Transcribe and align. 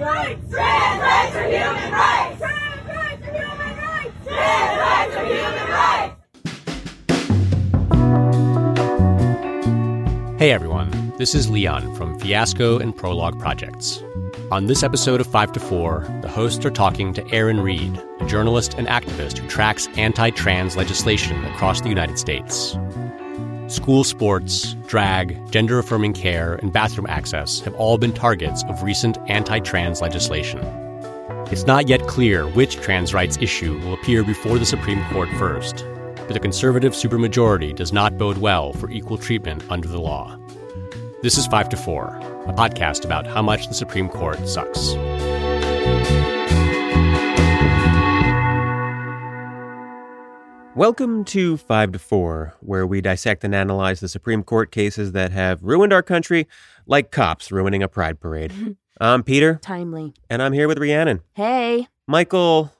rights. 0.00 0.50
Trans 0.50 1.00
rights 1.00 1.34
are 1.34 1.48
human 1.48 1.92
rights. 1.92 2.38
Trans 2.38 2.86
rights 2.88 3.26
are 3.26 3.34
human 3.34 3.76
rights. 3.76 4.14
Trans 4.26 4.78
rights 4.78 5.16
are 5.16 5.26
human 5.26 5.66
rights. 5.70 6.14
Hey 10.38 10.52
everyone, 10.52 10.90
this 11.18 11.34
is 11.34 11.50
Leon 11.50 11.94
from 11.96 12.18
Fiasco 12.18 12.78
and 12.78 12.96
Prologue 12.96 13.40
Projects. 13.40 14.02
On 14.52 14.66
this 14.66 14.82
episode 14.82 15.20
of 15.20 15.26
5 15.26 15.52
to 15.52 15.60
4, 15.60 16.20
the 16.22 16.28
hosts 16.28 16.64
are 16.64 16.70
talking 16.70 17.12
to 17.12 17.34
Erin 17.34 17.60
Reed, 17.60 18.00
a 18.20 18.26
journalist 18.26 18.74
and 18.78 18.86
activist 18.86 19.38
who 19.38 19.48
tracks 19.48 19.88
anti 19.96 20.30
trans 20.30 20.76
legislation 20.76 21.44
across 21.46 21.80
the 21.80 21.88
United 21.88 22.18
States. 22.18 22.78
School 23.68 24.02
sports, 24.02 24.72
drag, 24.86 25.52
gender 25.52 25.78
affirming 25.78 26.14
care, 26.14 26.54
and 26.54 26.72
bathroom 26.72 27.06
access 27.06 27.60
have 27.60 27.74
all 27.74 27.98
been 27.98 28.14
targets 28.14 28.64
of 28.64 28.82
recent 28.82 29.18
anti 29.28 29.58
trans 29.58 30.00
legislation. 30.00 30.60
It's 31.50 31.66
not 31.66 31.86
yet 31.86 32.06
clear 32.06 32.48
which 32.48 32.76
trans 32.76 33.12
rights 33.12 33.36
issue 33.42 33.78
will 33.80 33.92
appear 33.92 34.24
before 34.24 34.58
the 34.58 34.64
Supreme 34.64 35.04
Court 35.12 35.28
first, 35.38 35.84
but 36.16 36.32
the 36.32 36.40
conservative 36.40 36.94
supermajority 36.94 37.76
does 37.76 37.92
not 37.92 38.16
bode 38.16 38.38
well 38.38 38.72
for 38.72 38.90
equal 38.90 39.18
treatment 39.18 39.62
under 39.68 39.86
the 39.86 40.00
law. 40.00 40.38
This 41.20 41.36
is 41.36 41.46
5 41.46 41.68
to 41.68 41.76
4, 41.76 42.06
a 42.46 42.54
podcast 42.54 43.04
about 43.04 43.26
how 43.26 43.42
much 43.42 43.68
the 43.68 43.74
Supreme 43.74 44.08
Court 44.08 44.48
sucks. 44.48 44.94
Welcome 50.78 51.24
to 51.24 51.56
5 51.56 51.90
to 51.90 51.98
4, 51.98 52.54
where 52.60 52.86
we 52.86 53.00
dissect 53.00 53.42
and 53.42 53.52
analyze 53.52 53.98
the 53.98 54.08
Supreme 54.08 54.44
Court 54.44 54.70
cases 54.70 55.10
that 55.10 55.32
have 55.32 55.60
ruined 55.64 55.92
our 55.92 56.04
country 56.04 56.46
like 56.86 57.10
cops 57.10 57.50
ruining 57.50 57.82
a 57.82 57.88
pride 57.88 58.20
parade. 58.20 58.76
I'm 59.00 59.24
Peter, 59.24 59.58
Timely. 59.60 60.14
and 60.30 60.40
I'm 60.40 60.52
here 60.52 60.68
with 60.68 60.78
Rhiannon. 60.78 61.22
Hey. 61.34 61.88
Michael, 62.06 62.72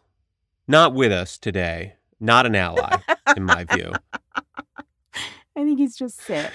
not 0.68 0.94
with 0.94 1.10
us 1.10 1.38
today. 1.38 1.94
Not 2.20 2.46
an 2.46 2.55
ally, 2.55 2.98
in 3.36 3.42
my 3.42 3.64
view. 3.72 3.92
I 5.56 5.64
think 5.64 5.80
he's 5.80 5.96
just 5.96 6.20
sick. 6.20 6.52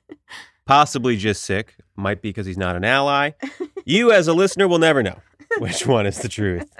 Possibly 0.64 1.18
just 1.18 1.44
sick. 1.44 1.76
Might 1.94 2.22
be 2.22 2.30
because 2.30 2.46
he's 2.46 2.56
not 2.56 2.74
an 2.74 2.86
ally. 2.86 3.32
You, 3.84 4.12
as 4.12 4.28
a 4.28 4.32
listener, 4.32 4.66
will 4.66 4.78
never 4.78 5.02
know 5.02 5.20
which 5.58 5.86
one 5.86 6.06
is 6.06 6.20
the 6.20 6.30
truth. 6.30 6.72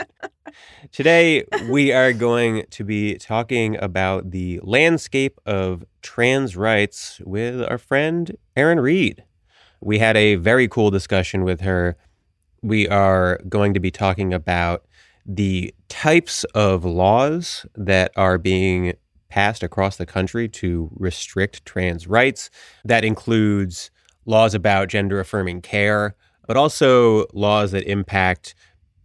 Today, 0.92 1.44
we 1.68 1.92
are 1.92 2.12
going 2.12 2.64
to 2.70 2.84
be 2.84 3.16
talking 3.16 3.76
about 3.82 4.30
the 4.30 4.60
landscape 4.62 5.40
of 5.46 5.84
trans 6.02 6.56
rights 6.56 7.20
with 7.24 7.62
our 7.62 7.78
friend 7.78 8.36
Erin 8.56 8.80
Reed. 8.80 9.24
We 9.80 9.98
had 9.98 10.16
a 10.16 10.36
very 10.36 10.68
cool 10.68 10.90
discussion 10.90 11.44
with 11.44 11.60
her. 11.60 11.96
We 12.62 12.88
are 12.88 13.40
going 13.48 13.74
to 13.74 13.80
be 13.80 13.90
talking 13.90 14.34
about 14.34 14.84
the 15.24 15.74
types 15.88 16.44
of 16.54 16.84
laws 16.84 17.64
that 17.74 18.10
are 18.16 18.38
being 18.38 18.94
passed 19.28 19.62
across 19.62 19.96
the 19.96 20.06
country 20.06 20.48
to 20.48 20.90
restrict 20.94 21.64
trans 21.64 22.06
rights. 22.06 22.50
That 22.84 23.04
includes 23.04 23.90
laws 24.26 24.54
about 24.54 24.88
gender 24.88 25.20
affirming 25.20 25.62
care, 25.62 26.14
but 26.46 26.56
also 26.56 27.26
laws 27.32 27.70
that 27.70 27.84
impact 27.84 28.54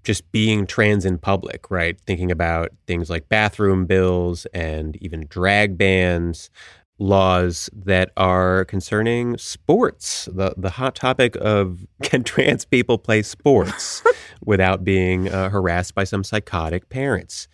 just 0.06 0.32
being 0.32 0.66
trans 0.66 1.04
in 1.06 1.18
public, 1.18 1.70
right? 1.70 2.00
Thinking 2.02 2.32
about 2.32 2.70
things 2.88 3.10
like 3.10 3.28
bathroom 3.28 3.86
bills 3.86 4.46
and 4.54 4.96
even 4.98 5.28
drag 5.28 5.78
bans, 5.78 6.50
laws 6.98 7.70
that 7.74 8.12
are 8.16 8.66
concerning 8.66 9.38
sports, 9.38 10.30
the, 10.32 10.54
the 10.56 10.72
hot 10.72 10.96
topic 10.96 11.36
of 11.42 11.86
can 12.04 12.24
trans 12.24 12.64
people 12.66 12.98
play 12.98 13.22
sports 13.22 14.02
without 14.46 14.84
being 14.84 15.28
uh, 15.30 15.50
harassed 15.50 15.94
by 15.96 16.04
some 16.04 16.24
psychotic 16.24 16.90
parents. 16.90 17.48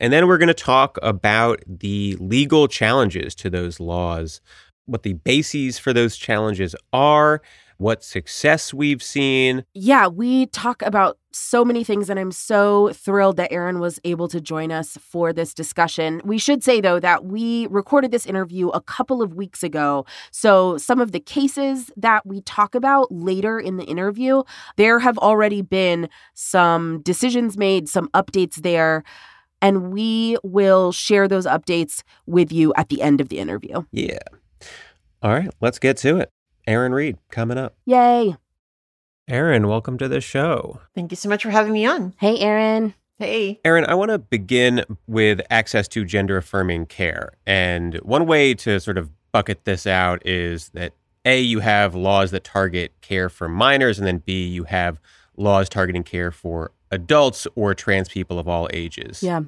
And 0.00 0.12
then 0.12 0.28
we're 0.28 0.38
going 0.38 0.46
to 0.46 0.54
talk 0.54 0.96
about 1.02 1.60
the 1.66 2.16
legal 2.20 2.68
challenges 2.68 3.34
to 3.36 3.50
those 3.50 3.80
laws, 3.80 4.40
what 4.86 5.02
the 5.02 5.14
bases 5.14 5.78
for 5.78 5.92
those 5.92 6.16
challenges 6.16 6.76
are, 6.92 7.42
what 7.78 8.04
success 8.04 8.74
we've 8.74 9.02
seen. 9.02 9.64
Yeah, 9.72 10.08
we 10.08 10.46
talk 10.46 10.82
about 10.82 11.18
so 11.32 11.64
many 11.64 11.84
things, 11.84 12.10
and 12.10 12.18
I'm 12.18 12.32
so 12.32 12.92
thrilled 12.92 13.36
that 13.36 13.52
Erin 13.52 13.78
was 13.78 14.00
able 14.04 14.26
to 14.28 14.40
join 14.40 14.72
us 14.72 14.98
for 15.00 15.32
this 15.32 15.54
discussion. 15.54 16.20
We 16.24 16.38
should 16.38 16.64
say, 16.64 16.80
though, 16.80 17.00
that 17.00 17.24
we 17.24 17.68
recorded 17.68 18.10
this 18.10 18.26
interview 18.26 18.68
a 18.68 18.80
couple 18.80 19.22
of 19.22 19.34
weeks 19.34 19.62
ago. 19.62 20.04
So, 20.32 20.76
some 20.76 21.00
of 21.00 21.12
the 21.12 21.20
cases 21.20 21.90
that 21.96 22.26
we 22.26 22.40
talk 22.42 22.74
about 22.74 23.10
later 23.12 23.58
in 23.60 23.76
the 23.76 23.84
interview, 23.84 24.42
there 24.76 24.98
have 24.98 25.16
already 25.18 25.62
been 25.62 26.08
some 26.34 27.00
decisions 27.02 27.56
made, 27.56 27.88
some 27.88 28.08
updates 28.08 28.56
there. 28.56 29.04
And 29.60 29.92
we 29.92 30.36
will 30.44 30.92
share 30.92 31.26
those 31.26 31.44
updates 31.44 32.04
with 32.26 32.52
you 32.52 32.72
at 32.76 32.90
the 32.90 33.02
end 33.02 33.20
of 33.20 33.28
the 33.28 33.38
interview. 33.38 33.82
Yeah. 33.90 34.18
All 35.20 35.32
right, 35.32 35.50
let's 35.60 35.80
get 35.80 35.96
to 35.98 36.18
it. 36.18 36.30
Erin 36.68 36.92
Reed 36.92 37.16
coming 37.30 37.56
up. 37.56 37.76
Yay. 37.86 38.36
Erin, 39.26 39.68
welcome 39.68 39.96
to 39.96 40.06
the 40.06 40.20
show. 40.20 40.80
Thank 40.94 41.10
you 41.10 41.16
so 41.16 41.26
much 41.30 41.42
for 41.42 41.48
having 41.48 41.72
me 41.72 41.86
on. 41.86 42.12
Hey, 42.18 42.38
Erin. 42.40 42.92
Hey. 43.18 43.58
Erin, 43.64 43.86
I 43.86 43.94
want 43.94 44.10
to 44.10 44.18
begin 44.18 44.84
with 45.06 45.40
access 45.48 45.88
to 45.88 46.04
gender 46.04 46.36
affirming 46.36 46.84
care. 46.84 47.32
And 47.46 47.94
one 48.02 48.26
way 48.26 48.52
to 48.52 48.78
sort 48.80 48.98
of 48.98 49.08
bucket 49.32 49.64
this 49.64 49.86
out 49.86 50.24
is 50.26 50.68
that 50.74 50.92
A, 51.24 51.40
you 51.40 51.60
have 51.60 51.94
laws 51.94 52.32
that 52.32 52.44
target 52.44 52.92
care 53.00 53.30
for 53.30 53.48
minors, 53.48 53.98
and 53.98 54.06
then 54.06 54.18
B, 54.18 54.46
you 54.46 54.64
have 54.64 55.00
laws 55.38 55.70
targeting 55.70 56.04
care 56.04 56.30
for 56.30 56.72
adults 56.90 57.46
or 57.54 57.74
trans 57.74 58.10
people 58.10 58.38
of 58.38 58.46
all 58.46 58.68
ages. 58.74 59.22
Yeah. 59.22 59.40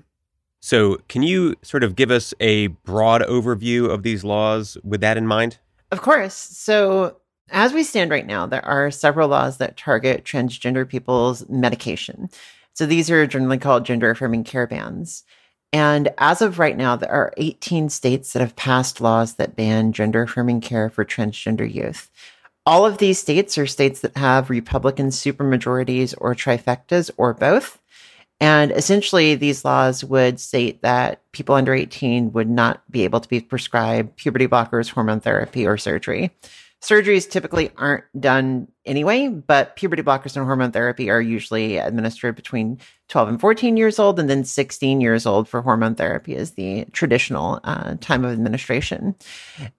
So, 0.60 0.98
can 1.08 1.22
you 1.22 1.54
sort 1.60 1.84
of 1.84 1.96
give 1.96 2.10
us 2.10 2.32
a 2.40 2.68
broad 2.68 3.20
overview 3.22 3.90
of 3.90 4.04
these 4.04 4.24
laws 4.24 4.78
with 4.82 5.02
that 5.02 5.18
in 5.18 5.26
mind? 5.26 5.58
Of 5.90 6.02
course. 6.02 6.34
So, 6.34 7.16
as 7.50 7.72
we 7.72 7.82
stand 7.82 8.10
right 8.12 8.26
now, 8.26 8.46
there 8.46 8.64
are 8.64 8.90
several 8.92 9.28
laws 9.28 9.58
that 9.58 9.76
target 9.76 10.24
transgender 10.24 10.88
people's 10.88 11.48
medication. 11.48 12.30
So, 12.74 12.86
these 12.86 13.10
are 13.10 13.26
generally 13.26 13.58
called 13.58 13.84
gender 13.84 14.10
affirming 14.10 14.44
care 14.44 14.66
bans. 14.66 15.24
And 15.72 16.10
as 16.18 16.42
of 16.42 16.58
right 16.58 16.76
now, 16.76 16.96
there 16.96 17.10
are 17.10 17.34
18 17.36 17.88
states 17.90 18.32
that 18.32 18.40
have 18.40 18.56
passed 18.56 19.00
laws 19.00 19.34
that 19.34 19.56
ban 19.56 19.92
gender 19.92 20.22
affirming 20.22 20.60
care 20.60 20.90
for 20.90 21.04
transgender 21.04 21.72
youth. 21.72 22.10
All 22.66 22.86
of 22.86 22.98
these 22.98 23.18
states 23.18 23.58
are 23.58 23.66
states 23.66 24.00
that 24.00 24.16
have 24.16 24.50
Republican 24.50 25.08
supermajorities 25.08 26.14
or 26.18 26.34
trifectas 26.34 27.10
or 27.16 27.34
both. 27.34 27.79
And 28.40 28.72
essentially, 28.72 29.34
these 29.34 29.64
laws 29.64 30.02
would 30.02 30.40
state 30.40 30.80
that 30.82 31.20
people 31.32 31.54
under 31.54 31.74
18 31.74 32.32
would 32.32 32.48
not 32.48 32.82
be 32.90 33.04
able 33.04 33.20
to 33.20 33.28
be 33.28 33.40
prescribed 33.40 34.16
puberty 34.16 34.48
blockers, 34.48 34.88
hormone 34.88 35.20
therapy, 35.20 35.66
or 35.66 35.76
surgery. 35.76 36.30
Surgeries 36.82 37.28
typically 37.28 37.70
aren't 37.76 38.04
done 38.18 38.66
anyway, 38.86 39.28
but 39.28 39.76
puberty 39.76 40.02
blockers 40.02 40.34
and 40.34 40.46
hormone 40.46 40.72
therapy 40.72 41.10
are 41.10 41.20
usually 41.20 41.76
administered 41.76 42.34
between 42.34 42.78
12 43.08 43.28
and 43.28 43.40
14 43.40 43.76
years 43.76 43.98
old, 43.98 44.18
and 44.18 44.30
then 44.30 44.44
16 44.44 45.02
years 45.02 45.26
old 45.26 45.46
for 45.46 45.60
hormone 45.60 45.94
therapy 45.94 46.34
is 46.34 46.52
the 46.52 46.86
traditional 46.92 47.60
uh, 47.64 47.96
time 48.00 48.24
of 48.24 48.32
administration. 48.32 49.14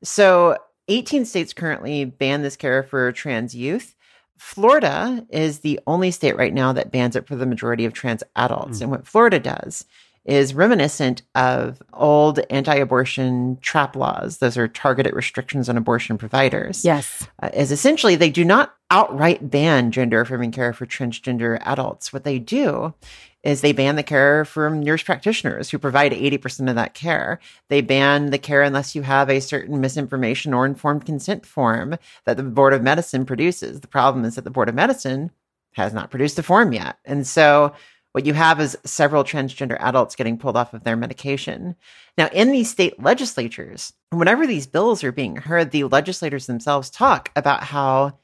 So, 0.04 0.58
18 0.88 1.26
states 1.26 1.54
currently 1.54 2.06
ban 2.06 2.44
this 2.44 2.56
care 2.56 2.84
for 2.84 3.12
trans 3.12 3.56
youth. 3.56 3.96
Florida 4.42 5.24
is 5.30 5.60
the 5.60 5.80
only 5.86 6.10
state 6.10 6.36
right 6.36 6.54
now 6.54 6.74
that 6.74 6.92
bans 6.92 7.16
it 7.16 7.28
for 7.28 7.36
the 7.36 7.46
majority 7.46 7.86
of 7.86 7.94
trans 7.94 8.24
adults. 8.36 8.80
Mm. 8.80 8.82
And 8.82 8.92
what 8.92 9.06
Florida 9.06 9.40
does 9.40 9.86
is 10.26 10.56
reminiscent 10.56 11.22
of 11.36 11.82
old 11.94 12.40
anti 12.50 12.74
abortion 12.74 13.60
trap 13.62 13.96
laws. 13.96 14.40
Those 14.40 14.58
are 14.58 14.68
targeted 14.68 15.14
restrictions 15.14 15.70
on 15.70 15.78
abortion 15.78 16.18
providers. 16.18 16.84
Yes. 16.84 17.28
Uh, 17.42 17.52
is 17.54 17.72
essentially 17.72 18.16
they 18.16 18.32
do 18.32 18.44
not 18.44 18.74
outright 18.90 19.52
ban 19.52 19.92
gender 19.92 20.22
affirming 20.22 20.52
care 20.52 20.74
for 20.74 20.88
transgender 20.88 21.62
adults. 21.62 22.12
What 22.12 22.24
they 22.24 22.40
do 22.40 22.96
is 23.44 23.62
they 23.62 23.72
ban 23.72 23.96
the 23.96 24.04
care 24.04 24.46
from 24.46 24.82
nurse 24.82 25.04
practitioners 25.04 25.70
who 25.70 25.80
provide 25.80 26.12
80% 26.12 26.70
of 26.70 26.76
that 26.76 26.94
care. 26.94 27.40
They 27.70 27.82
ban 27.82 28.30
the 28.30 28.38
care 28.38 28.62
unless 28.62 28.96
you 28.96 29.02
have 29.02 29.30
a 29.30 29.42
certain 29.42 29.82
misinformation 29.82 30.54
or 30.54 30.66
informed 30.66 31.06
consent 31.06 31.46
form 31.46 31.98
that 32.26 32.38
the 32.38 32.44
Board 32.44 32.74
of 32.74 32.84
Medicine 32.84 33.26
produces. 33.26 33.80
The 33.80 33.88
problem 33.88 34.26
is 34.26 34.36
that 34.36 34.44
the 34.44 34.52
Board 34.52 34.70
of 34.70 34.76
Medicine 34.76 35.32
has 35.74 35.94
not 35.94 36.12
produced 36.12 36.38
a 36.38 36.44
form 36.44 36.74
yet. 36.74 36.98
And 37.06 37.26
so 37.26 37.74
what 38.12 38.26
you 38.26 38.34
have 38.34 38.60
is 38.60 38.78
several 38.84 39.24
transgender 39.24 39.78
adults 39.80 40.16
getting 40.16 40.38
pulled 40.38 40.58
off 40.58 40.74
of 40.74 40.84
their 40.84 40.98
medication. 40.98 41.76
Now, 42.18 42.28
in 42.28 42.52
these 42.52 42.70
state 42.70 43.02
legislatures, 43.02 43.94
whenever 44.10 44.46
these 44.46 44.68
bills 44.68 45.04
are 45.04 45.14
being 45.14 45.38
heard, 45.38 45.72
the 45.72 45.86
legislators 45.86 46.46
themselves 46.46 46.90
talk 46.90 47.32
about 47.36 47.64
how 47.64 48.20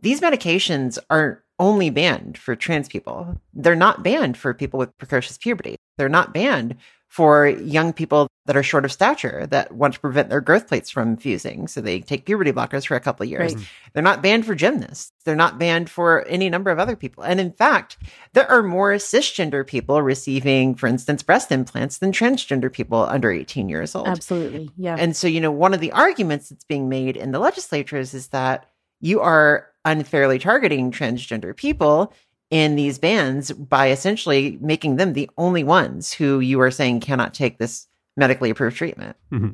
these 0.00 0.20
medications 0.20 0.98
aren't 1.10 1.38
only 1.58 1.90
banned 1.90 2.36
for 2.38 2.54
trans 2.54 2.88
people. 2.88 3.40
They're 3.54 3.74
not 3.74 4.02
banned 4.02 4.36
for 4.36 4.52
people 4.54 4.78
with 4.78 4.96
precocious 4.98 5.38
puberty. 5.38 5.76
They're 5.96 6.08
not 6.08 6.34
banned 6.34 6.76
for 7.08 7.46
young 7.46 7.92
people 7.92 8.26
that 8.46 8.56
are 8.56 8.62
short 8.62 8.84
of 8.84 8.92
stature 8.92 9.46
that 9.46 9.72
want 9.72 9.94
to 9.94 10.00
prevent 10.00 10.28
their 10.28 10.40
growth 10.40 10.68
plates 10.68 10.90
from 10.90 11.16
fusing. 11.16 11.66
So 11.68 11.80
they 11.80 12.00
take 12.00 12.26
puberty 12.26 12.52
blockers 12.52 12.86
for 12.86 12.96
a 12.96 13.00
couple 13.00 13.24
of 13.24 13.30
years. 13.30 13.54
Right. 13.54 13.64
They're 13.92 14.02
not 14.02 14.22
banned 14.22 14.44
for 14.44 14.54
gymnasts. 14.54 15.12
They're 15.24 15.36
not 15.36 15.58
banned 15.58 15.88
for 15.88 16.26
any 16.26 16.50
number 16.50 16.70
of 16.70 16.78
other 16.78 16.96
people. 16.96 17.24
And 17.24 17.40
in 17.40 17.52
fact, 17.52 17.96
there 18.34 18.50
are 18.50 18.62
more 18.62 18.94
cisgender 18.94 19.66
people 19.66 20.02
receiving, 20.02 20.74
for 20.74 20.88
instance, 20.88 21.22
breast 21.22 21.50
implants 21.50 21.98
than 21.98 22.12
transgender 22.12 22.72
people 22.72 23.00
under 23.00 23.30
18 23.30 23.68
years 23.68 23.94
old. 23.94 24.08
Absolutely. 24.08 24.70
Yeah. 24.76 24.96
And 24.98 25.16
so, 25.16 25.28
you 25.28 25.40
know, 25.40 25.52
one 25.52 25.74
of 25.74 25.80
the 25.80 25.92
arguments 25.92 26.50
that's 26.50 26.64
being 26.64 26.88
made 26.88 27.16
in 27.16 27.30
the 27.30 27.38
legislatures 27.38 28.14
is 28.14 28.28
that 28.28 28.66
you 29.00 29.20
are 29.20 29.68
unfairly 29.86 30.38
targeting 30.38 30.90
transgender 30.90 31.56
people 31.56 32.12
in 32.50 32.76
these 32.76 32.98
bans 32.98 33.50
by 33.52 33.90
essentially 33.90 34.58
making 34.60 34.96
them 34.96 35.14
the 35.14 35.30
only 35.38 35.64
ones 35.64 36.12
who 36.12 36.40
you 36.40 36.60
are 36.60 36.70
saying 36.70 37.00
cannot 37.00 37.32
take 37.32 37.58
this 37.58 37.86
medically 38.16 38.50
approved 38.50 38.76
treatment. 38.76 39.16
Mm-hmm. 39.32 39.52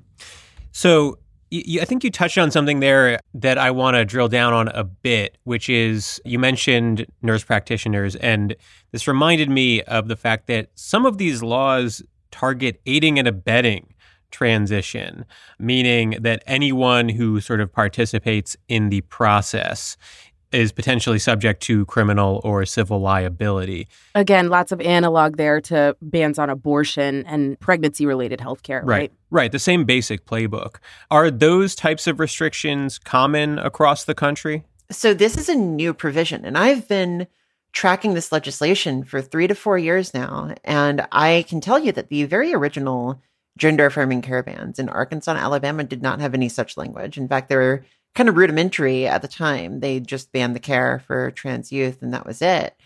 So 0.73 1.19
I 1.53 1.85
think 1.85 2.03
you 2.03 2.11
touched 2.11 2.39
on 2.39 2.51
something 2.51 2.81
there 2.81 3.21
that 3.35 3.59
I 3.59 3.71
want 3.71 3.97
to 3.97 4.05
drill 4.05 4.29
down 4.29 4.55
on 4.55 4.69
a 4.69 4.85
bit, 4.85 5.37
which 5.45 5.69
is 5.69 6.21
you 6.25 6.39
mentioned 6.39 7.07
nurse 7.21 7.45
practitioners, 7.45 8.17
and 8.17 8.57
this 8.91 9.07
reminded 9.07 9.51
me 9.51 9.83
of 9.83 10.09
the 10.09 10.17
fact 10.17 10.47
that 10.47 10.71
some 10.75 11.05
of 11.05 11.19
these 11.19 11.43
laws 11.43 12.03
target 12.31 12.81
aiding 12.87 13.19
and 13.19 13.29
abetting 13.29 13.92
transition, 14.33 15.25
meaning 15.59 16.17
that 16.21 16.43
anyone 16.47 17.09
who 17.09 17.41
sort 17.41 17.61
of 17.61 17.73
participates 17.73 18.57
in 18.69 18.89
the 18.89 19.03
process 19.03 19.97
is 20.51 20.71
potentially 20.71 21.19
subject 21.19 21.63
to 21.63 21.87
criminal 21.87 22.41
or 22.45 22.67
civil 22.67 23.01
liability. 23.01 23.89
Again, 24.15 24.51
lots 24.51 24.71
of 24.71 24.81
analog 24.83 25.37
there 25.37 25.61
to 25.63 25.97
bans 26.03 26.39
on 26.39 26.51
abortion 26.51 27.25
and 27.27 27.59
pregnancy 27.59 28.05
related 28.05 28.39
healthcare, 28.39 28.83
right? 28.85 29.11
Right. 29.31 29.51
The 29.51 29.59
same 29.59 29.85
basic 29.85 30.27
playbook. 30.27 30.77
Are 31.11 31.31
those 31.31 31.75
types 31.75 32.07
of 32.07 32.21
restrictions 32.21 32.99
common 32.99 33.59
across 33.59 34.05
the 34.05 34.15
country? 34.15 34.65
So 34.91 35.15
this 35.15 35.39
is 35.39 35.49
a 35.49 35.55
new 35.55 35.95
provision, 35.95 36.45
and 36.45 36.59
I've 36.59 36.87
been 36.87 37.27
tracking 37.73 38.13
this 38.13 38.31
legislation 38.31 39.03
for 39.03 39.23
three 39.23 39.47
to 39.47 39.55
four 39.55 39.79
years 39.79 40.13
now. 40.13 40.55
And 40.65 41.07
I 41.11 41.47
can 41.49 41.61
tell 41.61 41.79
you 41.79 41.93
that 41.93 42.09
the 42.09 42.25
very 42.25 42.53
original 42.53 43.21
gender 43.59 43.87
affirming 43.87 44.23
care 44.23 44.43
bans 44.43 44.79
in 44.79 44.89
Arkansas 44.89 45.33
and 45.33 45.41
Alabama 45.41 45.85
did 45.85 46.03
not 46.03 46.21
have 46.21 46.35
any 46.35 46.49
such 46.49 46.77
language. 46.77 47.19
In 47.19 47.29
fact, 47.29 47.49
they 47.49 47.57
were 47.57 47.85
kind 48.15 48.29
of 48.29 48.37
rudimentary 48.37 49.07
at 49.07 49.23
the 49.23 49.29
time. 49.29 49.81
They 49.81 50.01
just 50.01 50.33
banned 50.33 50.55
the 50.57 50.61
care 50.61 51.03
for 51.07 51.31
trans 51.31 51.73
youth, 51.73 52.03
and 52.03 52.13
that 52.15 52.27
was 52.27 52.43
it. 52.43 52.77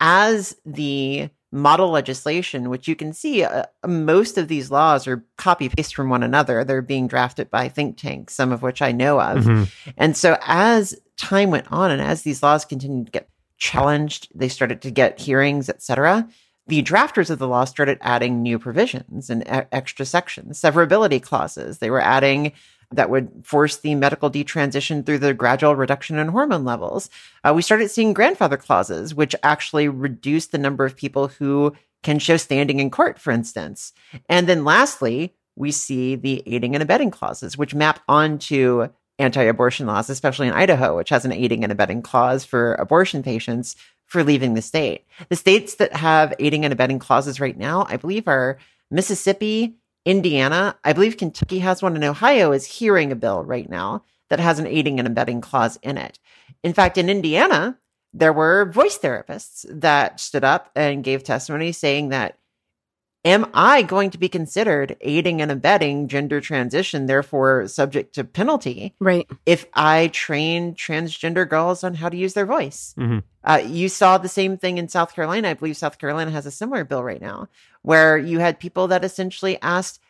As 0.00 0.56
the 0.64 1.30
model 1.52 1.90
legislation, 1.90 2.68
which 2.68 2.88
you 2.88 2.96
can 2.96 3.12
see, 3.12 3.44
uh, 3.44 3.64
most 3.86 4.36
of 4.36 4.48
these 4.48 4.70
laws 4.70 5.06
are 5.06 5.24
copy 5.38 5.68
paste 5.68 5.94
from 5.94 6.10
one 6.10 6.22
another. 6.24 6.64
They're 6.64 6.82
being 6.82 7.06
drafted 7.06 7.48
by 7.50 7.68
think 7.68 7.96
tanks, 7.96 8.34
some 8.34 8.50
of 8.50 8.62
which 8.62 8.82
I 8.82 8.90
know 8.90 9.20
of. 9.20 9.44
Mhm. 9.44 9.70
And 9.96 10.16
so 10.16 10.36
as 10.42 10.98
time 11.16 11.50
went 11.50 11.70
on 11.70 11.92
and 11.92 12.02
as 12.02 12.22
these 12.22 12.42
laws 12.42 12.64
continued 12.64 13.06
to 13.06 13.12
get 13.12 13.28
challenged, 13.56 14.28
they 14.34 14.48
started 14.48 14.82
to 14.82 14.90
get 14.90 15.20
hearings, 15.20 15.68
et 15.68 15.80
cetera. 15.80 16.28
The 16.66 16.82
drafters 16.82 17.30
of 17.30 17.38
the 17.38 17.48
law 17.48 17.64
started 17.64 17.98
adding 18.00 18.42
new 18.42 18.58
provisions 18.58 19.28
and 19.28 19.42
e- 19.42 19.68
extra 19.70 20.06
sections, 20.06 20.60
severability 20.60 21.22
clauses. 21.22 21.78
They 21.78 21.90
were 21.90 22.00
adding 22.00 22.52
that 22.90 23.10
would 23.10 23.30
force 23.44 23.78
the 23.78 23.94
medical 23.94 24.30
detransition 24.30 25.04
through 25.04 25.18
the 25.18 25.34
gradual 25.34 25.76
reduction 25.76 26.18
in 26.18 26.28
hormone 26.28 26.64
levels. 26.64 27.10
Uh, 27.42 27.52
we 27.54 27.62
started 27.62 27.90
seeing 27.90 28.12
grandfather 28.12 28.56
clauses, 28.56 29.14
which 29.14 29.34
actually 29.42 29.88
reduced 29.88 30.52
the 30.52 30.58
number 30.58 30.84
of 30.84 30.96
people 30.96 31.28
who 31.28 31.74
can 32.02 32.18
show 32.18 32.36
standing 32.36 32.80
in 32.80 32.90
court, 32.90 33.18
for 33.18 33.30
instance. 33.30 33.92
And 34.28 34.46
then 34.46 34.64
lastly, 34.64 35.34
we 35.56 35.70
see 35.70 36.16
the 36.16 36.42
aiding 36.46 36.74
and 36.74 36.82
abetting 36.82 37.10
clauses, 37.10 37.56
which 37.56 37.74
map 37.74 38.00
onto 38.08 38.88
anti 39.18 39.42
abortion 39.42 39.86
laws, 39.86 40.10
especially 40.10 40.48
in 40.48 40.54
Idaho, 40.54 40.96
which 40.96 41.08
has 41.10 41.24
an 41.24 41.32
aiding 41.32 41.62
and 41.62 41.72
abetting 41.72 42.02
clause 42.02 42.44
for 42.44 42.74
abortion 42.74 43.22
patients 43.22 43.76
for 44.06 44.22
leaving 44.22 44.54
the 44.54 44.62
state. 44.62 45.04
The 45.28 45.36
states 45.36 45.76
that 45.76 45.94
have 45.94 46.34
aiding 46.38 46.64
and 46.64 46.72
abetting 46.72 46.98
clauses 46.98 47.40
right 47.40 47.56
now, 47.56 47.86
I 47.88 47.96
believe, 47.96 48.28
are 48.28 48.58
Mississippi, 48.90 49.76
Indiana. 50.04 50.76
I 50.84 50.92
believe 50.92 51.16
Kentucky 51.16 51.60
has 51.60 51.82
one, 51.82 51.94
and 51.94 52.04
Ohio 52.04 52.52
is 52.52 52.66
hearing 52.66 53.10
a 53.10 53.16
bill 53.16 53.42
right 53.42 53.68
now 53.68 54.04
that 54.30 54.40
has 54.40 54.58
an 54.58 54.66
aiding 54.66 54.98
and 54.98 55.08
abetting 55.08 55.40
clause 55.40 55.78
in 55.82 55.98
it. 55.98 56.18
In 56.62 56.72
fact, 56.72 56.98
in 56.98 57.08
Indiana, 57.08 57.78
there 58.12 58.32
were 58.32 58.70
voice 58.70 58.98
therapists 58.98 59.66
that 59.68 60.20
stood 60.20 60.44
up 60.44 60.70
and 60.76 61.04
gave 61.04 61.24
testimony 61.24 61.72
saying 61.72 62.10
that 62.10 62.38
am 63.24 63.50
I 63.54 63.82
going 63.82 64.10
to 64.10 64.18
be 64.18 64.28
considered 64.28 64.96
aiding 65.00 65.40
and 65.40 65.50
abetting 65.50 66.08
gender 66.08 66.40
transition, 66.40 67.06
therefore 67.06 67.66
subject 67.68 68.14
to 68.16 68.24
penalty, 68.24 68.94
Right. 69.00 69.26
if 69.46 69.66
I 69.74 70.08
train 70.08 70.74
transgender 70.74 71.48
girls 71.48 71.82
on 71.84 71.94
how 71.94 72.08
to 72.10 72.16
use 72.16 72.34
their 72.34 72.46
voice? 72.46 72.94
Mhm. 72.98 73.22
Uh, 73.42 73.62
you 73.64 73.88
saw 73.88 74.18
the 74.18 74.28
same 74.28 74.56
thing 74.58 74.78
in 74.78 74.88
South 74.88 75.14
Carolina. 75.14 75.48
I 75.50 75.54
believe 75.54 75.76
South 75.76 75.98
Carolina 75.98 76.30
has 76.30 76.46
a 76.46 76.50
similar 76.50 76.84
bill 76.84 77.02
right 77.02 77.20
now, 77.20 77.48
where 77.82 78.16
you 78.18 78.38
had 78.40 78.58
people 78.60 78.88
that 78.88 79.04
essentially 79.04 79.58
asked, 79.62 80.00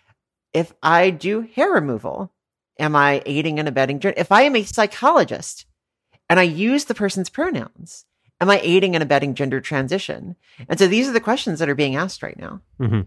if 0.52 0.72
I 0.82 1.10
do 1.10 1.42
hair 1.54 1.70
removal, 1.70 2.32
am 2.78 2.96
I 2.96 3.22
aiding 3.26 3.58
and 3.58 3.68
abetting? 3.68 4.00
gen- 4.00 4.14
If 4.16 4.32
I 4.32 4.42
am 4.42 4.56
a 4.56 4.64
psychologist 4.64 5.66
and 6.28 6.40
I 6.40 6.44
use 6.44 6.84
the 6.86 6.94
person's 6.94 7.28
pronouns, 7.30 8.04
am 8.40 8.50
I 8.50 8.60
aiding 8.62 8.94
and 8.94 9.02
abetting 9.02 9.34
gender 9.34 9.60
transition? 9.60 10.36
And 10.68 10.78
so 10.78 10.86
these 10.86 11.08
are 11.08 11.12
the 11.12 11.20
questions 11.20 11.58
that 11.58 11.68
are 11.68 11.74
being 11.74 11.96
asked 11.96 12.22
right 12.22 12.38
now. 12.38 12.60
Mhm. 12.80 13.06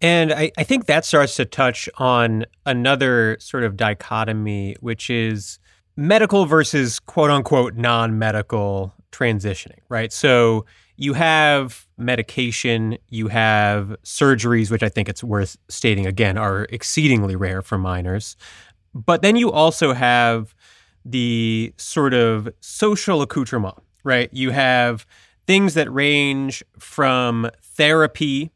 And 0.00 0.32
I, 0.32 0.50
I 0.56 0.64
think 0.64 0.86
that 0.86 1.04
starts 1.04 1.36
to 1.36 1.44
touch 1.44 1.88
on 1.98 2.46
another 2.64 3.36
sort 3.38 3.64
of 3.64 3.76
dichotomy, 3.76 4.76
which 4.80 5.10
is 5.10 5.58
medical 5.96 6.46
versus 6.46 6.98
quote 6.98 7.30
unquote 7.30 7.74
non 7.74 8.18
medical 8.18 8.94
transitioning, 9.12 9.80
right? 9.88 10.12
So 10.12 10.64
you 10.96 11.14
have 11.14 11.86
medication, 11.98 12.96
you 13.08 13.28
have 13.28 13.96
surgeries, 14.04 14.70
which 14.70 14.82
I 14.82 14.88
think 14.88 15.08
it's 15.08 15.24
worth 15.24 15.56
stating 15.68 16.06
again 16.06 16.38
are 16.38 16.66
exceedingly 16.70 17.36
rare 17.36 17.62
for 17.62 17.78
minors. 17.78 18.36
But 18.94 19.22
then 19.22 19.36
you 19.36 19.50
also 19.50 19.92
have 19.92 20.54
the 21.04 21.72
sort 21.76 22.12
of 22.12 22.48
social 22.60 23.22
accoutrement, 23.22 23.76
right? 24.04 24.28
You 24.32 24.50
have 24.50 25.06
things 25.46 25.74
that 25.74 25.92
range 25.92 26.62
from 26.78 27.50
therapy, 27.62 28.50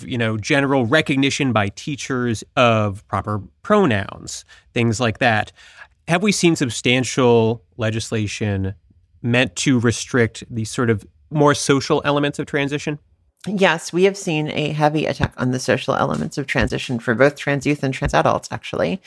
you 0.00 0.18
know, 0.18 0.36
general 0.36 0.86
recognition 0.86 1.52
by 1.52 1.68
teachers 1.68 2.44
of 2.56 3.06
proper 3.08 3.40
pronouns, 3.62 4.44
things 4.72 5.00
like 5.00 5.18
that. 5.18 5.52
Have 6.08 6.22
we 6.22 6.32
seen 6.32 6.56
substantial 6.56 7.62
legislation 7.76 8.74
meant 9.22 9.56
to 9.56 9.80
restrict 9.80 10.44
these 10.50 10.70
sort 10.70 10.90
of 10.90 11.06
more 11.30 11.54
social 11.54 12.02
elements 12.04 12.38
of 12.38 12.46
transition? 12.46 12.98
Yes, 13.46 13.92
we 13.92 14.04
have 14.04 14.16
seen 14.16 14.48
a 14.52 14.70
heavy 14.70 15.04
attack 15.04 15.34
on 15.36 15.50
the 15.50 15.58
social 15.58 15.94
elements 15.94 16.38
of 16.38 16.46
transition 16.46 16.98
for 16.98 17.14
both 17.14 17.36
trans 17.36 17.66
youth 17.66 17.82
and 17.82 17.92
trans 17.92 18.14
adults, 18.14 18.48
actually. 18.50 19.02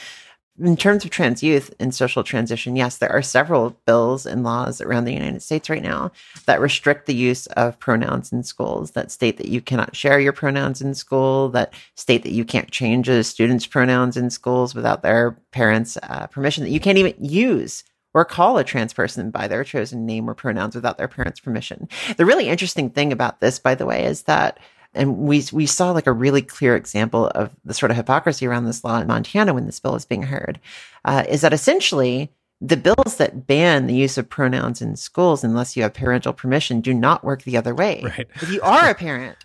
In 0.60 0.76
terms 0.76 1.06
of 1.06 1.12
trans 1.12 1.44
youth 1.44 1.72
and 1.80 1.94
social 1.94 2.24
transition, 2.24 2.76
yes, 2.76 2.98
there 2.98 3.12
are 3.12 3.22
several 3.22 3.78
bills 3.86 4.26
and 4.26 4.44
laws 4.44 4.82
around 4.82 5.06
the 5.06 5.14
United 5.14 5.44
States 5.44 5.70
right 5.70 5.84
now 5.84 6.12
that 6.48 6.60
restrict 6.60 7.06
the 7.06 7.14
use 7.14 7.46
of 7.48 7.78
pronouns 7.80 8.32
in 8.32 8.42
schools, 8.42 8.92
that 8.92 9.12
state 9.12 9.38
that 9.38 9.50
you 9.50 9.62
cannot 9.62 9.96
share 9.96 10.20
your 10.20 10.34
pronouns 10.34 10.82
in 10.82 10.96
school, 10.96 11.50
that 11.50 11.76
state 11.94 12.24
that 12.24 12.32
you 12.32 12.44
can't 12.44 12.72
change 12.72 13.08
a 13.08 13.24
student's 13.24 13.68
pronouns 13.68 14.18
in 14.18 14.32
schools 14.32 14.74
without 14.74 15.04
their 15.04 15.38
parents' 15.52 15.96
uh, 16.02 16.26
permission, 16.26 16.64
that 16.64 16.72
you 16.72 16.80
can't 16.80 16.98
even 16.98 17.14
use 17.24 17.84
or 18.16 18.26
call 18.26 18.58
a 18.58 18.64
trans 18.64 18.94
person 18.94 19.30
by 19.30 19.48
their 19.48 19.64
chosen 19.64 20.08
name 20.08 20.28
or 20.28 20.34
pronouns 20.34 20.74
without 20.74 20.98
their 20.98 21.08
parents' 21.08 21.40
permission. 21.40 21.88
The 22.18 22.26
really 22.26 22.50
interesting 22.50 22.90
thing 22.90 23.12
about 23.12 23.42
this, 23.42 23.60
by 23.60 23.76
the 23.76 23.86
way, 23.86 24.06
is 24.06 24.24
that 24.24 24.58
and 24.98 25.18
we 25.18 25.44
we 25.52 25.66
saw 25.66 25.92
like 25.92 26.08
a 26.08 26.12
really 26.12 26.42
clear 26.42 26.76
example 26.76 27.28
of 27.28 27.56
the 27.64 27.74
sort 27.74 27.92
of 27.92 27.98
hypocrisy 27.98 28.46
around 28.46 28.66
this 28.66 28.84
law 28.84 29.00
in 29.00 29.08
Montana 29.08 29.54
when 29.54 29.66
this 29.66 29.80
bill 29.80 29.96
is 29.96 30.06
being 30.06 30.24
heard, 30.24 30.60
uh, 31.06 31.24
is 31.30 31.42
that 31.42 31.54
essentially 31.54 32.32
the 32.60 32.78
bills 32.78 33.18
that 33.18 33.46
ban 33.46 33.88
the 33.88 33.96
use 33.96 34.18
of 34.18 34.28
pronouns 34.28 34.82
in 34.82 34.96
schools 34.96 35.44
unless 35.44 35.78
you 35.78 35.84
have 35.84 35.94
parental 35.94 36.34
permission 36.34 36.82
do 36.82 36.94
not 36.94 37.24
work 37.24 37.44
the 37.44 37.56
other 37.56 37.76
way. 37.76 38.02
Right. 38.04 38.28
If 38.36 38.52
you 38.52 38.62
are 38.62 38.90
a 38.90 38.96
parent 38.96 39.38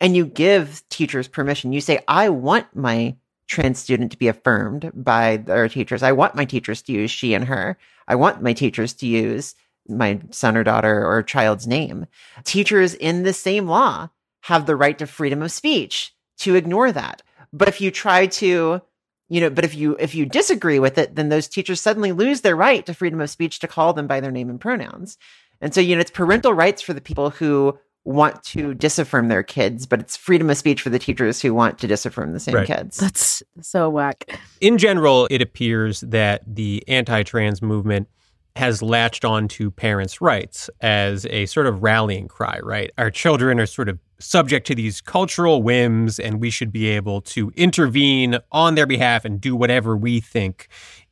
and 0.00 0.14
you 0.14 0.26
give 0.26 0.82
teachers 0.90 1.26
permission, 1.26 1.72
you 1.72 1.80
say, 1.80 2.00
"I 2.06 2.28
want 2.28 2.66
my 2.76 3.16
trans 3.48 3.78
student 3.78 4.12
to 4.12 4.18
be 4.18 4.28
affirmed 4.28 4.92
by 4.94 5.38
their 5.38 5.68
teachers. 5.68 6.02
I 6.02 6.12
want 6.12 6.34
my 6.34 6.44
teachers 6.44 6.82
to 6.82 6.92
use 6.92 7.10
she 7.10 7.32
and 7.34 7.46
her. 7.46 7.78
I 8.06 8.14
want 8.14 8.42
my 8.42 8.52
teachers 8.52 8.92
to 8.94 9.06
use 9.06 9.54
my 9.88 10.20
son 10.30 10.56
or 10.56 10.62
daughter 10.62 11.06
or 11.06 11.22
child's 11.22 11.66
name. 11.66 12.06
Teachers 12.44 12.94
in 12.94 13.22
the 13.22 13.32
same 13.32 13.66
law 13.66 14.10
have 14.42 14.66
the 14.66 14.76
right 14.76 14.98
to 14.98 15.06
freedom 15.06 15.42
of 15.42 15.52
speech 15.52 16.14
to 16.38 16.54
ignore 16.54 16.92
that. 16.92 17.22
But 17.52 17.68
if 17.68 17.80
you 17.80 17.90
try 17.90 18.26
to, 18.26 18.80
you 19.28 19.40
know, 19.40 19.50
but 19.50 19.64
if 19.64 19.74
you 19.74 19.96
if 19.98 20.14
you 20.14 20.26
disagree 20.26 20.78
with 20.78 20.98
it, 20.98 21.14
then 21.16 21.28
those 21.28 21.48
teachers 21.48 21.80
suddenly 21.80 22.12
lose 22.12 22.42
their 22.42 22.56
right 22.56 22.84
to 22.86 22.94
freedom 22.94 23.20
of 23.20 23.30
speech 23.30 23.58
to 23.60 23.68
call 23.68 23.92
them 23.92 24.06
by 24.06 24.20
their 24.20 24.30
name 24.30 24.50
and 24.50 24.60
pronouns. 24.60 25.18
And 25.60 25.74
so, 25.74 25.80
you 25.80 25.96
know, 25.96 26.00
it's 26.00 26.10
parental 26.10 26.52
rights 26.52 26.82
for 26.82 26.92
the 26.92 27.00
people 27.00 27.30
who 27.30 27.78
want 28.04 28.42
to 28.42 28.72
disaffirm 28.74 29.28
their 29.28 29.42
kids, 29.42 29.84
but 29.84 30.00
it's 30.00 30.16
freedom 30.16 30.48
of 30.48 30.56
speech 30.56 30.80
for 30.80 30.88
the 30.88 30.98
teachers 30.98 31.42
who 31.42 31.52
want 31.52 31.78
to 31.78 31.86
disaffirm 31.86 32.32
the 32.32 32.40
same 32.40 32.54
Right. 32.54 32.66
kids. 32.66 32.96
That's 32.96 33.42
so 33.60 33.90
whack. 33.90 34.24
in 34.60 34.78
general, 34.78 35.26
it 35.30 35.42
appears 35.42 36.00
that 36.02 36.42
the 36.46 36.82
anti 36.88 37.22
trans 37.22 37.60
movement 37.60 38.08
has 38.58 38.82
latched 38.82 39.24
on 39.24 39.48
to 39.48 39.70
parents' 39.70 40.20
rights 40.20 40.68
as 40.80 41.24
a 41.26 41.46
sort 41.46 41.66
of 41.66 41.82
rallying 41.82 42.28
cry, 42.28 42.58
right? 42.62 42.90
Our 42.98 43.10
children 43.10 43.58
are 43.60 43.66
sort 43.66 43.88
of 43.88 43.98
subject 44.18 44.66
to 44.66 44.74
these 44.74 45.00
cultural 45.00 45.62
whims, 45.62 46.18
and 46.18 46.40
we 46.40 46.50
should 46.50 46.72
be 46.72 46.88
able 46.88 47.20
to 47.22 47.52
intervene 47.56 48.38
on 48.50 48.74
their 48.74 48.86
behalf 48.86 49.24
and 49.24 49.40
do 49.40 49.54
whatever 49.54 49.96
we 49.96 50.20
think 50.20 50.68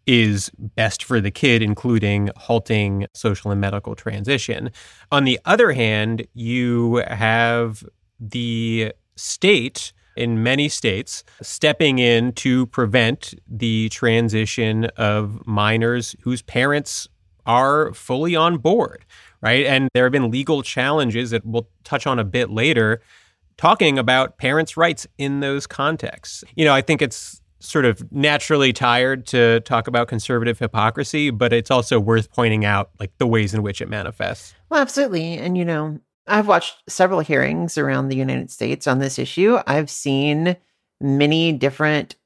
is 0.07 0.51
best 0.59 1.05
for 1.05 1.21
the 1.21 1.31
kid, 1.31 1.63
including 1.63 2.31
halting 2.37 3.07
social 3.13 3.51
and 3.51 3.61
medical 3.61 3.95
transition. 3.95 4.71
On 5.11 5.25
the 5.25 5.39
other 5.45 5.73
hand, 5.73 6.27
you 6.35 6.97
have 7.09 7.85
the 8.21 8.93
state 9.17 9.93
in 10.17 10.43
many 10.43 10.69
states 10.69 11.23
stepping 11.43 11.99
in 11.99 12.33
to 12.33 12.67
prevent 12.67 13.35
the 13.47 13.89
transition 13.91 14.87
of 14.97 15.47
minors 15.47 16.17
whose 16.23 16.43
parents 16.43 17.09
are 17.47 17.93
fully 17.95 18.37
on 18.37 18.59
board, 18.59 19.05
right? 19.41 19.65
And 19.67 19.89
there 19.95 20.05
have 20.05 20.13
been 20.13 20.31
legal 20.31 20.63
challenges 20.63 21.31
that 21.31 21.45
we'll 21.45 21.69
touch 21.85 22.07
on 22.07 22.19
a 22.19 22.25
bit 22.25 22.51
later 22.51 23.01
talking 23.57 23.99
about 23.99 24.37
parents' 24.39 24.77
rights 24.77 25.07
in 25.19 25.41
those 25.41 25.67
contexts. 25.67 26.45
You 26.55 26.65
know, 26.65 26.75
I 26.75 26.83
think 26.83 27.01
it's 27.01 27.41
sort 27.59 27.85
of 27.85 28.13
naturally 28.13 28.73
tired 28.73 29.27
to 29.27 29.61
talk 29.61 29.89
about 29.89 30.09
conservative 30.09 30.59
hypocrisy, 30.59 31.31
but 31.31 31.53
it's 31.53 31.71
also 31.71 31.99
worth 31.99 32.31
pointing 32.31 32.65
out 32.65 32.91
like 33.01 33.17
the 33.19 33.27
ways 33.27 33.55
in 33.55 33.63
which 33.63 33.81
it 33.81 33.89
manifests. 33.89 34.55
Well, 34.69 34.81
absolutely. 34.81 35.39
And, 35.39 35.57
you 35.57 35.65
know, 35.65 35.99
I've 36.27 36.49
watched 36.49 36.83
several 36.89 37.21
hearings 37.21 37.79
around 37.79 38.09
the 38.09 38.17
United 38.17 38.51
States 38.51 38.87
on 38.87 38.99
this 38.99 39.19
issue. 39.19 39.59
I've 39.67 39.89
seen 39.91 40.57
many 41.01 41.53
different 41.53 42.17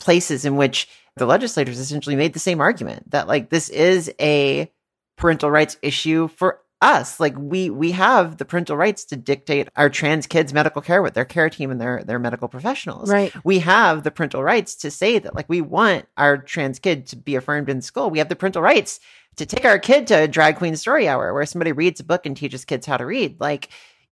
places 0.00 0.44
in 0.44 0.56
which 0.56 0.88
the 1.18 1.26
legislators 1.26 1.78
essentially 1.78 2.16
made 2.16 2.32
the 2.32 2.38
same 2.38 2.60
argument 2.60 3.10
that, 3.10 3.28
like, 3.28 3.50
this 3.50 3.68
is 3.68 4.12
a 4.20 4.70
parental 5.16 5.50
rights 5.50 5.76
issue 5.82 6.28
for 6.28 6.60
us. 6.80 7.18
Like, 7.18 7.34
we 7.36 7.70
we 7.70 7.90
have 7.92 8.36
the 8.36 8.44
parental 8.44 8.76
rights 8.76 9.04
to 9.06 9.16
dictate 9.16 9.68
our 9.74 9.90
trans 9.90 10.28
kids' 10.28 10.52
medical 10.52 10.80
care 10.80 11.02
with 11.02 11.14
their 11.14 11.24
care 11.24 11.50
team 11.50 11.70
and 11.72 11.80
their 11.80 12.04
their 12.04 12.20
medical 12.20 12.46
professionals 12.46 13.10
Right. 13.10 13.32
we 13.44 13.58
have 13.58 14.04
the 14.04 14.12
parental 14.12 14.44
rights 14.44 14.76
to 14.76 14.90
say 14.90 15.18
that 15.18 15.34
like 15.34 15.48
we 15.48 15.60
want 15.60 16.06
our 16.16 16.38
trans 16.38 16.78
kid 16.78 17.06
to 17.08 17.16
be 17.16 17.34
affirmed 17.34 17.68
in 17.68 17.82
school 17.82 18.10
we 18.10 18.18
have 18.18 18.28
the 18.28 18.36
parental 18.36 18.62
rights 18.62 19.00
to 19.38 19.44
take 19.46 19.64
our 19.64 19.78
kid 19.80 20.06
to 20.08 20.14
a 20.22 20.28
drag 20.28 20.56
queen 20.56 20.76
story 20.76 21.08
hour 21.08 21.34
where 21.34 21.46
somebody 21.46 21.72
reads 21.72 21.98
a 21.98 22.04
book 22.04 22.26
and 22.26 22.36
teaches 22.36 22.64
kids 22.64 22.86
how 22.86 22.96
to 22.96 23.04
read 23.06 23.40
like 23.40 23.70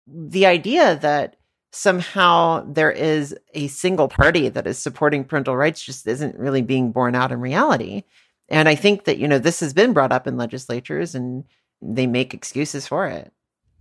the 0.07 0.47
idea 0.47 0.97
that 0.97 1.37
somehow 1.75 2.65
there 2.69 2.91
is 2.91 3.37
a 3.55 3.67
single 3.69 4.09
party 4.09 4.49
that 4.49 4.67
is 4.67 4.79
supporting 4.79 5.25
parental 5.25 5.57
rights 5.57 5.83
just 5.83 6.07
isn't 6.07 6.39
really 6.39 6.63
being 6.63 6.93
borne 6.93 7.15
out 7.15 7.33
in 7.33 7.41
reality 7.41 8.03
and 8.49 8.69
i 8.69 8.75
think 8.75 9.05
that 9.05 9.19
you 9.19 9.27
know 9.27 9.39
this 9.39 9.61
has 9.61 9.73
been 9.73 9.93
brought 9.93 10.13
up 10.13 10.27
in 10.27 10.37
legislatures 10.37 11.15
and 11.15 11.45
they 11.83 12.07
make 12.07 12.33
excuses 12.33 12.87
for 12.87 13.07
it 13.07 13.33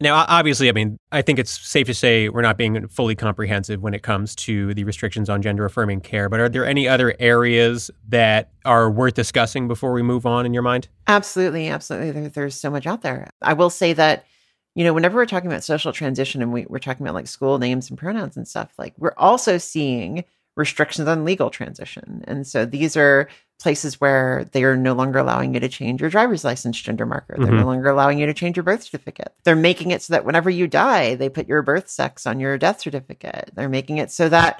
Now, 0.01 0.25
obviously, 0.27 0.67
I 0.67 0.73
mean, 0.73 0.97
I 1.13 1.21
think 1.21 1.39
it's 1.39 1.51
safe 1.51 1.87
to 1.87 1.93
say 1.93 2.27
we're 2.27 2.41
not 2.41 2.57
being 2.57 2.87
fully 2.89 3.15
comprehensive 3.15 3.81
when 3.81 3.93
it 3.93 4.01
comes 4.03 4.35
to 4.47 4.73
the 4.73 4.83
restrictions 4.83 5.29
on 5.29 5.41
gender 5.41 5.63
affirming 5.63 6.01
care, 6.01 6.27
but 6.27 6.39
are 6.41 6.49
there 6.49 6.65
any 6.65 6.87
other 6.89 7.15
areas 7.19 7.89
that 8.09 8.51
are 8.65 8.91
worth 8.91 9.13
discussing 9.13 9.67
before 9.67 9.93
we 9.93 10.01
move 10.01 10.25
on 10.25 10.45
in 10.45 10.53
your 10.53 10.63
mind? 10.63 10.89
Absolutely, 11.07 11.69
absolutely. 11.69 12.11
There, 12.11 12.29
there's 12.29 12.55
so 12.55 12.69
much 12.69 12.85
out 12.85 13.01
there. 13.01 13.29
I 13.41 13.53
will 13.53 13.69
say 13.69 13.93
that, 13.93 14.25
you 14.75 14.83
know, 14.83 14.93
whenever 14.93 15.17
we're 15.17 15.25
talking 15.25 15.49
about 15.51 15.63
social 15.63 15.91
transition 15.91 16.41
and 16.41 16.51
we, 16.51 16.65
we're 16.67 16.79
talking 16.79 17.05
about 17.05 17.15
like 17.15 17.27
school 17.27 17.59
names 17.59 17.89
and 17.89 17.97
pronouns 17.97 18.37
and 18.37 18.47
stuff, 18.47 18.71
like 18.77 18.93
we're 18.97 19.13
also 19.17 19.57
seeing 19.57 20.23
restrictions 20.55 21.07
on 21.07 21.25
legal 21.25 21.49
transition. 21.49 22.23
And 22.27 22.45
so 22.45 22.65
these 22.65 22.95
are 22.95 23.27
places 23.59 23.99
where 24.01 24.45
they 24.51 24.63
are 24.63 24.75
no 24.75 24.93
longer 24.93 25.19
allowing 25.19 25.53
you 25.53 25.59
to 25.59 25.69
change 25.69 26.01
your 26.01 26.09
driver's 26.09 26.43
license 26.43 26.79
gender 26.79 27.05
marker. 27.05 27.35
They're 27.37 27.51
no 27.51 27.63
Mhm. 27.63 27.65
longer 27.65 27.89
allowing 27.89 28.19
you 28.19 28.25
to 28.25 28.33
change 28.33 28.57
your 28.57 28.63
birth 28.63 28.83
certificate. 28.83 29.33
They're 29.43 29.55
making 29.55 29.91
it 29.91 30.01
so 30.01 30.13
that 30.13 30.25
whenever 30.25 30.49
you 30.49 30.67
die, 30.67 31.15
they 31.15 31.29
put 31.29 31.47
your 31.47 31.61
birth 31.61 31.89
sex 31.89 32.27
on 32.27 32.39
your 32.39 32.57
death 32.57 32.81
certificate. 32.81 33.51
They're 33.55 33.69
making 33.69 33.97
it 33.97 34.11
so 34.11 34.27
that 34.29 34.59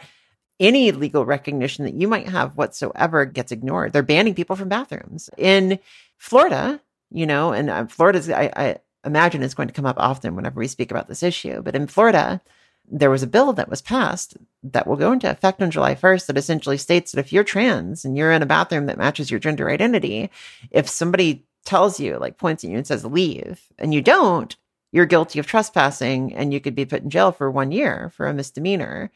any 0.60 0.92
legal 0.92 1.26
recognition 1.26 1.86
that 1.86 1.96
you 1.96 2.08
might 2.08 2.30
have 2.30 2.56
whatsoever 2.56 3.26
gets 3.26 3.52
ignored. 3.52 3.92
They're 3.94 4.04
banning 4.04 4.36
people 4.36 4.56
from 4.56 4.70
bathrooms. 4.70 5.30
In 5.38 5.80
Florida, 6.18 6.80
you 7.12 7.26
know, 7.26 7.52
and 7.52 7.70
uh, 7.70 7.86
Florida's, 7.88 8.30
I, 8.30 8.52
I 8.56 8.78
imagine, 9.06 9.44
is 9.44 9.54
going 9.54 9.68
to 9.68 9.74
come 9.74 9.86
up 9.86 9.98
often 10.00 10.36
whenever 10.36 10.60
we 10.60 10.68
speak 10.68 10.92
about 10.92 11.08
this 11.08 11.24
issue. 11.24 11.62
But 11.62 11.76
in 11.76 11.88
Florida, 11.88 12.42
there 12.90 13.10
was 13.10 13.24
a 13.24 13.28
bill 13.28 13.54
that 13.54 13.70
was 13.70 13.82
passed 13.82 14.36
that 14.64 14.88
will 14.88 14.96
go 14.96 15.12
into 15.12 15.30
effect 15.30 15.62
on 15.62 15.72
July 15.72 15.96
1st 15.96 16.28
that 16.28 16.38
essentially 16.38 16.78
states 16.78 17.12
that 17.12 17.20
if 17.20 17.32
you're 17.32 17.44
trans 17.44 18.04
and 18.04 18.18
you're 18.18 18.32
in 18.32 18.42
a 18.42 18.46
bathroom 18.46 18.88
that 18.88 18.98
matches 18.98 19.32
your 19.32 19.40
gender 19.40 19.70
identity, 19.70 20.30
if 20.72 20.90
somebody 20.90 21.46
tells 21.66 22.00
you, 22.00 22.18
like 22.18 22.38
points 22.38 22.64
at 22.64 22.70
you 22.70 22.78
and 22.78 22.86
says, 22.86 23.06
leave, 23.06 23.62
and 23.78 23.94
you 23.94 24.02
don't, 24.02 24.58
you're 24.92 25.06
guilty 25.06 25.40
of 25.40 25.48
trespassing 25.48 26.34
and 26.36 26.54
you 26.54 26.60
could 26.60 26.76
be 26.76 26.86
put 26.86 27.04
in 27.04 27.10
jail 27.10 27.32
for 27.32 27.50
one 27.50 27.72
year 27.72 28.12
for 28.16 28.28
a 28.28 28.34
misdemeanor. 28.34 29.12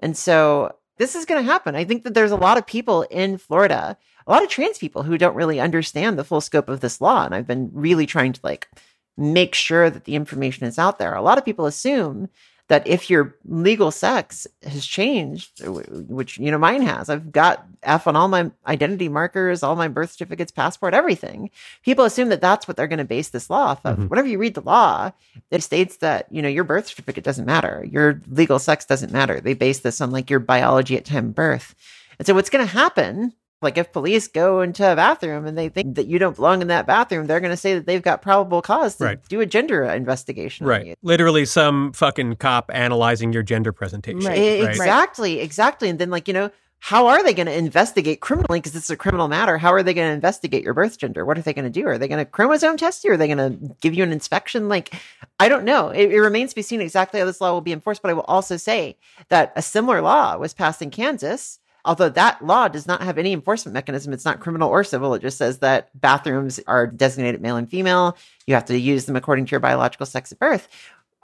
And 0.00 0.16
so 0.16 0.74
this 0.98 1.14
is 1.14 1.24
going 1.24 1.42
to 1.42 1.50
happen. 1.50 1.74
I 1.74 1.84
think 1.84 2.02
that 2.04 2.14
there's 2.14 2.32
a 2.32 2.36
lot 2.36 2.58
of 2.58 2.66
people 2.66 3.02
in 3.02 3.38
Florida, 3.38 3.96
a 4.26 4.30
lot 4.30 4.42
of 4.42 4.48
trans 4.48 4.78
people 4.78 5.04
who 5.04 5.16
don't 5.16 5.34
really 5.34 5.58
understand 5.58 6.18
the 6.18 6.24
full 6.24 6.40
scope 6.40 6.68
of 6.68 6.80
this 6.80 7.00
law. 7.00 7.24
And 7.24 7.34
I've 7.34 7.46
been 7.46 7.70
really 7.72 8.04
trying 8.04 8.32
to 8.34 8.40
like 8.42 8.68
make 9.16 9.54
sure 9.54 9.90
that 9.90 10.04
the 10.04 10.14
information 10.14 10.66
is 10.66 10.78
out 10.78 10.98
there. 10.98 11.14
A 11.14 11.22
lot 11.22 11.38
of 11.38 11.44
people 11.44 11.66
assume 11.66 12.28
that 12.68 12.86
if 12.86 13.10
your 13.10 13.34
legal 13.44 13.90
sex 13.90 14.46
has 14.62 14.86
changed, 14.86 15.62
which 15.66 16.38
you 16.38 16.50
know 16.50 16.56
mine 16.56 16.80
has, 16.80 17.10
I've 17.10 17.30
got 17.30 17.66
F 17.82 18.06
on 18.06 18.16
all 18.16 18.28
my 18.28 18.50
identity 18.66 19.10
markers, 19.10 19.62
all 19.62 19.76
my 19.76 19.88
birth 19.88 20.12
certificates, 20.12 20.50
passport, 20.52 20.94
everything. 20.94 21.50
People 21.84 22.04
assume 22.06 22.30
that 22.30 22.40
that's 22.40 22.66
what 22.66 22.76
they're 22.76 22.86
going 22.86 22.98
to 22.98 23.04
base 23.04 23.28
this 23.28 23.50
law 23.50 23.66
off 23.66 23.84
of. 23.84 23.98
Mhm. 23.98 24.08
Whenever 24.08 24.28
you 24.28 24.38
read 24.38 24.54
the 24.54 24.62
law, 24.62 25.10
it 25.50 25.62
states 25.62 25.98
that 25.98 26.28
you 26.30 26.40
know 26.40 26.48
your 26.48 26.64
birth 26.64 26.86
certificate 26.86 27.24
doesn't 27.24 27.44
matter, 27.44 27.86
your 27.90 28.22
legal 28.30 28.58
sex 28.58 28.86
doesn't 28.86 29.12
matter. 29.12 29.40
They 29.40 29.54
base 29.54 29.80
this 29.80 30.00
on 30.00 30.10
like 30.10 30.30
your 30.30 30.40
biology 30.40 30.96
at 30.96 31.04
time 31.04 31.26
of 31.26 31.34
birth. 31.34 31.74
And 32.18 32.26
so 32.26 32.32
what's 32.32 32.50
going 32.50 32.64
to 32.66 32.72
happen? 32.72 33.34
Like 33.62 33.78
if 33.78 33.92
police 33.92 34.28
go 34.28 34.60
into 34.60 34.90
a 34.90 34.96
bathroom 34.96 35.46
and 35.46 35.56
they 35.56 35.68
think 35.68 35.94
that 35.96 36.06
you 36.06 36.18
don't 36.18 36.36
belong 36.36 36.62
in 36.62 36.68
that 36.68 36.86
bathroom, 36.86 37.26
they're 37.26 37.40
going 37.40 37.50
to 37.52 37.56
say 37.56 37.74
that 37.74 37.86
they've 37.86 38.02
got 38.02 38.20
probable 38.22 38.60
cause 38.62 38.96
to 38.96 39.04
Right. 39.04 39.28
do 39.28 39.40
a 39.40 39.46
gender 39.46 39.84
investigation. 39.84 40.66
on 40.66 40.70
Right. 40.70 40.86
you. 40.86 40.94
Literally 41.02 41.44
some 41.44 41.92
fucking 41.92 42.36
cop 42.36 42.70
analyzing 42.74 43.32
your 43.32 43.42
gender 43.42 43.72
presentation. 43.72 44.20
Right. 44.20 44.62
Right? 44.62 44.68
Exactly, 44.70 45.40
exactly. 45.40 45.88
And 45.88 45.98
then, 45.98 46.10
like, 46.10 46.26
you 46.28 46.34
know, 46.34 46.50
how 46.84 47.06
are 47.06 47.22
they 47.22 47.32
going 47.32 47.46
to 47.46 47.56
investigate 47.56 48.20
criminally? 48.20 48.58
Because 48.58 48.74
it's 48.74 48.90
a 48.90 48.96
criminal 48.96 49.28
matter. 49.28 49.56
How 49.56 49.72
are 49.72 49.84
they 49.84 49.94
going 49.94 50.08
to 50.08 50.14
investigate 50.14 50.64
your 50.64 50.74
birth 50.74 50.98
gender? 50.98 51.24
What 51.24 51.38
are 51.38 51.42
they 51.42 51.52
going 51.52 51.64
to 51.64 51.70
do? 51.70 51.86
Are 51.86 51.96
they 51.96 52.08
going 52.08 52.18
to 52.18 52.24
chromosome 52.28 52.76
test 52.76 53.04
you? 53.04 53.12
Are 53.12 53.16
they 53.16 53.28
going 53.32 53.38
to 53.38 53.74
give 53.80 53.94
you 53.94 54.02
an 54.02 54.10
inspection? 54.10 54.68
Like, 54.68 54.92
I 55.38 55.48
don't 55.48 55.64
know. 55.64 55.90
It, 55.90 56.10
it 56.10 56.20
remains 56.20 56.50
to 56.50 56.56
be 56.56 56.62
seen 56.62 56.80
exactly 56.80 57.20
how 57.20 57.26
this 57.26 57.40
law 57.40 57.52
will 57.52 57.60
be 57.60 57.72
enforced. 57.72 58.02
But 58.02 58.10
I 58.10 58.14
will 58.14 58.22
also 58.22 58.56
say 58.56 58.96
that 59.28 59.52
a 59.54 59.62
similar 59.62 60.00
law 60.00 60.36
was 60.38 60.54
passed 60.54 60.82
in 60.82 60.90
Kansas. 60.90 61.60
Although 61.84 62.10
that 62.10 62.44
law 62.44 62.68
does 62.68 62.86
not 62.86 63.02
have 63.02 63.18
any 63.18 63.32
enforcement 63.32 63.74
mechanism, 63.74 64.12
it's 64.12 64.24
not 64.24 64.40
criminal 64.40 64.68
or 64.68 64.84
civil. 64.84 65.14
It 65.14 65.22
just 65.22 65.38
says 65.38 65.58
that 65.58 65.88
bathrooms 66.00 66.60
are 66.66 66.86
designated 66.86 67.40
male 67.40 67.56
and 67.56 67.68
female. 67.68 68.16
You 68.46 68.54
have 68.54 68.66
to 68.66 68.78
use 68.78 69.06
them 69.06 69.16
according 69.16 69.46
to 69.46 69.50
your 69.50 69.60
biological 69.60 70.06
sex 70.06 70.30
at 70.30 70.38
birth 70.38 70.68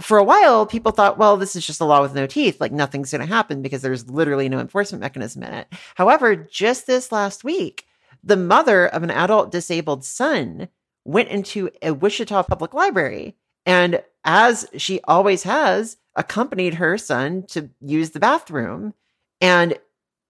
for 0.00 0.18
a 0.18 0.24
while, 0.24 0.64
people 0.64 0.92
thought, 0.92 1.18
well, 1.18 1.36
this 1.36 1.56
is 1.56 1.66
just 1.66 1.80
a 1.80 1.84
law 1.84 2.00
with 2.00 2.14
no 2.14 2.26
teeth. 2.26 2.60
Like 2.60 2.72
nothing's 2.72 3.10
going 3.10 3.26
to 3.26 3.34
happen 3.34 3.62
because 3.62 3.82
there's 3.82 4.08
literally 4.08 4.48
no 4.48 4.60
enforcement 4.60 5.00
mechanism 5.00 5.42
in 5.42 5.52
it. 5.52 5.68
However, 5.96 6.36
just 6.36 6.86
this 6.86 7.10
last 7.10 7.42
week, 7.42 7.84
the 8.22 8.36
mother 8.36 8.86
of 8.86 9.02
an 9.02 9.10
adult 9.10 9.50
disabled 9.50 10.04
son 10.04 10.68
went 11.04 11.28
into 11.28 11.70
a 11.82 11.92
Wichita 11.92 12.44
public 12.44 12.74
library 12.74 13.36
and, 13.66 14.02
as 14.24 14.68
she 14.76 15.00
always 15.04 15.42
has, 15.42 15.96
accompanied 16.14 16.74
her 16.74 16.96
son 16.98 17.44
to 17.48 17.70
use 17.80 18.10
the 18.10 18.20
bathroom. 18.20 18.94
And 19.40 19.78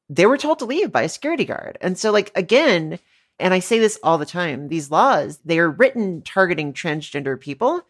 they 0.08 0.26
were 0.26 0.38
told 0.38 0.58
to 0.60 0.64
leave 0.64 0.92
by 0.92 1.02
a 1.02 1.08
security 1.08 1.44
guard. 1.44 1.78
And 1.80 1.98
so, 1.98 2.10
like, 2.10 2.32
again, 2.34 2.98
and 3.38 3.54
I 3.54 3.60
say 3.60 3.78
this 3.78 3.98
all 4.02 4.18
the 4.18 4.26
time, 4.26 4.68
these 4.68 4.90
laws, 4.90 5.38
they 5.44 5.58
are 5.58 5.70
written 5.70 6.22
targeting 6.22 6.72
transgender 6.72 7.38
people, 7.40 7.82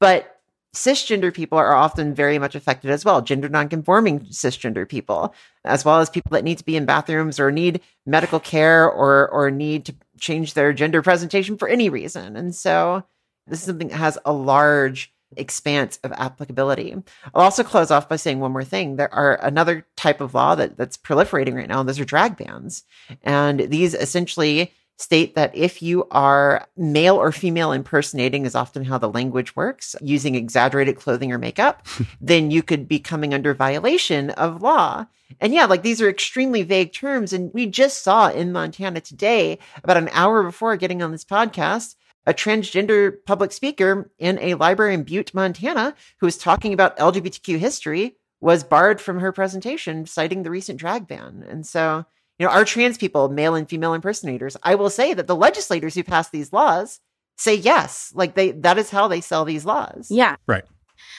but 0.00 0.40
cisgender 0.74 1.32
people 1.32 1.56
are 1.56 1.74
often 1.74 2.14
very 2.14 2.38
much 2.38 2.54
affected 2.54 2.90
as 2.90 3.04
well. 3.04 3.22
Gender 3.22 3.48
nonconforming 3.48 4.20
cisgender 4.26 4.88
people, 4.88 5.34
as 5.64 5.84
well 5.84 6.00
as 6.00 6.10
people 6.10 6.30
that 6.32 6.44
need 6.44 6.58
to 6.58 6.64
be 6.64 6.76
in 6.76 6.84
bathrooms 6.84 7.38
or 7.38 7.52
need 7.52 7.80
medical 8.04 8.40
care 8.40 8.90
or 8.90 9.28
or 9.28 9.50
need 9.50 9.86
to 9.86 9.94
change 10.18 10.54
their 10.54 10.72
gender 10.72 11.00
presentation 11.00 11.56
for 11.56 11.68
any 11.68 11.88
reason. 11.88 12.36
And 12.36 12.54
so 12.54 13.04
this 13.46 13.60
is 13.60 13.66
something 13.66 13.88
that 13.88 13.96
has 13.96 14.18
a 14.24 14.32
large 14.32 15.13
expanse 15.36 15.98
of 16.04 16.12
applicability. 16.12 16.94
I'll 17.34 17.42
also 17.42 17.62
close 17.62 17.90
off 17.90 18.08
by 18.08 18.16
saying 18.16 18.40
one 18.40 18.52
more 18.52 18.64
thing. 18.64 18.96
There 18.96 19.12
are 19.12 19.36
another 19.42 19.86
type 19.96 20.20
of 20.20 20.34
law 20.34 20.54
that, 20.54 20.76
that's 20.76 20.96
proliferating 20.96 21.54
right 21.54 21.68
now, 21.68 21.80
and 21.80 21.88
those 21.88 22.00
are 22.00 22.04
drag 22.04 22.36
bans. 22.36 22.84
And 23.22 23.60
these 23.60 23.94
essentially 23.94 24.72
state 24.96 25.34
that 25.34 25.54
if 25.56 25.82
you 25.82 26.06
are 26.10 26.66
male 26.76 27.16
or 27.16 27.32
female 27.32 27.72
impersonating 27.72 28.46
is 28.46 28.54
often 28.54 28.84
how 28.84 28.98
the 28.98 29.10
language 29.10 29.56
works, 29.56 29.96
using 30.00 30.34
exaggerated 30.34 30.96
clothing 30.96 31.32
or 31.32 31.38
makeup, 31.38 31.86
then 32.20 32.50
you 32.50 32.62
could 32.62 32.86
be 32.86 32.98
coming 32.98 33.34
under 33.34 33.54
violation 33.54 34.30
of 34.30 34.62
law. 34.62 35.06
And 35.40 35.52
yeah, 35.52 35.64
like 35.64 35.82
these 35.82 36.00
are 36.00 36.08
extremely 36.08 36.62
vague 36.62 36.92
terms. 36.92 37.32
And 37.32 37.52
we 37.52 37.66
just 37.66 38.02
saw 38.02 38.28
in 38.28 38.52
Montana 38.52 39.00
today, 39.00 39.58
about 39.82 39.96
an 39.96 40.10
hour 40.12 40.42
before 40.42 40.76
getting 40.76 41.02
on 41.02 41.10
this 41.10 41.24
podcast, 41.24 41.96
a 42.26 42.34
transgender 42.34 43.16
public 43.26 43.52
speaker 43.52 44.10
in 44.18 44.38
a 44.40 44.54
library 44.54 44.94
in 44.94 45.02
Butte, 45.02 45.34
Montana, 45.34 45.94
who 46.20 46.26
was 46.26 46.38
talking 46.38 46.72
about 46.72 46.96
LGBTQ 46.98 47.58
history 47.58 48.16
was 48.40 48.64
barred 48.64 49.00
from 49.00 49.20
her 49.20 49.32
presentation, 49.32 50.06
citing 50.06 50.42
the 50.42 50.50
recent 50.50 50.78
drag 50.78 51.06
ban. 51.06 51.44
And 51.48 51.66
so, 51.66 52.04
you 52.38 52.46
know, 52.46 52.52
our 52.52 52.64
trans 52.64 52.98
people, 52.98 53.28
male 53.28 53.54
and 53.54 53.68
female 53.68 53.94
impersonators, 53.94 54.56
I 54.62 54.74
will 54.74 54.90
say 54.90 55.14
that 55.14 55.26
the 55.26 55.36
legislators 55.36 55.94
who 55.94 56.04
pass 56.04 56.30
these 56.30 56.52
laws 56.52 57.00
say 57.36 57.54
yes. 57.54 58.12
Like 58.14 58.34
they 58.34 58.52
that 58.52 58.78
is 58.78 58.90
how 58.90 59.08
they 59.08 59.20
sell 59.20 59.44
these 59.44 59.64
laws. 59.64 60.08
Yeah. 60.10 60.36
Right. 60.46 60.64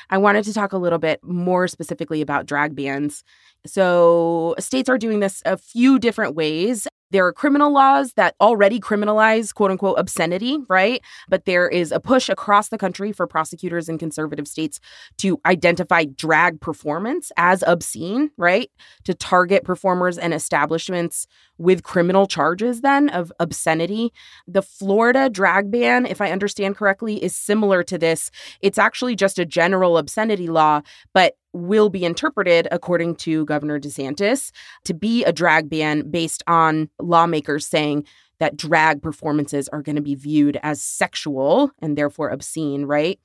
I 0.10 0.18
wanted 0.18 0.46
to 0.46 0.54
talk 0.54 0.74
a 0.74 0.78
little 0.78 1.00
bit 1.00 1.20
more 1.24 1.68
specifically 1.68 2.22
about 2.22 2.46
drag 2.46 2.76
bans. 2.76 3.24
So, 3.66 4.56
states 4.60 4.90
are 4.90 4.98
doing 4.98 5.20
this 5.20 5.42
a 5.46 5.58
few 5.58 6.00
different 6.00 6.36
ways. 6.36 6.88
There 7.12 7.26
are 7.26 7.34
criminal 7.34 7.72
laws 7.72 8.14
that 8.14 8.36
already 8.42 8.80
criminalize 8.80 9.54
quote 9.54 9.72
unquote 9.72 10.00
obscenity, 10.00 10.58
right? 10.68 11.02
But 11.30 11.46
there 11.46 11.68
is 11.70 11.92
a 11.92 12.00
push 12.00 12.30
across 12.30 12.70
the 12.70 12.78
country 12.78 13.12
for 13.12 13.28
prosecutors 13.28 13.88
in 13.90 13.98
conservative 13.98 14.48
states 14.48 14.80
to 15.20 15.40
identify 15.46 16.06
drag 16.06 16.62
performance 16.62 17.32
as 17.38 17.64
obscene, 17.68 18.32
right? 18.38 18.70
To 19.06 19.14
target 19.14 19.64
performers 19.64 20.18
and 20.18 20.34
establishments 20.34 21.28
with 21.58 21.84
criminal 21.84 22.28
charges, 22.28 22.82
then 22.82 23.10
of 23.10 23.32
obscenity. 23.40 24.12
The 24.48 24.62
Florida 24.62 25.30
drag 25.30 25.72
ban, 25.72 26.06
if 26.06 26.22
I 26.22 26.32
understand 26.32 26.76
correctly, 26.76 27.24
is 27.24 27.36
similar 27.36 27.84
to 27.84 27.98
this. 27.98 28.30
It's 28.62 28.78
actually 28.78 29.16
just 29.16 29.40
a 29.40 29.46
general 29.46 29.98
obscenity 29.98 30.48
law, 30.48 30.82
but 31.14 31.36
will 31.56 31.90
be 31.90 32.04
interpreted, 32.06 32.68
according 32.72 33.16
to 33.16 33.46
Governor 33.46 33.80
DeSantis, 33.80 34.52
to 34.84 34.94
be 34.94 35.24
a 35.24 35.32
drag 35.32 35.70
ban 35.70 36.10
based 36.12 36.44
on 36.48 36.90
lawmakers 37.00 37.66
saying 37.66 38.06
that 38.40 38.58
drag 38.58 39.02
performances 39.02 39.70
are 39.70 39.82
going 39.82 39.96
to 39.96 40.02
be 40.02 40.16
viewed 40.16 40.60
as 40.62 40.82
sexual 40.82 41.72
and 41.80 41.98
therefore 41.98 42.30
obscene, 42.30 42.86
right? 42.86 43.20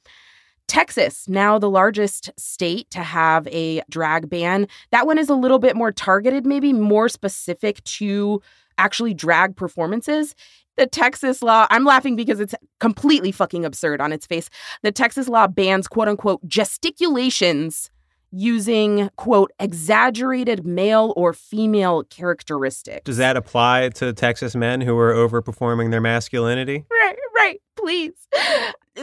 Texas, 0.68 1.28
now 1.28 1.58
the 1.58 1.68
largest 1.68 2.30
state 2.38 2.88
to 2.90 3.00
have 3.00 3.48
a 3.48 3.82
drag 3.90 4.30
ban. 4.30 4.68
That 4.92 5.04
one 5.04 5.18
is 5.18 5.28
a 5.28 5.34
little 5.34 5.58
bit 5.58 5.74
more 5.74 5.90
targeted, 5.90 6.46
maybe 6.46 6.72
more 6.72 7.08
specific 7.08 7.82
to 7.84 8.40
actually 8.78 9.12
drag 9.12 9.56
performances. 9.56 10.36
The 10.76 10.86
Texas 10.86 11.42
law, 11.42 11.66
I'm 11.70 11.84
laughing 11.84 12.14
because 12.14 12.38
it's 12.38 12.54
completely 12.78 13.32
fucking 13.32 13.64
absurd 13.64 14.00
on 14.00 14.12
its 14.12 14.26
face. 14.26 14.48
The 14.82 14.92
Texas 14.92 15.28
law 15.28 15.48
bans 15.48 15.88
quote 15.88 16.06
unquote 16.06 16.46
gesticulations 16.46 17.90
using, 18.30 19.10
quote, 19.16 19.50
exaggerated 19.58 20.64
male 20.64 21.12
or 21.16 21.32
female 21.32 22.04
characteristics. 22.04 23.02
Does 23.04 23.16
that 23.16 23.36
apply 23.36 23.88
to 23.96 24.12
Texas 24.12 24.54
men 24.54 24.80
who 24.80 24.96
are 24.98 25.12
overperforming 25.12 25.90
their 25.90 26.00
masculinity? 26.00 26.84
Right, 26.90 27.16
right, 27.36 27.60
please. 27.76 28.12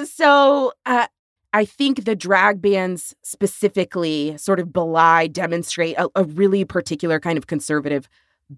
So, 0.05 0.71
uh, 0.85 1.07
I 1.53 1.65
think 1.65 2.05
the 2.05 2.15
drag 2.15 2.61
bans 2.61 3.15
specifically 3.23 4.37
sort 4.37 4.59
of 4.59 4.71
belie, 4.71 5.27
demonstrate 5.27 5.97
a, 5.97 6.09
a 6.15 6.23
really 6.23 6.65
particular 6.65 7.19
kind 7.19 7.37
of 7.37 7.47
conservative 7.47 8.07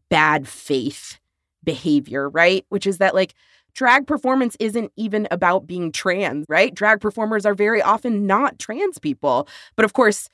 bad 0.10 0.48
faith 0.48 1.20
behavior, 1.64 2.30
right? 2.30 2.66
Which 2.70 2.86
is 2.86 2.98
that, 2.98 3.16
like, 3.16 3.34
drag 3.74 4.08
performance 4.08 4.58
isn't 4.60 4.92
even 4.98 5.28
about 5.32 5.68
being 5.68 5.92
trans, 5.92 6.46
right? 6.50 6.74
Drag 6.74 7.00
performers 7.00 7.46
are 7.46 7.54
very 7.54 7.82
often 7.82 8.26
not 8.26 8.60
trans 8.60 8.98
people. 8.98 9.48
But 9.76 9.86
of 9.86 9.94
course, 9.94 10.28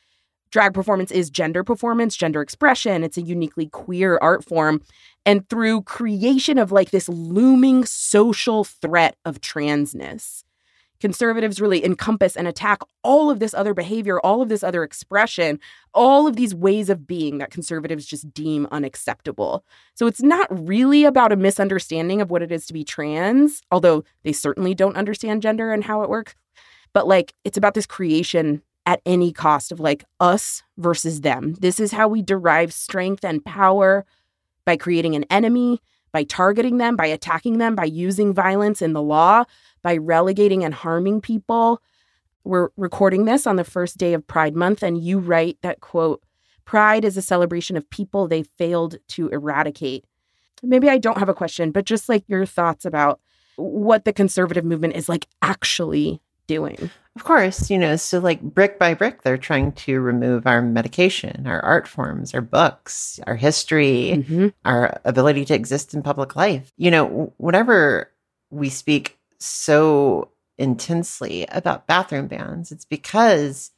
drag 0.51 0.73
performance 0.73 1.11
is 1.11 1.29
gender 1.29 1.63
performance, 1.63 2.15
gender 2.15 2.41
expression. 2.41 3.03
It's 3.03 3.17
a 3.17 3.21
uniquely 3.21 3.67
queer 3.67 4.17
art 4.21 4.43
form. 4.43 4.81
And 5.25 5.47
through 5.49 5.83
creation 5.83 6.57
of 6.57 6.71
like 6.71 6.91
this 6.91 7.09
looming 7.09 7.85
social 7.85 8.63
threat 8.63 9.15
of 9.25 9.41
transness, 9.41 10.43
conservatives 10.99 11.59
really 11.59 11.83
encompass 11.83 12.35
and 12.35 12.47
attack 12.47 12.81
all 13.03 13.29
of 13.29 13.39
this 13.39 13.53
other 13.53 13.73
behavior, 13.73 14.19
all 14.19 14.41
of 14.41 14.49
this 14.49 14.63
other 14.63 14.83
expression, 14.83 15.59
all 15.93 16.27
of 16.27 16.35
these 16.35 16.55
ways 16.55 16.89
of 16.89 17.05
being 17.05 17.37
that 17.39 17.51
conservatives 17.51 18.05
just 18.05 18.33
deem 18.33 18.67
unacceptable. 18.71 19.63
So 19.93 20.07
it's 20.07 20.21
not 20.21 20.47
really 20.67 21.05
about 21.05 21.31
a 21.31 21.37
misunderstanding 21.37 22.21
of 22.21 22.29
what 22.29 22.41
it 22.41 22.51
is 22.51 22.65
to 22.67 22.73
be 22.73 22.83
trans, 22.83 23.61
although 23.71 24.03
they 24.23 24.33
certainly 24.33 24.73
don't 24.73 24.97
understand 24.97 25.41
gender 25.41 25.71
and 25.71 25.83
how 25.83 26.01
it 26.01 26.09
works. 26.09 26.35
But 26.93 27.07
like 27.07 27.33
it's 27.43 27.57
about 27.57 27.73
this 27.73 27.85
creation 27.85 28.61
at 28.85 29.01
any 29.05 29.31
cost 29.31 29.71
of 29.71 29.79
like 29.79 30.05
us 30.19 30.63
versus 30.77 31.21
them. 31.21 31.55
This 31.59 31.79
is 31.79 31.91
how 31.91 32.07
we 32.07 32.21
derive 32.21 32.71
strength 32.71 33.25
and 33.25 33.43
power 33.43 34.05
by 34.65 34.77
creating 34.77 35.15
an 35.15 35.25
enemy, 35.29 35.81
by 36.11 36.23
targeting 36.23 36.77
them, 36.77 36.95
by 36.95 37.07
attacking 37.07 37.57
them, 37.57 37.75
by 37.75 37.85
using 37.85 38.33
violence 38.33 38.81
in 38.81 38.93
the 38.93 39.01
law, 39.01 39.43
by 39.81 39.97
relegating 39.97 40.63
and 40.63 40.73
harming 40.73 41.21
people. 41.21 41.81
We're 42.43 42.69
recording 42.77 43.25
this 43.25 43.47
on 43.47 43.55
the 43.55 43.63
first 43.63 43.97
day 43.97 44.13
of 44.13 44.27
Pride 44.27 44.55
Month, 44.55 44.83
and 44.83 45.03
you 45.03 45.19
write 45.19 45.57
that 45.61 45.81
quote, 45.81 46.21
Pride 46.63 47.05
is 47.05 47.17
a 47.17 47.21
celebration 47.21 47.77
of 47.77 47.89
people 47.89 48.27
they 48.27 48.43
failed 48.43 48.97
to 49.09 49.29
eradicate. 49.29 50.05
Maybe 50.63 50.89
I 50.89 50.97
don't 50.97 51.17
have 51.19 51.29
a 51.29 51.33
question, 51.33 51.71
but 51.71 51.85
just 51.85 52.09
like 52.09 52.23
your 52.27 52.45
thoughts 52.45 52.85
about 52.85 53.19
what 53.55 54.05
the 54.05 54.13
conservative 54.13 54.65
movement 54.65 54.95
is 54.95 55.07
like 55.07 55.27
actually 55.41 56.21
doing. 56.47 56.89
Of 57.15 57.23
course, 57.23 57.69
you 57.69 57.77
know, 57.77 57.95
so 57.95 58.19
like 58.19 58.41
brick 58.41 58.77
by 58.77 58.93
brick, 58.93 59.21
they're 59.21 59.37
trying 59.37 59.71
to 59.73 60.01
remove 60.01 60.45
our 60.45 60.61
medication, 60.61 61.47
our 61.47 61.61
art 61.61 61.87
forms, 61.87 62.33
our 62.33 62.41
books, 62.41 63.19
our 63.25 63.35
history, 63.35 64.15
Mm-hmm. 64.17 64.47
our 64.65 64.99
ability 65.05 65.45
to 65.45 65.53
exist 65.55 65.93
in 65.93 66.03
public 66.03 66.35
life. 66.35 66.73
You 66.77 66.91
know, 66.91 67.33
whenever 67.37 68.11
we 68.51 68.69
speak 68.69 69.17
so 69.39 70.29
intensely 70.57 71.45
about 71.49 71.87
bathroom 71.87 72.27
bans, 72.27 72.71
it's 72.71 72.85
because 72.85 73.71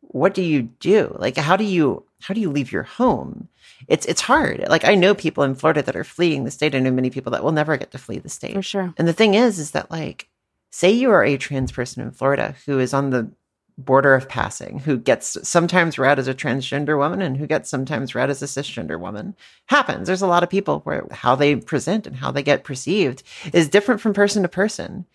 what 0.00 0.34
do 0.34 0.42
you 0.42 0.62
do? 0.62 1.14
Like, 1.18 1.36
how 1.36 1.56
do 1.56 1.64
you 1.64 2.04
how 2.22 2.34
do 2.34 2.40
you 2.40 2.50
leave 2.50 2.72
your 2.72 2.82
home? 2.82 3.48
It's 3.86 4.06
it's 4.06 4.20
hard. 4.20 4.64
Like 4.68 4.84
I 4.84 4.96
know 4.96 5.14
people 5.14 5.44
in 5.44 5.54
Florida 5.54 5.82
that 5.82 5.96
are 5.96 6.04
fleeing 6.04 6.44
the 6.44 6.50
state. 6.50 6.74
I 6.74 6.80
know 6.80 6.90
many 6.90 7.10
people 7.10 7.30
that 7.32 7.44
will 7.44 7.52
never 7.52 7.76
get 7.76 7.92
to 7.92 7.98
flee 7.98 8.18
the 8.18 8.28
state. 8.28 8.54
For 8.54 8.62
sure. 8.62 8.94
And 8.98 9.06
the 9.06 9.12
thing 9.12 9.34
is, 9.34 9.58
is 9.58 9.70
that 9.72 9.90
like, 9.90 10.28
say 10.72 10.90
you 10.90 11.10
are 11.10 11.22
a 11.22 11.36
trans 11.36 11.70
person 11.70 12.02
in 12.02 12.10
Florida 12.10 12.56
who 12.66 12.80
is 12.80 12.92
on 12.92 13.10
the 13.10 13.30
border 13.78 14.14
of 14.14 14.28
passing, 14.28 14.78
who 14.78 14.96
gets 14.96 15.36
sometimes 15.46 15.98
read 15.98 16.18
as 16.18 16.28
a 16.28 16.34
transgender 16.34 16.98
woman 16.98 17.22
and 17.22 17.36
who 17.36 17.46
gets 17.46 17.70
sometimes 17.70 18.14
read 18.14 18.30
as 18.30 18.42
a 18.42 18.46
cisgender 18.46 18.98
woman. 18.98 19.36
Happens. 19.66 20.06
There's 20.06 20.22
a 20.22 20.26
lot 20.26 20.42
of 20.42 20.50
people 20.50 20.80
where 20.80 21.06
how 21.10 21.34
they 21.36 21.56
present 21.56 22.06
and 22.06 22.16
how 22.16 22.32
they 22.32 22.42
get 22.42 22.64
perceived 22.64 23.22
is 23.52 23.68
different 23.68 24.00
from 24.00 24.14
person 24.14 24.42
to 24.42 24.48
person. 24.48 25.06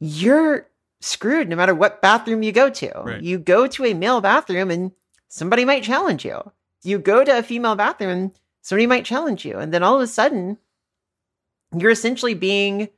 You're 0.00 0.68
screwed 1.00 1.48
no 1.48 1.56
matter 1.56 1.74
what 1.74 2.02
bathroom 2.02 2.42
you 2.42 2.52
go 2.52 2.68
to. 2.68 2.90
Right. 3.04 3.22
You 3.22 3.38
go 3.38 3.66
to 3.68 3.84
a 3.86 3.94
male 3.94 4.20
bathroom 4.20 4.70
and 4.70 4.92
somebody 5.28 5.64
might 5.64 5.84
challenge 5.84 6.24
you. 6.24 6.52
You 6.82 6.98
go 6.98 7.24
to 7.24 7.38
a 7.38 7.42
female 7.42 7.76
bathroom 7.76 8.10
and 8.10 8.38
somebody 8.62 8.86
might 8.86 9.04
challenge 9.04 9.44
you. 9.44 9.58
And 9.58 9.72
then 9.72 9.82
all 9.82 9.96
of 9.96 10.02
a 10.02 10.06
sudden, 10.06 10.58
you're 11.76 11.90
essentially 11.90 12.34
being 12.34 12.88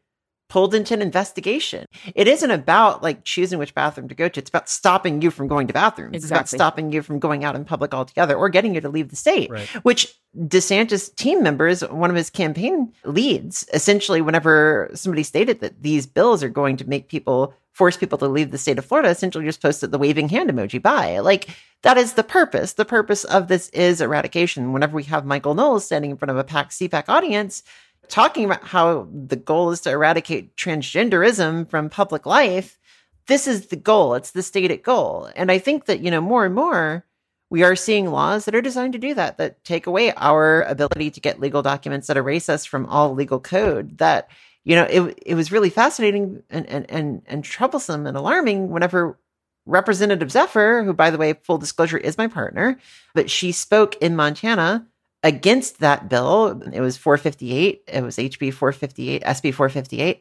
pulled 0.52 0.74
into 0.74 0.92
an 0.92 1.00
investigation. 1.00 1.86
It 2.14 2.28
isn't 2.28 2.50
about 2.50 3.02
like 3.02 3.24
choosing 3.24 3.58
which 3.58 3.74
bathroom 3.74 4.06
to 4.08 4.14
go 4.14 4.28
to. 4.28 4.38
It's 4.38 4.50
about 4.50 4.68
stopping 4.68 5.22
you 5.22 5.30
from 5.30 5.48
going 5.48 5.66
to 5.66 5.72
bathrooms. 5.72 6.14
It's 6.14 6.26
about 6.30 6.46
stopping 6.46 6.92
you 6.92 7.00
from 7.00 7.18
going 7.18 7.42
out 7.42 7.56
in 7.56 7.64
public 7.64 7.94
altogether 7.94 8.36
or 8.36 8.50
getting 8.50 8.74
you 8.74 8.82
to 8.82 8.90
leave 8.90 9.08
the 9.08 9.16
state. 9.16 9.50
Right. 9.50 9.66
Which 9.82 10.14
DeSantis 10.36 11.16
team 11.16 11.42
members, 11.42 11.80
one 11.80 12.10
of 12.10 12.16
his 12.16 12.28
campaign 12.28 12.92
leads, 13.04 13.66
essentially, 13.72 14.20
whenever 14.20 14.90
somebody 14.92 15.22
stated 15.22 15.60
that 15.60 15.82
these 15.82 16.06
bills 16.06 16.42
are 16.42 16.50
going 16.50 16.76
to 16.76 16.86
make 16.86 17.08
people 17.08 17.54
force 17.72 17.96
people 17.96 18.18
to 18.18 18.28
leave 18.28 18.50
the 18.50 18.58
state 18.58 18.78
of 18.78 18.84
Florida, 18.84 19.08
essentially 19.08 19.46
just 19.46 19.62
posted 19.62 19.90
the 19.90 19.96
waving 19.96 20.28
hand 20.28 20.50
emoji 20.50 20.82
by. 20.82 21.18
Like 21.20 21.48
that 21.80 21.96
is 21.96 22.12
the 22.12 22.22
purpose. 22.22 22.74
The 22.74 22.84
purpose 22.84 23.24
of 23.24 23.48
this 23.48 23.70
is 23.70 24.02
eradication. 24.02 24.74
Whenever 24.74 24.94
we 24.94 25.04
have 25.04 25.24
Michael 25.24 25.54
Knowles 25.54 25.86
standing 25.86 26.10
in 26.10 26.18
front 26.18 26.30
of 26.30 26.36
a 26.36 26.44
PAC 26.44 26.68
CPAC 26.68 27.04
audience 27.08 27.62
talking 28.08 28.44
about 28.44 28.64
how 28.64 29.08
the 29.12 29.36
goal 29.36 29.70
is 29.70 29.80
to 29.82 29.90
eradicate 29.90 30.56
transgenderism 30.56 31.68
from 31.68 31.88
public 31.88 32.26
life, 32.26 32.78
this 33.26 33.46
is 33.46 33.66
the 33.66 33.76
goal. 33.76 34.14
It's 34.14 34.32
the 34.32 34.42
stated 34.42 34.82
goal. 34.82 35.30
And 35.36 35.50
I 35.50 35.58
think 35.58 35.86
that, 35.86 36.00
you 36.00 36.10
know, 36.10 36.20
more 36.20 36.44
and 36.44 36.54
more 36.54 37.04
we 37.50 37.62
are 37.62 37.76
seeing 37.76 38.10
laws 38.10 38.46
that 38.46 38.54
are 38.54 38.62
designed 38.62 38.94
to 38.94 38.98
do 38.98 39.12
that, 39.14 39.36
that 39.36 39.62
take 39.62 39.86
away 39.86 40.12
our 40.14 40.62
ability 40.62 41.10
to 41.10 41.20
get 41.20 41.38
legal 41.38 41.60
documents 41.60 42.06
that 42.06 42.16
erase 42.16 42.48
us 42.48 42.64
from 42.64 42.86
all 42.86 43.14
legal 43.14 43.38
code. 43.38 43.98
That, 43.98 44.30
you 44.64 44.74
know, 44.74 44.84
it, 44.84 45.18
it 45.26 45.34
was 45.34 45.52
really 45.52 45.70
fascinating 45.70 46.42
and, 46.48 46.66
and, 46.66 46.90
and, 46.90 47.22
and 47.26 47.44
troublesome 47.44 48.06
and 48.06 48.16
alarming 48.16 48.70
whenever 48.70 49.18
Representative 49.66 50.32
Zephyr, 50.32 50.82
who, 50.82 50.92
by 50.92 51.10
the 51.10 51.18
way, 51.18 51.34
full 51.34 51.58
disclosure, 51.58 51.98
is 51.98 52.18
my 52.18 52.26
partner, 52.26 52.78
but 53.14 53.30
she 53.30 53.52
spoke 53.52 53.96
in 53.96 54.16
Montana 54.16 54.86
against 55.22 55.80
that 55.80 56.08
bill. 56.08 56.62
It 56.72 56.80
was 56.80 56.96
458. 56.96 57.84
It 57.86 58.02
was 58.02 58.16
HB 58.16 58.52
458, 58.52 59.22
SB 59.22 59.54
458. 59.54 60.20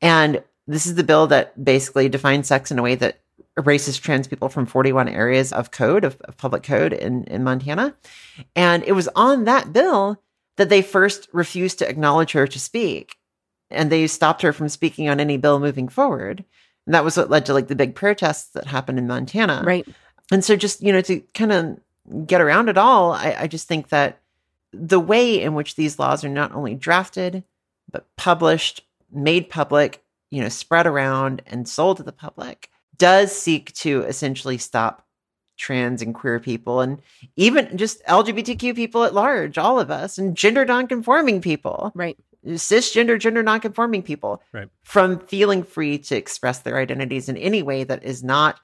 And 0.00 0.42
this 0.66 0.86
is 0.86 0.94
the 0.94 1.04
bill 1.04 1.26
that 1.28 1.62
basically 1.62 2.08
defines 2.08 2.48
sex 2.48 2.70
in 2.70 2.78
a 2.78 2.82
way 2.82 2.94
that 2.96 3.20
erases 3.56 3.98
trans 3.98 4.28
people 4.28 4.48
from 4.48 4.66
41 4.66 5.08
areas 5.08 5.52
of 5.52 5.70
code, 5.70 6.04
of, 6.04 6.20
of 6.22 6.36
public 6.36 6.62
code 6.62 6.92
in, 6.92 7.24
in 7.24 7.44
Montana. 7.44 7.94
And 8.56 8.82
it 8.84 8.92
was 8.92 9.08
on 9.14 9.44
that 9.44 9.72
bill 9.72 10.22
that 10.56 10.68
they 10.68 10.82
first 10.82 11.28
refused 11.32 11.78
to 11.78 11.88
acknowledge 11.88 12.32
her 12.32 12.46
to 12.46 12.58
speak. 12.58 13.16
And 13.70 13.90
they 13.90 14.06
stopped 14.06 14.42
her 14.42 14.52
from 14.52 14.68
speaking 14.68 15.08
on 15.08 15.20
any 15.20 15.36
bill 15.36 15.60
moving 15.60 15.88
forward. 15.88 16.44
And 16.86 16.94
that 16.94 17.04
was 17.04 17.16
what 17.16 17.30
led 17.30 17.46
to 17.46 17.54
like 17.54 17.68
the 17.68 17.76
big 17.76 17.94
protests 17.94 18.50
that 18.50 18.66
happened 18.66 18.98
in 18.98 19.06
Montana. 19.06 19.62
Right. 19.64 19.86
And 20.32 20.44
so 20.44 20.56
just, 20.56 20.82
you 20.82 20.92
know, 20.92 21.00
to 21.02 21.20
kind 21.34 21.52
of 21.52 22.26
get 22.26 22.40
around 22.40 22.68
it 22.68 22.78
all, 22.78 23.12
I, 23.12 23.36
I 23.40 23.46
just 23.46 23.68
think 23.68 23.88
that 23.88 24.19
the 24.72 25.00
way 25.00 25.40
in 25.40 25.54
which 25.54 25.76
these 25.76 25.98
laws 25.98 26.24
are 26.24 26.28
not 26.28 26.52
only 26.54 26.74
drafted, 26.74 27.44
but 27.90 28.06
published, 28.16 28.82
made 29.12 29.48
public, 29.50 30.02
you 30.30 30.40
know, 30.42 30.48
spread 30.48 30.86
around 30.86 31.42
and 31.46 31.68
sold 31.68 31.96
to 31.96 32.02
the 32.02 32.12
public 32.12 32.70
does 32.96 33.32
seek 33.32 33.72
to 33.72 34.02
essentially 34.02 34.58
stop 34.58 35.06
trans 35.56 36.00
and 36.00 36.14
queer 36.14 36.38
people 36.40 36.80
and 36.80 37.02
even 37.36 37.76
just 37.76 38.02
LGBTQ 38.04 38.74
people 38.74 39.04
at 39.04 39.14
large, 39.14 39.58
all 39.58 39.78
of 39.80 39.90
us, 39.90 40.18
and 40.18 40.36
gender 40.36 40.64
nonconforming 40.64 41.40
people. 41.40 41.92
Right. 41.94 42.16
Cisgender, 42.46 43.18
gender 43.18 43.42
nonconforming 43.42 44.02
people 44.02 44.42
Right. 44.52 44.68
from 44.82 45.18
feeling 45.18 45.62
free 45.62 45.98
to 45.98 46.16
express 46.16 46.60
their 46.60 46.78
identities 46.78 47.28
in 47.28 47.36
any 47.36 47.62
way 47.62 47.84
that 47.84 48.02
is 48.02 48.22
not 48.22 48.60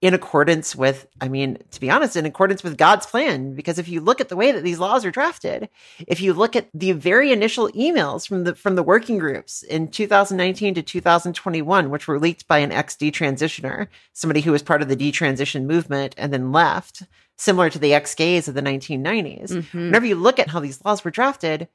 in 0.00 0.14
accordance 0.14 0.74
with, 0.74 1.06
I 1.20 1.28
mean, 1.28 1.58
to 1.72 1.80
be 1.80 1.90
honest, 1.90 2.16
in 2.16 2.24
accordance 2.24 2.62
with 2.62 2.78
God's 2.78 3.04
plan. 3.04 3.54
Because 3.54 3.78
if 3.78 3.86
you 3.88 4.00
look 4.00 4.20
at 4.20 4.30
the 4.30 4.36
way 4.36 4.50
that 4.50 4.64
these 4.64 4.78
laws 4.78 5.04
are 5.04 5.10
drafted, 5.10 5.68
if 6.08 6.20
you 6.22 6.32
look 6.32 6.56
at 6.56 6.68
the 6.72 6.92
very 6.92 7.32
initial 7.32 7.68
emails 7.72 8.26
from 8.26 8.44
the 8.44 8.54
from 8.54 8.76
the 8.76 8.82
working 8.82 9.18
groups 9.18 9.62
in 9.62 9.88
2019 9.88 10.74
to 10.74 10.82
2021, 10.82 11.90
which 11.90 12.08
were 12.08 12.18
leaked 12.18 12.48
by 12.48 12.58
an 12.58 12.72
ex 12.72 12.96
detransitioner, 12.96 13.88
somebody 14.14 14.40
who 14.40 14.52
was 14.52 14.62
part 14.62 14.80
of 14.80 14.88
the 14.88 14.96
detransition 14.96 15.64
movement 15.66 16.14
and 16.16 16.32
then 16.32 16.50
left, 16.50 17.02
similar 17.36 17.68
to 17.68 17.78
the 17.78 17.92
ex 17.92 18.14
gays 18.14 18.48
of 18.48 18.54
the 18.54 18.62
1990s. 18.62 19.50
Mhm. 19.50 19.74
Whenever 19.74 20.06
you 20.06 20.14
look 20.14 20.38
at 20.38 20.48
how 20.48 20.60
these 20.60 20.82
laws 20.82 21.04
were 21.04 21.10
drafted, 21.10 21.68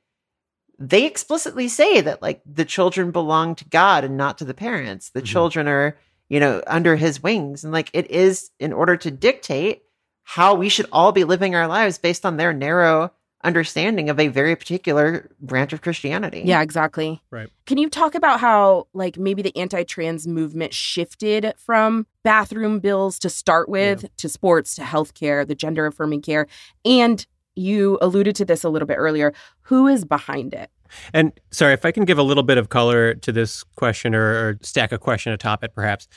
they 0.80 1.06
explicitly 1.06 1.68
say 1.68 2.02
that 2.02 2.22
like 2.22 2.42
the 2.46 2.66
children 2.66 3.12
belong 3.12 3.56
to 3.56 3.66
God 3.66 4.04
and 4.04 4.18
not 4.18 4.38
to 4.40 4.46
the 4.46 4.54
parents. 4.54 5.10
The 5.10 5.22
Mhm. 5.22 5.26
children 5.26 5.68
are, 5.68 5.98
you 6.30 6.40
know, 6.40 6.62
under 6.68 6.96
his 6.96 7.22
wings. 7.22 7.64
And 7.64 7.74
like 7.74 7.90
it 7.94 8.10
is 8.10 8.52
in 8.60 8.74
order 8.74 8.98
to 8.98 9.12
dictate 9.12 9.84
how 10.24 10.56
we 10.56 10.70
should 10.70 10.88
all 10.92 11.12
be 11.12 11.24
living 11.24 11.56
our 11.56 11.68
lives 11.68 11.98
based 11.98 12.26
on 12.26 12.38
their 12.38 12.52
narrow 12.52 13.12
understanding 13.44 14.10
of 14.10 14.20
a 14.20 14.28
very 14.28 14.56
particular 14.56 15.30
branch 15.40 15.72
of 15.72 15.82
Christianity. 15.82 16.42
Yeah, 16.44 16.62
exactly. 16.62 17.22
Right. 17.30 17.50
Can 17.68 17.78
you 17.78 17.90
talk 17.90 18.16
about 18.16 18.40
how, 18.40 18.88
like, 18.94 19.18
maybe 19.18 19.44
the 19.44 19.56
anti 19.56 19.84
trans 19.84 20.28
movement 20.28 20.74
shifted 20.74 21.54
from 21.58 22.08
bathroom 22.24 22.80
bills 22.80 23.20
to 23.20 23.30
start 23.30 23.70
with 23.70 24.06
to 24.18 24.28
sports 24.28 24.76
to 24.76 24.82
healthcare, 24.82 25.48
the 25.48 25.56
gender 25.56 25.86
affirming 25.86 26.22
care? 26.22 26.48
And 26.84 27.26
you 27.56 27.98
alluded 28.02 28.36
to 28.38 28.46
this 28.46 28.64
a 28.64 28.70
little 28.70 28.88
bit 28.88 28.98
earlier. 28.98 29.32
Who 29.62 29.88
is 29.88 30.04
behind 30.04 30.54
it? 30.54 30.70
And 31.14 31.32
sorry, 31.52 31.74
if 31.74 31.86
I 31.86 31.92
can 31.92 32.06
give 32.06 32.18
a 32.18 32.24
little 32.24 32.44
bit 32.44 32.58
of 32.58 32.70
color 32.70 33.14
to 33.16 33.32
this 33.32 33.64
question 33.76 34.16
or, 34.16 34.50
or 34.50 34.60
stack 34.62 34.92
a 34.92 34.98
question 34.98 35.34
atop 35.34 35.64
it, 35.64 35.74
perhaps. 35.74 36.08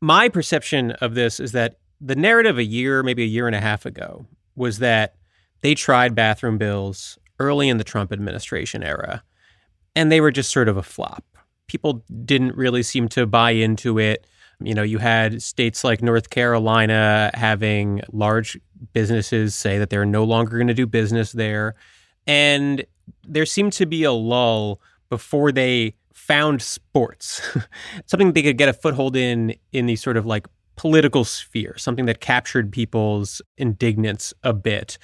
My 0.00 0.28
perception 0.28 0.92
of 0.92 1.14
this 1.14 1.40
is 1.40 1.52
that 1.52 1.78
the 2.00 2.16
narrative 2.16 2.58
a 2.58 2.64
year, 2.64 3.02
maybe 3.02 3.22
a 3.22 3.26
year 3.26 3.46
and 3.46 3.56
a 3.56 3.60
half 3.60 3.86
ago, 3.86 4.26
was 4.54 4.78
that 4.78 5.16
they 5.60 5.74
tried 5.74 6.14
bathroom 6.14 6.58
bills 6.58 7.18
early 7.38 7.68
in 7.68 7.78
the 7.78 7.84
Trump 7.84 8.12
administration 8.12 8.82
era, 8.82 9.22
and 9.94 10.10
they 10.12 10.20
were 10.20 10.30
just 10.30 10.50
sort 10.50 10.68
of 10.68 10.76
a 10.76 10.82
flop. 10.82 11.24
People 11.66 12.04
didn't 12.24 12.54
really 12.56 12.82
seem 12.82 13.08
to 13.08 13.26
buy 13.26 13.50
into 13.52 13.98
it. 13.98 14.26
You 14.60 14.74
know, 14.74 14.82
you 14.82 14.98
had 14.98 15.42
states 15.42 15.84
like 15.84 16.02
North 16.02 16.30
Carolina 16.30 17.30
having 17.34 18.02
large 18.12 18.58
businesses 18.92 19.54
say 19.54 19.78
that 19.78 19.90
they're 19.90 20.06
no 20.06 20.24
longer 20.24 20.56
going 20.56 20.68
to 20.68 20.74
do 20.74 20.86
business 20.86 21.32
there. 21.32 21.74
And 22.26 22.84
there 23.24 23.46
seemed 23.46 23.72
to 23.74 23.86
be 23.86 24.04
a 24.04 24.12
lull 24.12 24.80
before 25.08 25.52
they 25.52 25.94
found 26.14 26.62
sports, 26.62 27.40
something 28.06 28.32
they 28.32 28.42
could 28.42 28.58
get 28.58 28.68
a 28.68 28.72
foothold 28.72 29.16
in 29.16 29.54
in 29.72 29.86
the 29.86 29.96
sort 29.96 30.16
of 30.16 30.26
like 30.26 30.46
political 30.76 31.24
sphere, 31.24 31.74
something 31.78 32.06
that 32.06 32.20
captured 32.20 32.70
people's 32.70 33.40
indignance 33.56 34.34
a 34.42 34.52
bit. 34.52 34.98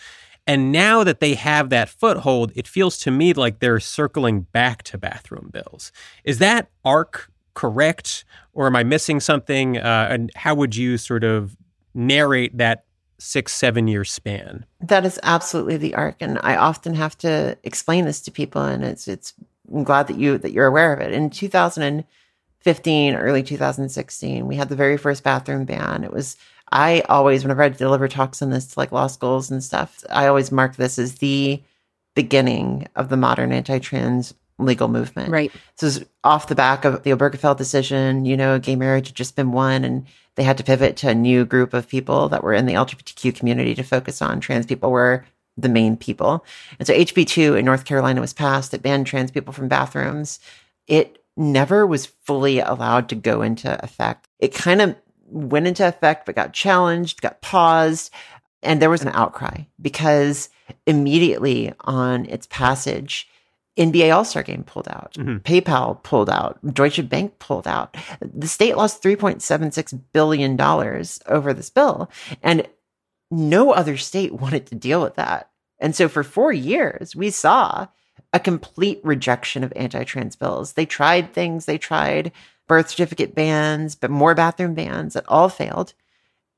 And 0.46 0.72
now 0.72 1.04
that 1.04 1.20
they 1.20 1.34
have 1.34 1.70
that 1.70 1.88
foothold, 1.88 2.52
it 2.56 2.66
feels 2.66 2.98
to 2.98 3.10
me 3.10 3.32
like 3.32 3.60
they're 3.60 3.80
circling 3.80 4.42
back 4.52 4.82
to 4.84 4.98
bathroom 4.98 5.50
bills. 5.52 5.92
Is 6.24 6.38
that 6.38 6.68
arc 6.84 7.30
correct, 7.54 8.24
or 8.52 8.66
am 8.66 8.74
I 8.74 8.82
missing 8.82 9.20
something? 9.20 9.78
Uh, 9.78 10.08
and 10.10 10.30
how 10.34 10.54
would 10.54 10.74
you 10.74 10.98
sort 10.98 11.22
of 11.22 11.56
narrate 11.94 12.56
that 12.58 12.84
six, 13.22 13.52
seven 13.52 13.88
year 13.88 14.04
span? 14.04 14.66
That 14.80 15.04
is 15.04 15.20
absolutely 15.22 15.76
the 15.76 15.94
arc. 15.94 16.16
And 16.20 16.38
I 16.42 16.56
often 16.56 16.94
have 16.94 17.16
to 17.18 17.56
explain 17.62 18.04
this 18.04 18.20
to 18.22 18.30
people 18.30 18.62
and 18.62 18.84
it's 18.84 19.08
it's 19.08 19.34
I'm 19.72 19.84
glad 19.84 20.08
that 20.08 20.18
you 20.18 20.38
that 20.38 20.52
you're 20.52 20.66
aware 20.66 20.92
of 20.92 21.00
it. 21.00 21.12
In 21.12 21.30
2015, 21.30 23.14
early 23.14 23.42
2016, 23.42 24.46
we 24.46 24.56
had 24.56 24.68
the 24.68 24.76
very 24.76 24.96
first 24.96 25.22
bathroom 25.22 25.64
ban. 25.64 26.04
It 26.04 26.12
was 26.12 26.36
I 26.72 27.02
always, 27.08 27.44
whenever 27.44 27.62
I 27.62 27.68
deliver 27.68 28.08
talks 28.08 28.40
on 28.40 28.50
this 28.50 28.68
to 28.68 28.78
like 28.80 28.92
law 28.92 29.06
schools 29.06 29.50
and 29.50 29.62
stuff, 29.62 30.02
I 30.08 30.26
always 30.26 30.50
mark 30.50 30.76
this 30.76 30.98
as 30.98 31.16
the 31.16 31.62
beginning 32.14 32.88
of 32.96 33.10
the 33.10 33.16
modern 33.16 33.52
anti-trans 33.52 34.34
legal 34.64 34.88
movement. 34.88 35.30
Right. 35.30 35.52
This 35.78 35.96
is 35.96 36.04
off 36.24 36.48
the 36.48 36.54
back 36.54 36.84
of 36.84 37.02
the 37.02 37.10
Obergefell 37.10 37.56
decision. 37.56 38.24
You 38.24 38.36
know, 38.36 38.58
gay 38.58 38.76
marriage 38.76 39.08
had 39.08 39.16
just 39.16 39.36
been 39.36 39.52
won, 39.52 39.84
and 39.84 40.06
they 40.36 40.42
had 40.42 40.58
to 40.58 40.64
pivot 40.64 40.96
to 40.98 41.10
a 41.10 41.14
new 41.14 41.44
group 41.44 41.74
of 41.74 41.88
people 41.88 42.28
that 42.30 42.42
were 42.42 42.54
in 42.54 42.66
the 42.66 42.74
LGBTQ 42.74 43.34
community 43.34 43.74
to 43.74 43.82
focus 43.82 44.22
on. 44.22 44.40
Trans 44.40 44.66
people 44.66 44.90
were 44.90 45.24
the 45.56 45.68
main 45.68 45.96
people. 45.96 46.44
And 46.78 46.86
so 46.86 46.94
HB2 46.94 47.58
in 47.58 47.64
North 47.64 47.84
Carolina 47.84 48.20
was 48.20 48.32
passed. 48.32 48.72
It 48.72 48.82
banned 48.82 49.06
trans 49.06 49.30
people 49.30 49.52
from 49.52 49.68
bathrooms. 49.68 50.40
It 50.86 51.22
never 51.36 51.86
was 51.86 52.06
fully 52.06 52.58
allowed 52.60 53.08
to 53.10 53.14
go 53.14 53.42
into 53.42 53.82
effect. 53.84 54.26
It 54.38 54.54
kind 54.54 54.80
of 54.80 54.96
went 55.26 55.66
into 55.66 55.86
effect, 55.86 56.26
but 56.26 56.34
got 56.34 56.52
challenged, 56.52 57.20
got 57.20 57.40
paused. 57.40 58.10
And 58.62 58.80
there 58.80 58.90
was 58.90 59.02
an 59.02 59.08
outcry 59.08 59.64
because 59.80 60.48
immediately 60.86 61.72
on 61.80 62.26
its 62.26 62.46
passage, 62.46 63.28
NBA 63.78 64.14
All 64.14 64.24
Star 64.24 64.42
Game 64.42 64.64
pulled 64.64 64.88
out, 64.88 65.14
Mhm. 65.14 65.40
PayPal 65.42 66.02
pulled 66.02 66.28
out, 66.28 66.58
Deutsche 66.74 67.08
Bank 67.08 67.38
pulled 67.38 67.66
out. 67.66 67.96
The 68.20 68.46
state 68.48 68.76
lost 68.76 69.02
$3.76 69.02 69.94
billion 70.12 70.60
over 70.60 71.52
this 71.54 71.70
bill. 71.70 72.10
And 72.42 72.68
no 73.30 73.72
other 73.72 73.96
state 73.96 74.32
wanted 74.40 74.66
to 74.66 74.74
deal 74.74 75.00
with 75.02 75.14
that. 75.16 75.50
And 75.78 75.96
so 75.96 76.08
for 76.08 76.22
four 76.22 76.52
years, 76.52 77.16
we 77.16 77.30
saw 77.30 77.86
a 78.32 78.38
complete 78.40 79.00
rejection 79.02 79.64
of 79.64 79.72
anti 79.74 80.04
trans 80.04 80.36
bills. 80.36 80.74
They 80.74 80.86
tried 80.86 81.32
things, 81.32 81.64
they 81.66 81.78
tried 81.78 82.30
birth 82.68 82.90
certificate 82.90 83.34
bans, 83.34 83.94
but 83.94 84.10
more 84.10 84.34
bathroom 84.34 84.74
bans 84.74 85.14
that 85.14 85.24
all 85.28 85.48
failed 85.48 85.94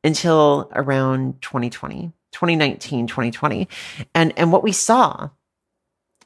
until 0.02 0.68
around 0.74 1.40
2020, 1.42 2.12
2019, 2.32 3.06
2020. 3.06 3.68
And, 4.14 4.32
and 4.36 4.52
what 4.52 4.62
we 4.62 4.72
saw 4.72 5.30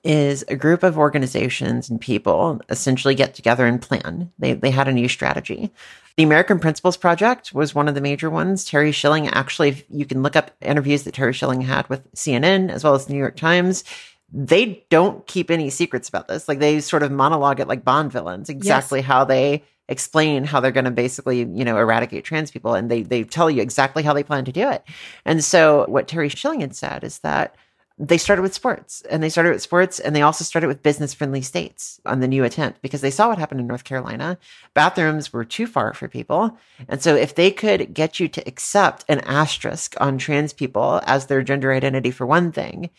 is 0.05 0.45
a 0.49 0.57
group 0.57 0.83
of 0.83 0.99
organizations 0.99 1.91
and 1.91 2.01
people 2.01 2.61
essentially 2.69 3.15
get 3.15 3.35
together 3.35 3.67
and 3.67 3.81
plan. 3.81 4.33
They, 4.39 4.55
they 4.55 4.71
had 4.71 4.89
a 4.89 4.93
new 4.93 5.09
strategy. 5.09 5.71
The 6.17 6.23
American 6.23 6.59
Principles 6.59 6.97
Project 6.97 7.53
was 7.53 7.75
one 7.75 7.89
of 7.89 7.95
the 7.95 8.01
major 8.01 8.31
ones. 8.31 8.65
Terry 8.65 8.93
Schilling, 8.93 9.29
actually, 9.29 9.85
you 9.91 10.05
can 10.05 10.23
look 10.23 10.37
up 10.37 10.51
interviews 10.61 11.05
that 11.05 11.15
Terry 11.15 11.33
Schilling 11.33 11.61
had 11.61 11.89
with 11.89 12.11
CNN 12.13 12.71
as 12.71 12.85
well 12.85 12.95
as 12.95 13.07
the 13.07 13.13
New 13.13 13.19
York 13.19 13.37
Times. 13.37 13.85
They 14.33 14.85
don't 14.91 15.27
keep 15.27 15.51
any 15.51 15.71
secrets 15.71 16.09
about 16.09 16.29
this. 16.29 16.49
Like 16.49 16.59
they 16.59 16.81
sort 16.81 17.03
of 17.03 17.13
monologue 17.13 17.61
it 17.61 17.69
like 17.69 17.85
Bond 17.85 18.13
villains, 18.13 18.49
exactly 18.49 19.01
how 19.01 19.25
they 19.25 19.63
explain 19.89 20.45
how 20.45 20.61
they're 20.61 20.71
going 20.71 20.85
to 20.85 20.91
basically, 20.91 21.39
you 21.39 21.65
know, 21.65 21.79
eradicate 21.79 22.25
trans 22.25 22.51
people. 22.51 22.75
And 22.75 22.91
they, 22.91 23.03
they 23.03 23.25
tell 23.25 23.51
you 23.51 23.63
exactly 23.63 24.03
how 24.03 24.13
they 24.13 24.23
plan 24.23 24.45
to 24.45 24.53
do 24.53 24.69
it. 24.71 24.85
And 25.25 25.43
so 25.43 25.87
what 25.89 26.09
Terry 26.09 26.29
Schilling 26.29 26.61
had 26.61 26.77
said 26.77 27.05
is 27.05 27.21
that 27.21 27.57
they 27.99 28.19
started 28.19 28.43
with 28.43 28.55
sports 28.55 29.03
and 29.11 29.23
they 29.23 29.29
started 29.29 29.51
with 29.51 29.63
sports 29.63 29.99
and 29.99 30.15
they 30.15 30.23
also 30.23 30.45
started 30.45 30.69
with 30.69 30.83
business 30.83 31.13
friendly 31.13 31.43
states 31.43 32.01
on 32.07 32.21
the 32.21 32.29
new 32.29 32.45
attempt 32.45 32.81
because 32.81 33.01
they 33.01 33.11
saw 33.11 33.29
what 33.29 33.39
happened 33.39 33.61
in 33.61 33.67
North 33.67 33.85
Carolina. 33.85 34.39
Bathrooms 34.73 35.33
were 35.33 35.45
too 35.45 35.67
far 35.67 35.93
for 35.93 36.07
people. 36.07 36.57
And 36.89 37.03
so 37.03 37.17
if 37.17 37.35
they 37.35 37.51
could 37.51 37.93
get 37.95 38.21
you 38.21 38.29
to 38.29 38.47
accept 38.47 39.05
an 39.09 39.21
asterisk 39.21 39.97
on 40.01 40.17
trans 40.17 40.53
people 40.53 41.01
as 41.07 41.27
their 41.27 41.43
gender 41.43 41.73
identity 41.73 42.13
for 42.13 42.25
one 42.25 42.53
thing, 42.53 42.91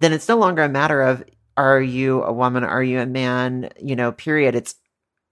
then 0.00 0.12
it's 0.12 0.28
no 0.28 0.36
longer 0.36 0.62
a 0.62 0.68
matter 0.68 1.00
of 1.00 1.24
are 1.56 1.80
you 1.80 2.22
a 2.22 2.32
woman, 2.32 2.64
are 2.64 2.82
you 2.82 3.00
a 3.00 3.06
man, 3.06 3.70
you 3.80 3.96
know, 3.96 4.12
period. 4.12 4.54
It's 4.54 4.74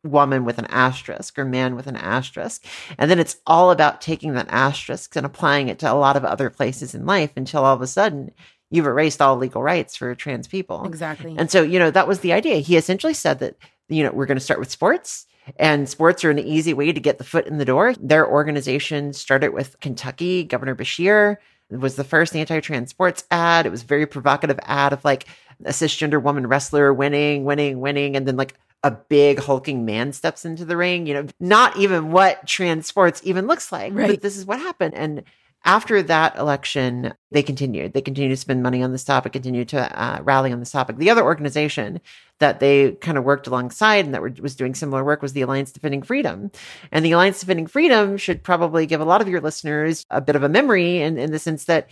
woman 0.03 0.47
with 0.47 0.59
an 0.59 0.67
asterisk 0.67 1.39
or 1.39 1.45
man 1.45 1.77
with 1.77 1.87
an 1.87 1.97
asterisk. 1.97 2.65
And 2.97 3.11
then 3.11 3.19
it's 3.19 3.37
all 3.47 3.71
about 3.71 4.01
taking 4.01 4.33
that 4.33 4.49
asterisk 4.49 5.15
and 5.15 5.27
applying 5.27 5.69
it 5.69 5.79
to 5.81 5.93
a 5.93 5.95
lot 5.95 6.17
of 6.17 6.25
other 6.25 6.49
places 6.49 6.95
in 6.95 7.05
life 7.05 7.33
until 7.37 7.65
all 7.65 7.75
of 7.75 7.83
a 7.83 7.87
sudden 7.87 8.31
you've 8.71 8.87
erased 8.87 9.21
all 9.21 9.37
legal 9.37 9.63
rights 9.63 9.97
for 9.97 10.15
trans 10.15 10.47
people. 10.49 10.85
Exactly. 10.85 11.35
And 11.37 11.51
so, 11.51 11.63
you 11.63 11.79
know, 11.79 11.91
that 11.91 12.09
was 12.09 12.21
the 12.21 12.33
idea. 12.33 12.57
He 12.57 12.77
essentially 12.77 13.15
said 13.15 13.41
that, 13.41 13.57
you 13.89 14.03
know, 14.03 14.13
we're 14.13 14.27
going 14.27 14.39
to 14.39 14.45
start 14.45 14.61
with 14.61 14.71
sports 14.71 15.27
and 15.57 15.89
sports 15.89 16.25
are 16.25 16.31
an 16.31 16.39
easy 16.39 16.73
way 16.73 16.93
to 16.93 17.01
get 17.01 17.19
the 17.19 17.25
foot 17.25 17.47
in 17.47 17.59
the 17.59 17.65
door. 17.65 17.95
Their 17.95 18.29
organization 18.29 19.13
started 19.13 19.53
with 19.53 19.79
Kentucky. 19.81 20.45
Governor 20.45 20.77
Beshear 20.77 21.39
was 21.71 21.97
the 21.97 22.05
first 22.05 22.37
anti-trans 22.37 22.91
sports 22.91 23.25
ad. 23.31 23.67
It 23.67 23.71
was 23.71 23.83
a 23.83 23.87
very 23.87 24.07
provocative 24.07 24.61
ad 24.63 24.93
of 24.93 25.05
like 25.05 25.27
a 25.65 25.71
cisgender 25.71 26.23
woman 26.23 26.47
wrestler 26.47 26.95
winning, 26.95 27.45
winning, 27.45 27.81
winning, 27.81 28.17
and 28.17 28.27
then 28.27 28.37
like 28.37 28.55
a 28.83 28.91
big 28.91 29.41
hulking 29.41 29.85
man 29.85 30.13
steps 30.13 30.45
into 30.45 30.65
the 30.65 30.77
ring. 30.77 31.07
You 31.07 31.15
know, 31.15 31.27
not 31.39 31.77
even 31.77 32.13
what 32.13 32.47
trans 32.47 32.87
sports 32.87 33.21
even 33.25 33.47
looks 33.47 33.73
like. 33.73 33.93
Right. 33.93 34.11
But 34.11 34.23
this 34.23 34.37
is 34.37 34.47
what 34.47 34.59
happened. 34.59 34.95
And 34.95 35.25
after 35.65 36.03
that 36.03 36.37
election, 36.37 37.13
they 37.31 37.43
continued. 37.43 37.93
They 37.93 38.01
continued 38.01 38.31
to 38.31 38.37
spend 38.37 38.63
money 38.63 38.83
on 38.83 38.93
this 38.93 39.05
topic, 39.05 39.35
continued 39.35 39.69
to 39.71 40.01
uh, 40.01 40.21
rally 40.23 40.53
on 40.53 40.61
this 40.61 40.71
topic. 40.71 40.97
The 40.97 41.11
other 41.11 41.23
organization 41.23 42.01
that 42.39 42.61
they 42.61 42.93
kind 42.93 43.19
of 43.19 43.25
worked 43.25 43.47
alongside 43.47 44.07
and 44.07 44.15
that 44.15 44.23
were, 44.23 44.33
was 44.41 44.57
doing 44.57 44.75
similar 44.75 45.05
work 45.05 45.21
was 45.21 45.35
the 45.35 45.43
Alliance 45.43 45.71
Defending 45.71 46.03
Freedom. 46.03 46.51
And 46.91 47.05
the 47.05 47.13
Alliance 47.13 47.41
Defending 47.41 47.67
Freedom 47.67 48.17
should 48.17 48.43
probably 48.43 48.87
give 48.87 49.03
a 49.03 49.05
lot 49.05 49.21
of 49.21 49.29
your 49.29 49.43
listeners 49.43 50.07
a 50.11 50.23
bit 50.23 50.37
of 50.37 50.43
a 50.43 50.49
memory 50.49 51.03
in, 51.03 51.19
in 51.19 51.31
the 51.31 51.39
sense 51.39 51.67
that 51.67 51.91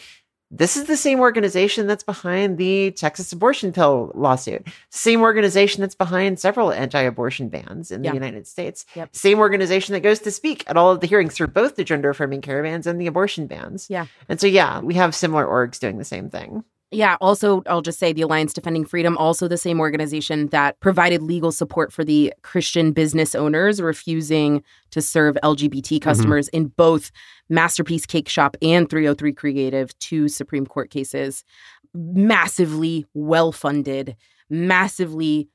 this 0.51 0.77
is 0.77 0.85
the 0.85 0.97
same 0.97 1.21
organization 1.21 1.87
that's 1.87 2.03
behind 2.03 2.57
the 2.57 2.91
Texas 2.93 3.33
abortion 3.33 3.73
pill 3.73 4.13
lawsuit. 4.15 4.67
Same 4.91 5.21
organization 5.21 5.83
that's 5.83 5.95
behind 5.95 6.39
several 6.39 6.73
anti-abortion 6.73 7.49
bans 7.51 7.91
in 7.91 8.01
the 8.03 8.09
Yeah. 8.09 8.15
United 8.15 8.47
States. 8.47 8.87
Yep. 8.95 9.15
Same 9.15 9.39
organization 9.41 9.93
that 9.93 10.01
goes 10.01 10.21
to 10.21 10.31
speak 10.31 10.65
at 10.67 10.77
all 10.77 10.91
of 10.91 11.01
the 11.01 11.07
hearings 11.07 11.37
for 11.37 11.47
both 11.47 11.77
the 11.77 11.85
gender 11.85 12.11
affirming 12.11 12.41
care 12.41 12.63
bans 12.63 12.87
and 12.87 12.99
the 13.01 13.07
abortion 13.07 13.47
bans. 13.47 13.89
Yeah. 13.91 14.07
And 14.29 14.41
so 14.41 14.47
yeah, 14.47 14.81
we 14.81 14.95
have 14.95 15.15
similar 15.15 15.47
orgs 15.47 15.79
doing 15.79 15.99
the 15.99 16.05
same 16.05 16.31
thing. 16.31 16.65
Yeah, 16.91 17.17
also, 17.21 17.63
I'll 17.67 17.83
just 17.83 17.99
say 17.99 18.15
the 18.15 18.23
Alliance 18.23 18.55
Defending 18.55 18.87
Freedom, 18.87 19.17
also 19.19 19.47
the 19.47 19.59
same 19.59 19.79
organization 19.79 20.47
that 20.49 20.81
provided 20.81 21.23
legal 21.23 21.53
support 21.53 21.93
for 21.93 22.03
the 22.03 22.33
Christian 22.43 22.93
business 22.93 23.35
owners 23.35 23.81
refusing 23.81 24.63
to 24.93 25.03
serve 25.03 25.37
LGBT 25.45 25.83
mm-hmm. 25.83 26.09
customers 26.09 26.49
in 26.49 26.69
both 26.69 27.11
Masterpiece 27.51 28.07
Cakeshop 28.07 28.57
and 28.63 28.89
303 28.89 29.33
Creative, 29.35 29.99
two 29.99 30.29
Supreme 30.29 30.67
Court 30.67 30.91
cases. 30.91 31.45
Massively 31.95 33.05
well 33.13 33.53
funded, 33.53 34.17
massively 34.49 35.49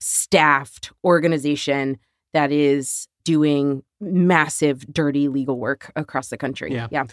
staffed 0.00 0.90
organization 1.04 1.98
that 2.32 2.50
is 2.50 3.06
doing 3.24 3.82
massive, 4.00 4.80
dirty 4.92 5.28
legal 5.28 5.58
work 5.58 5.92
across 5.94 6.28
the 6.28 6.36
country. 6.36 6.72
Yeah. 6.72 6.88
Yeah. 6.90 7.04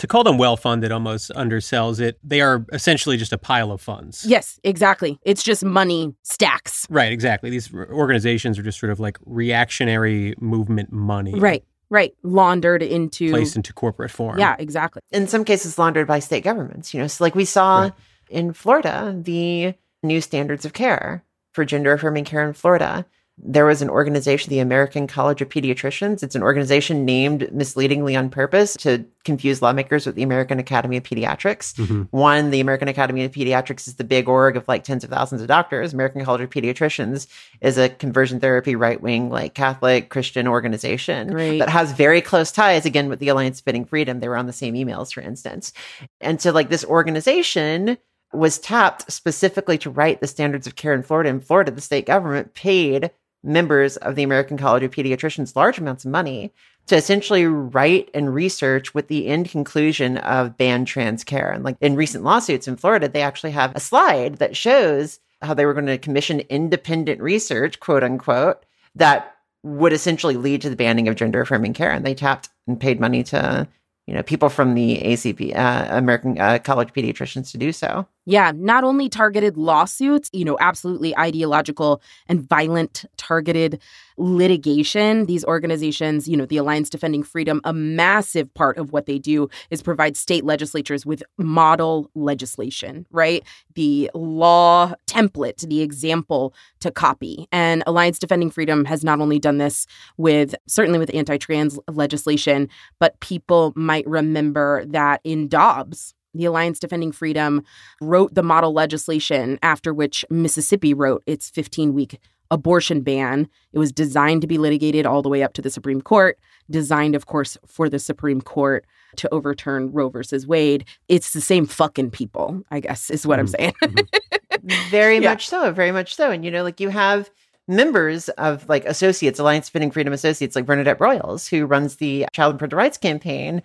To 0.00 0.06
call 0.06 0.24
them 0.24 0.38
well 0.38 0.56
funded 0.56 0.92
almost 0.92 1.30
undersells 1.36 2.00
it. 2.00 2.18
They 2.24 2.40
are 2.40 2.64
essentially 2.72 3.16
just 3.18 3.32
a 3.34 3.38
pile 3.38 3.70
of 3.70 3.80
funds. 3.82 4.24
Yes, 4.26 4.58
exactly. 4.64 5.18
It's 5.22 5.42
just 5.42 5.62
money 5.62 6.14
stacks. 6.22 6.86
Right, 6.88 7.12
exactly. 7.12 7.50
These 7.50 7.72
organizations 7.74 8.58
are 8.58 8.62
just 8.62 8.80
sort 8.80 8.90
of 8.92 8.98
like 8.98 9.18
reactionary 9.26 10.34
movement 10.40 10.90
money. 10.90 11.38
Right, 11.38 11.64
right. 11.90 12.14
Laundered 12.22 12.82
into. 12.82 13.30
Placed 13.30 13.56
into 13.56 13.72
corporate 13.74 14.10
form. 14.10 14.38
yeah, 14.38 14.56
exactly. 14.58 15.02
in 15.12 15.26
some 15.28 15.44
cases 15.44 15.78
laundered 15.78 16.06
by 16.06 16.18
state 16.18 16.44
governments. 16.44 16.94
You 16.94 17.00
know, 17.00 17.06
so 17.06 17.22
like 17.22 17.34
we 17.34 17.44
saw 17.44 17.80
Right. 17.82 17.92
in 18.30 18.52
Florida, 18.54 19.14
the 19.16 19.74
new 20.02 20.20
standards 20.22 20.64
of 20.64 20.72
care 20.72 21.22
for 21.52 21.66
gender 21.66 21.92
affirming 21.92 22.24
care 22.24 22.46
in 22.46 22.54
Florida. 22.54 23.04
There 23.42 23.64
was 23.64 23.80
an 23.80 23.88
organization, 23.88 24.50
the 24.50 24.58
American 24.58 25.06
College 25.06 25.40
of 25.40 25.48
Pediatricians. 25.48 26.22
It's 26.22 26.34
an 26.34 26.42
organization 26.42 27.04
named 27.04 27.50
misleadingly 27.52 28.14
on 28.14 28.28
purpose 28.28 28.76
to 28.80 29.04
confuse 29.24 29.62
lawmakers 29.62 30.04
with 30.06 30.14
the 30.14 30.22
American 30.22 30.58
Academy 30.58 30.96
of 30.98 31.04
Pediatrics. 31.04 31.74
Mhm. 31.74 32.08
One, 32.10 32.50
the 32.50 32.60
American 32.60 32.88
Academy 32.88 33.24
of 33.24 33.32
Pediatrics 33.32 33.88
is 33.88 33.94
the 33.94 34.04
big 34.04 34.28
org 34.28 34.56
of 34.56 34.68
like 34.68 34.84
tens 34.84 35.04
of 35.04 35.10
thousands 35.10 35.40
of 35.40 35.48
doctors. 35.48 35.94
American 35.94 36.24
College 36.24 36.42
of 36.42 36.50
Pediatricians 36.50 37.26
is 37.60 37.78
a 37.78 37.88
conversion 37.88 38.40
therapy, 38.40 38.74
right 38.76 39.00
wing, 39.00 39.30
like 39.30 39.54
Catholic 39.54 40.10
Christian 40.10 40.46
organization 40.46 41.28
Great. 41.28 41.58
that 41.58 41.68
has 41.70 41.92
very 41.92 42.20
close 42.20 42.52
ties 42.52 42.84
again 42.84 43.08
with 43.08 43.20
the 43.20 43.28
Alliance 43.28 43.58
Defending 43.58 43.84
Freedom. 43.84 44.20
They 44.20 44.28
were 44.28 44.36
on 44.36 44.46
the 44.46 44.52
same 44.52 44.74
emails, 44.74 45.12
for 45.12 45.20
instance. 45.22 45.72
And 46.20 46.40
so, 46.40 46.50
like, 46.50 46.68
this 46.68 46.84
organization 46.84 47.96
was 48.32 48.58
tapped 48.58 49.10
specifically 49.10 49.76
to 49.78 49.90
write 49.90 50.20
the 50.20 50.26
standards 50.26 50.66
of 50.66 50.76
care 50.76 50.94
in 50.94 51.02
Florida. 51.02 51.30
In 51.30 51.40
Florida, 51.40 51.70
the 51.72 51.80
state 51.80 52.06
government 52.06 52.54
paid 52.54 53.10
members 53.42 53.96
of 53.98 54.14
the 54.14 54.22
American 54.22 54.56
College 54.56 54.82
of 54.82 54.90
Pediatricians 54.90 55.56
large 55.56 55.78
amounts 55.78 56.04
of 56.04 56.10
money 56.10 56.52
to 56.86 56.96
essentially 56.96 57.46
write 57.46 58.10
and 58.14 58.34
research 58.34 58.94
with 58.94 59.08
the 59.08 59.28
end 59.28 59.48
conclusion 59.48 60.18
of 60.18 60.56
ban 60.56 60.84
trans 60.84 61.24
care. 61.24 61.50
And 61.50 61.64
like 61.64 61.76
in 61.80 61.96
recent 61.96 62.24
lawsuits 62.24 62.68
in 62.68 62.76
Florida, 62.76 63.08
they 63.08 63.22
actually 63.22 63.52
have 63.52 63.74
a 63.74 63.80
slide 63.80 64.36
that 64.36 64.56
shows 64.56 65.20
how 65.42 65.54
they 65.54 65.64
were 65.64 65.74
going 65.74 65.86
to 65.86 65.98
commission 65.98 66.40
independent 66.40 67.20
research, 67.20 67.80
quote 67.80 68.04
unquote, 68.04 68.64
that 68.94 69.36
would 69.62 69.92
essentially 69.92 70.36
lead 70.36 70.62
to 70.62 70.70
the 70.70 70.76
banning 70.76 71.08
of 71.08 71.16
gender 71.16 71.40
affirming 71.40 71.74
care. 71.74 71.90
And 71.90 72.04
they 72.04 72.14
tapped 72.14 72.48
and 72.66 72.80
paid 72.80 73.00
money 73.00 73.22
to, 73.24 73.68
you 74.06 74.14
know, 74.14 74.22
people 74.22 74.48
from 74.48 74.74
the 74.74 74.98
ACP, 74.98 75.56
uh, 75.56 75.86
American 75.90 76.38
uh, 76.38 76.58
College 76.58 76.88
of 76.88 76.94
Pediatricians 76.94 77.50
to 77.52 77.58
do 77.58 77.72
so. 77.72 78.06
Yeah, 78.30 78.52
not 78.54 78.84
only 78.84 79.08
targeted 79.08 79.56
lawsuits, 79.56 80.30
you 80.32 80.44
know, 80.44 80.56
absolutely 80.60 81.18
ideological 81.18 82.00
and 82.28 82.48
violent 82.48 83.04
targeted 83.16 83.82
litigation. 84.18 85.26
These 85.26 85.44
organizations, 85.46 86.28
you 86.28 86.36
know, 86.36 86.46
the 86.46 86.58
Alliance 86.58 86.88
Defending 86.88 87.24
Freedom, 87.24 87.60
a 87.64 87.72
massive 87.72 88.54
part 88.54 88.78
of 88.78 88.92
what 88.92 89.06
they 89.06 89.18
do 89.18 89.48
is 89.70 89.82
provide 89.82 90.16
state 90.16 90.44
legislatures 90.44 91.04
with 91.04 91.24
model 91.38 92.08
legislation, 92.14 93.04
right? 93.10 93.42
The 93.74 94.08
law 94.14 94.92
template, 95.08 95.68
the 95.68 95.80
example 95.80 96.54
to 96.82 96.92
copy. 96.92 97.48
And 97.50 97.82
Alliance 97.84 98.20
Defending 98.20 98.52
Freedom 98.52 98.84
has 98.84 99.02
not 99.02 99.20
only 99.20 99.40
done 99.40 99.58
this 99.58 99.88
with 100.18 100.54
certainly 100.68 101.00
with 101.00 101.12
anti 101.12 101.36
trans 101.36 101.80
legislation, 101.88 102.68
but 103.00 103.18
people 103.18 103.72
might 103.74 104.06
remember 104.06 104.84
that 104.84 105.20
in 105.24 105.48
Dobbs, 105.48 106.14
the 106.34 106.44
Alliance 106.44 106.78
Defending 106.78 107.12
Freedom 107.12 107.62
wrote 108.00 108.34
the 108.34 108.42
model 108.42 108.72
legislation 108.72 109.58
after 109.62 109.92
which 109.92 110.24
Mississippi 110.30 110.94
wrote 110.94 111.22
its 111.26 111.50
15 111.50 111.92
week 111.94 112.18
abortion 112.50 113.00
ban. 113.02 113.48
It 113.72 113.78
was 113.78 113.92
designed 113.92 114.40
to 114.42 114.46
be 114.46 114.58
litigated 114.58 115.06
all 115.06 115.22
the 115.22 115.28
way 115.28 115.42
up 115.42 115.52
to 115.54 115.62
the 115.62 115.70
Supreme 115.70 116.00
Court, 116.00 116.38
designed, 116.68 117.14
of 117.14 117.26
course, 117.26 117.56
for 117.66 117.88
the 117.88 117.98
Supreme 117.98 118.40
Court 118.40 118.84
to 119.16 119.32
overturn 119.32 119.92
Roe 119.92 120.08
versus 120.08 120.46
Wade. 120.46 120.84
It's 121.08 121.32
the 121.32 121.40
same 121.40 121.66
fucking 121.66 122.10
people, 122.10 122.62
I 122.70 122.80
guess, 122.80 123.10
is 123.10 123.26
what 123.26 123.38
I'm 123.38 123.46
mm-hmm. 123.46 123.54
saying. 123.56 123.74
Mm-hmm. 123.82 124.88
Very 124.90 125.18
Yeah. 125.18 125.30
much 125.30 125.48
so, 125.48 125.72
very 125.72 125.92
much 125.92 126.14
so. 126.14 126.30
And 126.30 126.44
you 126.44 126.50
know, 126.50 126.62
like 126.62 126.80
you 126.80 126.90
have 126.90 127.30
members 127.66 128.28
of 128.30 128.68
like 128.68 128.84
associates, 128.84 129.38
Alliance 129.38 129.66
Defending 129.66 129.90
Freedom 129.90 130.12
Associates, 130.12 130.56
like 130.56 130.66
Vernadette 130.66 130.98
Broyles, 130.98 131.48
who 131.48 131.66
runs 131.66 131.96
the 131.96 132.26
Child 132.32 132.52
and 132.52 132.58
Parental 132.58 132.78
Rights 132.78 132.98
Campaign, 132.98 133.62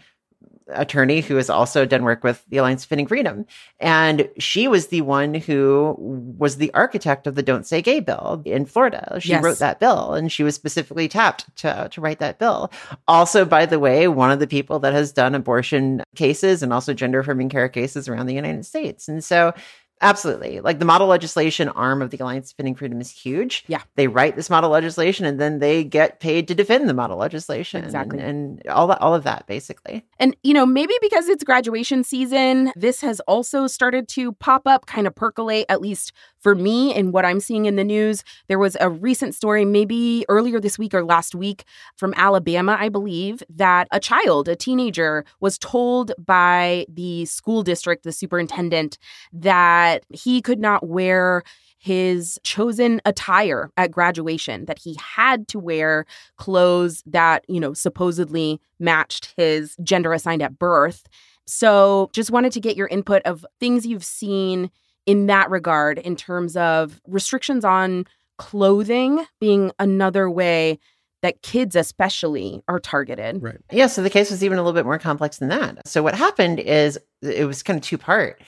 attorney 0.69 1.21
who 1.21 1.35
has 1.35 1.49
also 1.49 1.85
done 1.85 2.03
work 2.03 2.23
with 2.23 2.43
the 2.49 2.57
Alliance 2.57 2.83
Defending 2.83 3.07
Freedom. 3.07 3.45
And 3.79 4.29
she 4.39 4.67
was 4.67 4.87
the 4.87 5.01
one 5.01 5.33
who 5.33 5.95
was 6.37 6.57
the 6.57 6.73
architect 6.73 7.27
of 7.27 7.35
the 7.35 7.43
Don't 7.43 7.65
Say 7.67 7.81
Gay 7.81 7.99
bill 7.99 8.41
in 8.45 8.65
Florida. 8.65 9.17
She 9.19 9.29
Yes. 9.29 9.43
wrote 9.43 9.59
that 9.59 9.79
bill 9.79 10.13
and 10.13 10.31
she 10.31 10.43
was 10.43 10.55
specifically 10.55 11.07
tapped 11.07 11.55
to, 11.57 11.87
to 11.91 12.01
write 12.01 12.19
that 12.19 12.39
bill. 12.39 12.71
Also, 13.07 13.45
by 13.45 13.65
the 13.65 13.79
way, 13.79 14.07
one 14.07 14.31
of 14.31 14.39
the 14.39 14.47
people 14.47 14.79
that 14.79 14.93
has 14.93 15.11
done 15.11 15.35
abortion 15.35 16.01
cases 16.15 16.63
and 16.63 16.73
also 16.73 16.93
gender 16.93 17.19
affirming 17.19 17.49
care 17.49 17.69
cases 17.69 18.07
around 18.09 18.25
the 18.25 18.33
United 18.33 18.65
States. 18.65 19.07
And 19.07 19.23
so 19.23 19.53
Absolutely. 20.05 20.59
Like 20.61 20.77
the 20.77 20.85
model 20.85 21.07
legislation 21.07 21.67
arm 21.69 22.03
of 22.03 22.11
the 22.11 22.17
Alliance 22.19 22.51
Defending 22.51 22.75
Freedom 22.75 23.01
is 23.01 23.09
huge. 23.09 23.63
Yeah. 23.67 23.81
They 23.95 24.07
write 24.07 24.35
this 24.35 24.51
model 24.51 24.69
legislation 24.69 25.25
and 25.25 25.41
then 25.41 25.57
they 25.57 25.83
get 25.83 26.19
paid 26.19 26.47
to 26.49 26.53
defend 26.53 26.87
the 26.87 26.93
model 26.93 27.17
legislation. 27.17 27.79
and- 27.79 27.85
Exactly. 27.87 28.19
And, 28.19 28.61
all 28.69 28.85
that 28.87 29.01
all 29.01 29.15
of 29.15 29.23
that 29.23 29.47
basically. 29.47 30.05
And, 30.19 30.35
you 30.43 30.53
know, 30.53 30.65
maybe 30.65 30.93
because 31.01 31.27
it's 31.27 31.43
graduation 31.43 32.03
season, 32.03 32.71
this 32.75 33.01
has 33.01 33.19
also 33.21 33.65
started 33.65 34.07
to 34.09 34.33
pop 34.33 34.67
up, 34.67 34.85
kind 34.85 35.07
of 35.07 35.15
percolate, 35.15 35.65
at 35.69 35.81
least 35.81 36.11
for 36.45 36.53
me 36.53 36.93
and 36.93 37.11
what 37.11 37.25
I'm 37.25 37.39
seeing 37.39 37.65
in 37.65 37.75
the 37.75 37.83
news. 37.83 38.23
There 38.49 38.59
was 38.59 38.77
a 38.79 38.87
recent 38.87 39.33
story, 39.33 39.65
maybe 39.65 40.25
earlier 40.29 40.59
this 40.59 40.77
week 40.77 40.93
or 40.93 41.03
last 41.03 41.33
week, 41.33 41.63
from 41.97 42.13
Alabama, 42.15 42.77
I 42.79 42.87
believe, 42.87 43.41
that 43.49 43.87
a 43.91 43.99
child, 43.99 44.47
a 44.47 44.55
teenager, 44.55 45.25
was 45.39 45.57
told 45.57 46.11
by 46.23 46.85
the 46.87 47.25
school 47.25 47.63
district, 47.63 48.03
the 48.03 48.11
superintendent, 48.11 48.99
that 49.33 50.03
he 50.09 50.39
could 50.39 50.59
not 50.59 50.87
wear 50.87 51.41
his 51.79 52.39
chosen 52.43 53.01
attire 53.05 53.71
at 53.75 53.89
graduation 53.89 54.65
that 54.65 54.77
he 54.77 54.95
had 54.99 55.47
to 55.47 55.57
wear 55.57 56.05
clothes 56.37 57.01
that 57.07 57.43
you 57.47 57.59
know 57.59 57.73
supposedly 57.73 58.61
matched 58.79 59.33
his 59.35 59.75
gender 59.83 60.13
assigned 60.13 60.41
at 60.41 60.57
birth 60.57 61.07
so 61.45 62.09
just 62.11 62.31
wanted 62.31 62.51
to 62.51 62.59
get 62.59 62.75
your 62.75 62.87
input 62.87 63.21
of 63.23 63.45
things 63.59 63.85
you've 63.85 64.05
seen 64.05 64.71
in 65.05 65.27
that 65.27 65.49
regard 65.49 65.97
in 65.99 66.15
terms 66.15 66.57
of 66.57 67.01
restrictions 67.07 67.63
on 67.63 68.05
clothing 68.37 69.25
being 69.39 69.71
another 69.79 70.29
way 70.29 70.79
that 71.21 71.41
kids 71.41 71.75
especially 71.75 72.61
are 72.67 72.79
targeted 72.79 73.41
Right. 73.41 73.57
Yeah, 73.71 73.87
so 73.87 74.03
the 74.03 74.09
case 74.09 74.29
was 74.29 74.43
even 74.43 74.57
a 74.57 74.61
little 74.61 74.77
bit 74.77 74.85
more 74.85 74.99
complex 74.99 75.37
than 75.37 75.49
that. 75.49 75.87
So 75.87 76.03
what 76.03 76.13
happened 76.13 76.59
is 76.59 76.99
it 77.21 77.45
was 77.45 77.63
kind 77.63 77.77
of 77.77 77.83
two 77.83 77.97
part. 77.97 78.41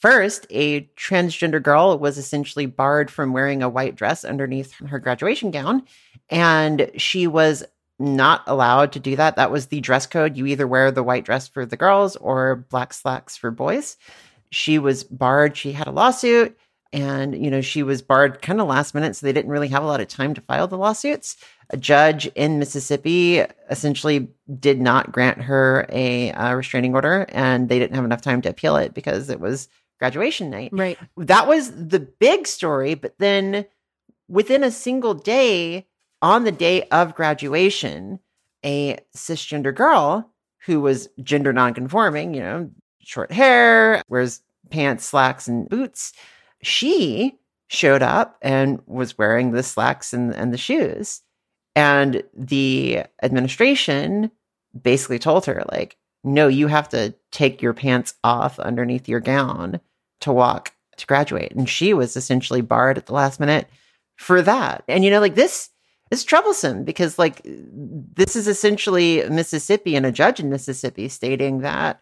First, 0.00 0.46
a 0.50 0.82
transgender 0.96 1.62
girl 1.62 1.98
was 1.98 2.18
essentially 2.18 2.66
barred 2.66 3.10
from 3.10 3.32
wearing 3.32 3.62
a 3.62 3.68
white 3.68 3.94
dress 3.94 4.24
underneath 4.24 4.74
her 4.74 4.98
graduation 4.98 5.50
gown, 5.50 5.84
and 6.28 6.90
she 6.96 7.26
was 7.26 7.64
not 7.98 8.42
allowed 8.46 8.92
to 8.92 9.00
do 9.00 9.16
that. 9.16 9.36
That 9.36 9.50
was 9.50 9.66
the 9.66 9.80
dress 9.80 10.06
code. 10.06 10.36
You 10.36 10.46
either 10.46 10.66
wear 10.66 10.90
the 10.90 11.02
white 11.02 11.24
dress 11.24 11.48
for 11.48 11.64
the 11.64 11.76
girls 11.76 12.16
or 12.16 12.66
black 12.68 12.92
slacks 12.92 13.36
for 13.36 13.50
boys. 13.50 13.96
She 14.54 14.78
was 14.78 15.04
barred. 15.04 15.56
She 15.56 15.72
had 15.72 15.86
a 15.88 15.92
lawsuit 15.92 16.56
and, 16.92 17.34
you 17.42 17.50
know, 17.50 17.60
she 17.60 17.82
was 17.82 18.02
barred 18.02 18.40
kind 18.40 18.60
of 18.60 18.68
last 18.68 18.94
minute. 18.94 19.16
So 19.16 19.26
they 19.26 19.32
didn't 19.32 19.50
really 19.50 19.68
have 19.68 19.82
a 19.82 19.86
lot 19.86 20.00
of 20.00 20.06
time 20.06 20.32
to 20.34 20.40
file 20.42 20.68
the 20.68 20.78
lawsuits. 20.78 21.36
A 21.70 21.76
judge 21.76 22.26
in 22.36 22.60
Mississippi 22.60 23.42
essentially 23.68 24.28
did 24.60 24.80
not 24.80 25.10
grant 25.10 25.42
her 25.42 25.86
a 25.88 26.30
uh, 26.32 26.54
restraining 26.54 26.94
order 26.94 27.26
and 27.30 27.68
they 27.68 27.80
didn't 27.80 27.96
have 27.96 28.04
enough 28.04 28.22
time 28.22 28.42
to 28.42 28.48
appeal 28.48 28.76
it 28.76 28.94
because 28.94 29.28
it 29.28 29.40
was 29.40 29.68
graduation 29.98 30.50
night. 30.50 30.70
Right. 30.72 30.98
That 31.16 31.48
was 31.48 31.72
the 31.72 32.00
big 32.00 32.46
story. 32.46 32.94
But 32.94 33.18
then 33.18 33.66
within 34.28 34.62
a 34.62 34.70
single 34.70 35.14
day, 35.14 35.86
on 36.22 36.44
the 36.44 36.52
day 36.52 36.84
of 36.84 37.16
graduation, 37.16 38.20
a 38.64 38.98
cisgender 39.16 39.74
girl 39.74 40.30
who 40.64 40.80
was 40.80 41.08
gender 41.22 41.52
nonconforming, 41.52 42.34
you 42.34 42.40
know, 42.40 42.70
short 43.00 43.32
hair, 43.32 44.02
wears 44.08 44.40
pants, 44.70 45.04
slacks, 45.04 45.48
and 45.48 45.68
boots, 45.68 46.12
she 46.62 47.38
showed 47.68 48.02
up 48.02 48.36
and 48.42 48.80
was 48.86 49.18
wearing 49.18 49.50
the 49.50 49.62
slacks 49.62 50.12
and, 50.12 50.34
and 50.34 50.52
the 50.52 50.58
shoes. 50.58 51.22
And 51.76 52.22
the 52.34 53.02
administration 53.22 54.30
basically 54.80 55.18
told 55.18 55.46
her, 55.46 55.64
like, 55.72 55.96
no, 56.22 56.48
you 56.48 56.68
have 56.68 56.88
to 56.90 57.14
take 57.32 57.60
your 57.60 57.74
pants 57.74 58.14
off 58.24 58.58
underneath 58.58 59.08
your 59.08 59.20
gown 59.20 59.80
to 60.20 60.32
walk 60.32 60.72
to 60.96 61.06
graduate. 61.06 61.52
And 61.52 61.68
she 61.68 61.92
was 61.92 62.16
essentially 62.16 62.60
barred 62.60 62.96
at 62.96 63.06
the 63.06 63.14
last 63.14 63.40
minute 63.40 63.66
for 64.16 64.40
that. 64.42 64.84
And, 64.88 65.04
you 65.04 65.10
know, 65.10 65.20
like 65.20 65.34
this 65.34 65.70
is 66.10 66.24
troublesome 66.24 66.84
because, 66.84 67.18
like, 67.18 67.40
this 67.44 68.36
is 68.36 68.46
essentially 68.46 69.28
Mississippi 69.28 69.96
and 69.96 70.06
a 70.06 70.12
judge 70.12 70.40
in 70.40 70.50
Mississippi 70.50 71.08
stating 71.08 71.60
that 71.60 72.00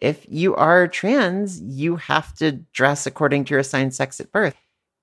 if 0.00 0.24
you 0.28 0.54
are 0.56 0.88
trans, 0.88 1.60
you 1.60 1.96
have 1.96 2.34
to 2.36 2.52
dress 2.72 3.06
according 3.06 3.44
to 3.46 3.50
your 3.50 3.60
assigned 3.60 3.94
sex 3.94 4.20
at 4.20 4.32
birth. 4.32 4.56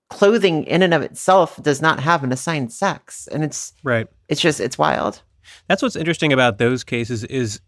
Clothing 0.10 0.64
in 0.66 0.82
and 0.84 0.94
of 0.94 1.02
itself 1.02 1.62
does 1.62 1.82
not 1.82 2.00
have 2.00 2.24
an 2.24 2.32
assigned 2.32 2.72
sex. 2.72 3.28
And 3.28 3.44
it's, 3.44 3.74
Right. 3.84 4.08
it's 4.30 4.42
just, 4.42 4.60
it's 4.60 4.78
wild. 4.78 5.22
That's 5.68 5.82
what's 5.82 5.96
interesting 5.96 6.32
about 6.34 6.58
those 6.58 6.84
cases 6.84 7.24
is 7.26 7.60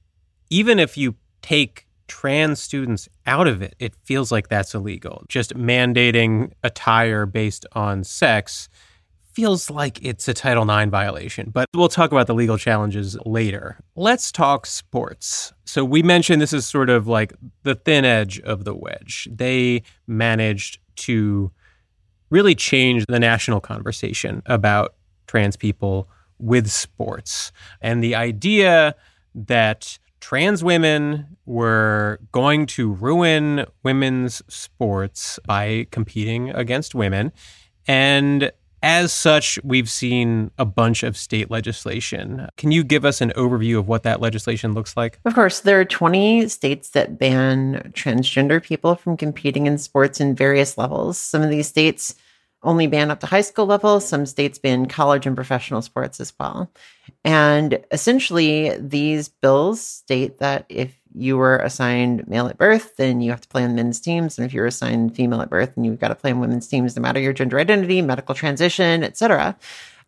even 0.49 0.79
if 0.79 0.97
you 0.97 1.15
take 1.41 1.85
trans 2.07 2.59
students 2.59 3.07
out 3.25 3.47
of 3.47 3.61
it, 3.61 3.75
it 3.79 3.93
feels 4.03 4.31
like 4.31 4.47
that's 4.47 4.73
illegal. 4.73 5.23
Just 5.27 5.55
mandating 5.55 6.51
attire 6.63 7.25
based 7.25 7.65
on 7.73 8.03
sex 8.03 8.67
feels 9.39 9.69
like 9.69 10.03
it's 10.03 10.27
a 10.27 10.33
Title 10.33 10.69
IX 10.69 10.91
violation, 10.91 11.49
but 11.49 11.65
we'll 11.73 11.87
talk 11.87 12.11
about 12.11 12.27
the 12.27 12.33
legal 12.33 12.57
challenges 12.57 13.17
later. 13.25 13.79
Let's 13.95 14.33
talk 14.33 14.65
sports. 14.65 15.53
So, 15.63 15.85
we 15.85 16.03
mentioned 16.03 16.41
this 16.41 16.51
is 16.51 16.67
sort 16.67 16.89
of 16.89 17.07
like 17.07 17.33
the 17.63 17.75
thin 17.75 18.03
edge 18.03 18.41
of 18.41 18.65
the 18.65 18.75
wedge. 18.75 19.29
They 19.31 19.83
managed 20.07 20.79
to 21.07 21.51
really 22.29 22.53
change 22.53 23.05
the 23.07 23.17
national 23.17 23.61
conversation 23.61 24.41
about 24.45 24.95
trans 25.27 25.55
people 25.55 26.09
with 26.37 26.69
sports. 26.69 27.53
And 27.79 28.03
the 28.03 28.15
idea 28.15 28.93
that 29.33 29.97
trans 30.19 30.65
women 30.65 31.37
were 31.45 32.19
going 32.33 32.65
to 32.65 32.91
ruin 32.91 33.65
women's 33.83 34.41
sports 34.49 35.39
by 35.45 35.87
competing 35.91 36.49
against 36.49 36.93
women. 36.93 37.31
And 37.87 38.51
as 38.81 39.11
such, 39.11 39.59
we've 39.63 39.89
seen 39.89 40.51
a 40.57 40.65
bunch 40.65 41.03
of 41.03 41.17
state 41.17 41.51
legislation. 41.51 42.47
Can 42.57 42.71
you 42.71 42.83
give 42.83 43.05
us 43.05 43.21
an 43.21 43.31
overview 43.35 43.77
of 43.77 43.87
what 43.87 44.03
that 44.03 44.21
legislation 44.21 44.73
looks 44.73 44.95
like? 44.95 45.19
Of 45.25 45.35
course, 45.35 45.61
there 45.61 45.79
are 45.79 45.85
20 45.85 46.47
states 46.47 46.91
that 46.91 47.17
ban 47.17 47.91
transgender 47.93 48.63
people 48.63 48.95
from 48.95 49.17
competing 49.17 49.67
in 49.67 49.77
sports 49.77 50.19
in 50.19 50.35
various 50.35 50.77
levels. 50.77 51.17
Some 51.17 51.41
of 51.41 51.49
these 51.49 51.67
states 51.67 52.15
only 52.63 52.87
ban 52.87 53.09
up 53.09 53.21
to 53.21 53.25
high 53.25 53.41
school 53.41 53.65
level, 53.65 53.99
some 53.99 54.25
states 54.25 54.59
ban 54.59 54.85
college 54.85 55.25
and 55.25 55.35
professional 55.35 55.81
sports 55.81 56.19
as 56.19 56.33
well. 56.39 56.69
And 57.23 57.83
essentially, 57.91 58.75
these 58.77 59.29
bills 59.29 59.81
state 59.81 60.39
that 60.39 60.65
if 60.69 60.98
you 61.13 61.37
were 61.37 61.57
assigned 61.57 62.27
male 62.27 62.47
at 62.47 62.57
birth, 62.57 62.95
then 62.97 63.21
you 63.21 63.31
have 63.31 63.41
to 63.41 63.47
play 63.47 63.63
on 63.63 63.75
men's 63.75 63.99
teams. 63.99 64.37
And 64.37 64.45
if 64.45 64.53
you're 64.53 64.65
assigned 64.65 65.15
female 65.15 65.41
at 65.41 65.49
birth, 65.49 65.73
then 65.75 65.83
you've 65.83 65.99
got 65.99 66.09
to 66.09 66.15
play 66.15 66.31
on 66.31 66.39
women's 66.39 66.67
teams, 66.67 66.95
no 66.95 67.01
matter 67.01 67.19
your 67.19 67.33
gender 67.33 67.59
identity, 67.59 68.01
medical 68.01 68.35
transition, 68.35 69.03
etc. 69.03 69.57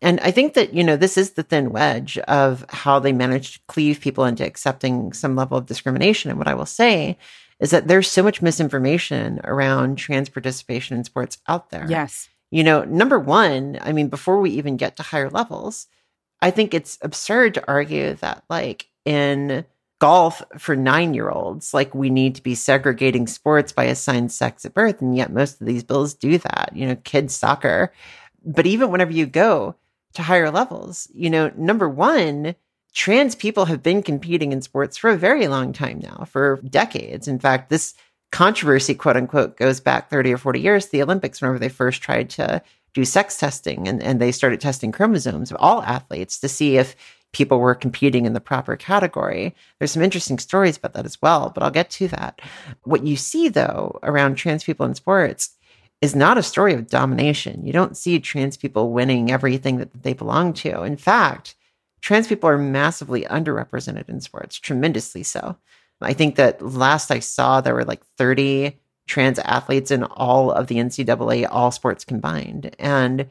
And 0.00 0.18
I 0.20 0.30
think 0.30 0.54
that, 0.54 0.74
you 0.74 0.82
know, 0.82 0.96
this 0.96 1.16
is 1.16 1.32
the 1.32 1.42
thin 1.42 1.70
wedge 1.70 2.18
of 2.18 2.64
how 2.68 2.98
they 2.98 3.12
managed 3.12 3.54
to 3.54 3.60
cleave 3.68 4.00
people 4.00 4.24
into 4.24 4.44
accepting 4.44 5.12
some 5.12 5.36
level 5.36 5.56
of 5.56 5.66
discrimination. 5.66 6.30
And 6.30 6.38
what 6.38 6.48
I 6.48 6.54
will 6.54 6.66
say 6.66 7.18
is 7.60 7.70
that 7.70 7.86
there's 7.86 8.10
so 8.10 8.22
much 8.22 8.42
misinformation 8.42 9.40
around 9.44 9.96
trans 9.96 10.28
participation 10.28 10.96
in 10.96 11.04
sports 11.04 11.38
out 11.46 11.70
there. 11.70 11.86
Yes. 11.88 12.28
You 12.50 12.64
know, 12.64 12.82
number 12.84 13.18
one, 13.18 13.78
I 13.80 13.92
mean, 13.92 14.08
before 14.08 14.40
we 14.40 14.50
even 14.50 14.76
get 14.76 14.96
to 14.96 15.04
higher 15.04 15.30
levels, 15.30 15.86
I 16.40 16.50
think 16.50 16.74
it's 16.74 16.98
absurd 17.00 17.54
to 17.54 17.64
argue 17.68 18.14
that, 18.14 18.42
like, 18.50 18.88
in 19.04 19.64
golf 20.02 20.42
for 20.58 20.74
nine 20.74 21.14
year 21.14 21.30
olds, 21.30 21.72
like, 21.72 21.94
we 21.94 22.10
need 22.10 22.34
to 22.34 22.42
be 22.42 22.56
segregating 22.56 23.28
sports 23.28 23.70
by 23.70 23.84
assigned 23.84 24.32
sex 24.32 24.64
at 24.64 24.74
birth. 24.74 25.00
And 25.00 25.16
yet, 25.16 25.32
most 25.32 25.60
of 25.60 25.66
these 25.68 25.84
bills 25.84 26.12
do 26.12 26.38
that, 26.38 26.72
you 26.74 26.88
know, 26.88 26.96
kids' 27.04 27.36
soccer. 27.36 27.92
But 28.44 28.66
even 28.66 28.90
whenever 28.90 29.12
you 29.12 29.26
go 29.26 29.76
to 30.14 30.22
higher 30.22 30.50
levels, 30.50 31.06
you 31.14 31.30
know, 31.30 31.52
number 31.56 31.88
one, 31.88 32.56
trans 32.92 33.36
people 33.36 33.66
have 33.66 33.80
been 33.80 34.02
competing 34.02 34.50
in 34.50 34.60
sports 34.60 34.96
for 34.96 35.08
a 35.08 35.16
very 35.16 35.46
long 35.46 35.72
time 35.72 36.00
now, 36.00 36.24
for 36.24 36.60
decades. 36.68 37.28
In 37.28 37.38
fact, 37.38 37.70
this 37.70 37.94
controversy, 38.32 38.96
quote 38.96 39.16
unquote, 39.16 39.56
goes 39.56 39.78
back 39.78 40.10
30 40.10 40.32
or 40.32 40.38
40 40.38 40.58
years 40.58 40.86
the 40.88 41.00
Olympics, 41.04 41.40
whenever 41.40 41.60
they 41.60 41.68
first 41.68 42.02
tried 42.02 42.28
to 42.30 42.60
do 42.92 43.04
sex 43.04 43.38
testing 43.38 43.86
and, 43.86 44.02
and 44.02 44.20
they 44.20 44.32
started 44.32 44.60
testing 44.60 44.90
chromosomes 44.90 45.52
of 45.52 45.58
all 45.60 45.80
athletes 45.84 46.40
to 46.40 46.48
see 46.48 46.76
if 46.76 46.96
people 47.32 47.58
were 47.58 47.74
competing 47.74 48.26
in 48.26 48.34
the 48.34 48.40
proper 48.40 48.76
category. 48.76 49.54
There's 49.78 49.92
some 49.92 50.02
interesting 50.02 50.38
stories 50.38 50.76
about 50.76 50.92
that 50.94 51.06
as 51.06 51.20
well, 51.20 51.50
but 51.50 51.62
I'll 51.62 51.70
get 51.70 51.90
to 51.90 52.08
that. 52.08 52.40
What 52.84 53.06
you 53.06 53.16
see, 53.16 53.48
though, 53.48 53.98
around 54.02 54.36
trans 54.36 54.64
people 54.64 54.86
in 54.86 54.94
sports 54.94 55.50
is 56.00 56.14
not 56.14 56.36
a 56.36 56.42
story 56.42 56.74
of 56.74 56.88
domination. 56.88 57.64
You 57.64 57.72
don't 57.72 57.96
see 57.96 58.18
trans 58.18 58.56
people 58.56 58.90
winning 58.90 59.30
everything 59.30 59.78
that 59.78 60.02
they 60.02 60.12
belong 60.12 60.52
to. 60.54 60.82
In 60.82 60.96
fact, 60.96 61.54
trans 62.00 62.26
people 62.26 62.50
are 62.50 62.58
massively 62.58 63.22
underrepresented 63.22 64.08
in 64.08 64.20
sports, 64.20 64.58
tremendously 64.58 65.22
so. 65.22 65.56
I 66.00 66.12
think 66.12 66.34
that 66.36 66.60
last 66.60 67.10
I 67.10 67.20
saw, 67.20 67.60
there 67.60 67.74
were 67.74 67.84
like 67.84 68.04
30 68.18 68.76
trans 69.06 69.38
athletes 69.38 69.90
in 69.90 70.04
all 70.04 70.50
of 70.50 70.66
the 70.66 70.76
NCAA, 70.76 71.46
all 71.48 71.70
sports 71.70 72.04
combined. 72.04 72.74
And 72.78 73.28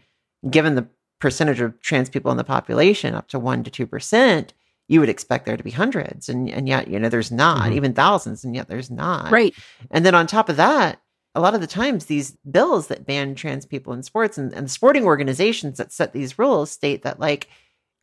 given 0.49 0.75
the 0.75 0.87
percentage 1.21 1.61
of 1.61 1.79
trans 1.79 2.09
people 2.09 2.31
in 2.31 2.37
the 2.37 2.43
population, 2.43 3.15
up 3.15 3.29
to 3.29 3.39
1% 3.39 3.63
to 3.71 3.85
2%, 3.87 4.49
you 4.89 4.99
would 4.99 5.07
expect 5.09 5.45
there 5.45 5.55
to 5.55 5.63
be 5.63 5.71
hundreds. 5.71 6.27
And, 6.27 6.49
and 6.49 6.67
yet, 6.67 6.89
you 6.89 6.99
know, 6.99 7.07
there's 7.07 7.31
not, 7.31 7.69
Mhm. 7.69 7.75
even 7.75 7.93
thousands, 7.93 8.43
and 8.43 8.53
yet 8.55 8.67
there's 8.67 8.91
not. 8.91 9.31
Right. 9.31 9.53
And 9.89 10.05
then 10.05 10.15
on 10.15 10.27
top 10.27 10.49
of 10.49 10.57
that, 10.57 10.99
a 11.33 11.39
lot 11.39 11.55
of 11.55 11.61
the 11.61 11.67
times 11.67 12.05
these 12.07 12.31
bills 12.49 12.87
that 12.87 13.05
ban 13.05 13.35
trans 13.35 13.65
people 13.65 13.93
in 13.93 14.03
sports 14.03 14.37
and, 14.37 14.51
and 14.53 14.65
the 14.65 14.69
sporting 14.69 15.05
organizations 15.05 15.77
that 15.77 15.93
set 15.93 16.11
these 16.11 16.37
rules 16.37 16.71
state 16.71 17.03
that 17.03 17.21
like 17.21 17.47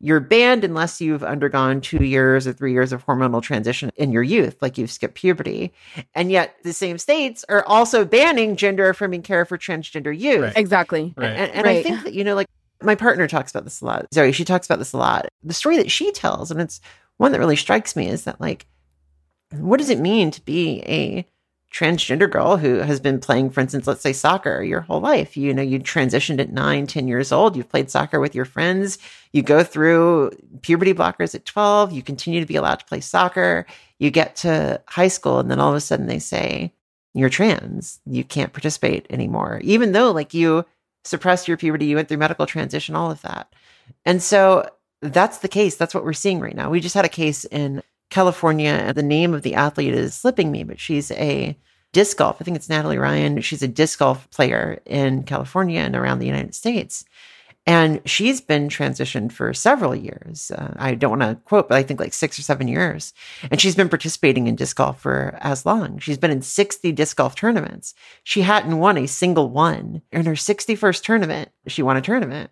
you're 0.01 0.21
banned 0.21 0.63
unless 0.63 0.99
you've 1.01 1.23
undergone 1.23 1.81
two 1.81 2.03
years 2.03 2.47
or 2.47 2.53
three 2.53 2.71
years 2.71 2.91
of 2.93 3.05
hormonal 3.05 3.41
transition 3.41 3.91
in 3.97 4.11
your 4.13 4.23
youth, 4.23 4.59
like 4.61 4.77
you've 4.77 4.89
skipped 4.89 5.13
puberty. 5.15 5.73
And 6.15 6.31
yet 6.31 6.55
the 6.63 6.71
same 6.73 6.97
states 6.97 7.43
are 7.49 7.63
also 7.65 8.05
banning 8.05 8.55
gender 8.55 8.89
affirming 8.89 9.21
care 9.23 9.43
for 9.45 9.57
transgender 9.57 10.17
youth. 10.17 10.41
Right. 10.41 10.53
Exactly. 10.57 11.13
Right. 11.17 11.27
And, 11.27 11.51
and 11.51 11.67
I 11.67 11.83
think 11.83 12.05
that, 12.05 12.13
you 12.13 12.23
know, 12.23 12.33
like 12.33 12.47
my 12.81 12.95
partner 12.95 13.27
talks 13.27 13.51
about 13.51 13.63
this 13.63 13.81
a 13.81 13.85
lot. 13.85 14.07
Zoe, 14.13 14.31
she 14.31 14.45
talks 14.45 14.65
about 14.65 14.79
this 14.79 14.93
a 14.93 14.97
lot. 14.97 15.27
The 15.43 15.53
story 15.53 15.77
that 15.77 15.91
she 15.91 16.11
tells, 16.11 16.51
and 16.51 16.61
it's 16.61 16.79
one 17.17 17.31
that 17.31 17.39
really 17.39 17.55
strikes 17.55 17.95
me, 17.95 18.07
is 18.07 18.23
that 18.23 18.39
like, 18.39 18.65
what 19.51 19.77
does 19.77 19.89
it 19.89 19.99
mean 19.99 20.31
to 20.31 20.45
be 20.45 20.81
a 20.85 21.25
transgender 21.73 22.29
girl 22.29 22.57
who 22.57 22.75
has 22.77 22.99
been 22.99 23.19
playing, 23.19 23.49
for 23.49 23.59
instance, 23.59 23.85
let's 23.85 24.01
say 24.01 24.13
soccer 24.13 24.63
your 24.63 24.81
whole 24.81 25.01
life? 25.01 25.35
You 25.35 25.53
know, 25.53 25.61
you 25.61 25.79
transitioned 25.79 26.39
at 26.39 26.51
nine, 26.51 26.87
10 26.87 27.07
years 27.07 27.31
old, 27.31 27.55
you've 27.55 27.69
played 27.69 27.91
soccer 27.91 28.19
with 28.19 28.33
your 28.33 28.45
friends, 28.45 28.97
you 29.33 29.41
go 29.41 29.63
through 29.63 30.31
puberty 30.61 30.93
blockers 30.93 31.35
at 31.35 31.45
12, 31.45 31.91
you 31.91 32.01
continue 32.01 32.39
to 32.39 32.45
be 32.45 32.55
allowed 32.55 32.79
to 32.79 32.85
play 32.85 33.01
soccer, 33.01 33.65
you 33.99 34.09
get 34.09 34.35
to 34.37 34.81
high 34.87 35.07
school, 35.07 35.39
and 35.39 35.51
then 35.51 35.59
all 35.59 35.69
of 35.69 35.75
a 35.75 35.81
sudden 35.81 36.07
they 36.07 36.19
say, 36.19 36.71
you're 37.13 37.29
trans, 37.29 37.99
you 38.05 38.23
can't 38.23 38.53
participate 38.53 39.05
anymore, 39.09 39.59
even 39.63 39.91
though 39.91 40.11
like 40.11 40.33
you 40.33 40.65
suppressed 41.03 41.47
your 41.47 41.57
puberty, 41.57 41.85
you 41.85 41.95
went 41.95 42.07
through 42.07 42.17
medical 42.17 42.45
transition, 42.45 42.95
all 42.95 43.11
of 43.11 43.21
that. 43.21 43.53
And 44.05 44.21
so 44.21 44.69
that's 45.01 45.39
the 45.39 45.47
case. 45.47 45.75
That's 45.75 45.93
what 45.93 46.03
we're 46.03 46.13
seeing 46.13 46.39
right 46.39 46.55
now. 46.55 46.69
We 46.69 46.79
just 46.79 46.95
had 46.95 47.05
a 47.05 47.09
case 47.09 47.45
in 47.45 47.81
California. 48.09 48.93
The 48.93 49.03
name 49.03 49.33
of 49.33 49.43
the 49.43 49.55
athlete 49.55 49.93
is 49.93 50.13
slipping 50.13 50.51
me, 50.51 50.63
but 50.63 50.79
she's 50.79 51.11
a 51.11 51.57
disc 51.93 52.17
golf. 52.17 52.37
I 52.39 52.43
think 52.43 52.57
it's 52.57 52.69
Natalie 52.69 52.97
Ryan. 52.97 53.41
She's 53.41 53.63
a 53.63 53.67
disc 53.67 53.99
golf 53.99 54.29
player 54.31 54.81
in 54.85 55.23
California 55.23 55.79
and 55.79 55.95
around 55.95 56.19
the 56.19 56.27
United 56.27 56.53
States. 56.53 57.05
And 57.65 58.01
she's 58.05 58.41
been 58.41 58.67
transitioned 58.67 59.31
for 59.31 59.53
several 59.53 59.95
years. 59.95 60.49
Uh, 60.49 60.73
I 60.77 60.95
don't 60.95 61.19
want 61.19 61.21
to 61.21 61.35
quote, 61.45 61.69
but 61.69 61.77
I 61.77 61.83
think 61.83 61.99
like 61.99 62.13
six 62.13 62.39
or 62.39 62.41
seven 62.41 62.67
years. 62.67 63.13
And 63.51 63.61
she's 63.61 63.75
been 63.75 63.89
participating 63.89 64.47
in 64.47 64.55
disc 64.55 64.75
golf 64.77 65.01
for 65.01 65.37
as 65.41 65.65
long. 65.65 65.99
She's 65.99 66.17
been 66.17 66.31
in 66.31 66.41
60 66.41 66.91
disc 66.93 67.17
golf 67.17 67.35
tournaments. 67.35 67.93
She 68.23 68.41
hadn't 68.41 68.79
won 68.79 68.97
a 68.97 69.07
single 69.07 69.49
one. 69.49 70.01
In 70.11 70.25
her 70.25 70.33
61st 70.33 71.03
tournament, 71.03 71.49
she 71.67 71.83
won 71.83 71.97
a 71.97 72.01
tournament. 72.01 72.49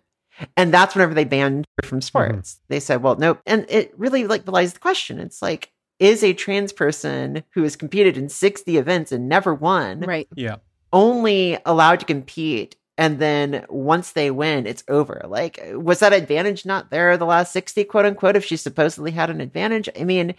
And 0.56 0.72
that's 0.72 0.94
whenever 0.94 1.14
they 1.14 1.24
banned 1.24 1.66
her 1.82 1.88
from 1.88 2.00
sports. 2.00 2.54
Mm-hmm. 2.54 2.64
They 2.68 2.80
said, 2.80 3.02
well, 3.02 3.16
nope. 3.16 3.40
And 3.44 3.66
it 3.68 3.92
really 3.98 4.26
like 4.26 4.44
belies 4.44 4.74
the 4.74 4.78
question. 4.78 5.18
It's 5.18 5.42
like, 5.42 5.72
is 5.98 6.22
a 6.22 6.32
trans 6.32 6.72
person 6.72 7.42
who 7.50 7.62
has 7.62 7.76
competed 7.76 8.16
in 8.16 8.28
60 8.28 8.76
events 8.76 9.12
and 9.12 9.28
never 9.28 9.54
won 9.54 10.00
right 10.00 10.28
yeah 10.36 10.56
only 10.92 11.58
allowed 11.66 12.00
to 12.00 12.06
compete 12.06 12.76
and 12.98 13.18
then 13.18 13.64
once 13.70 14.12
they 14.12 14.30
win 14.30 14.66
it's 14.66 14.84
over 14.88 15.22
like 15.26 15.58
was 15.72 16.00
that 16.00 16.12
advantage 16.12 16.66
not 16.66 16.90
there 16.90 17.16
the 17.16 17.24
last 17.24 17.52
60 17.52 17.84
quote 17.84 18.04
unquote 18.04 18.36
if 18.36 18.44
she 18.44 18.56
supposedly 18.56 19.12
had 19.12 19.30
an 19.30 19.40
advantage 19.40 19.88
i 19.98 20.04
mean 20.04 20.34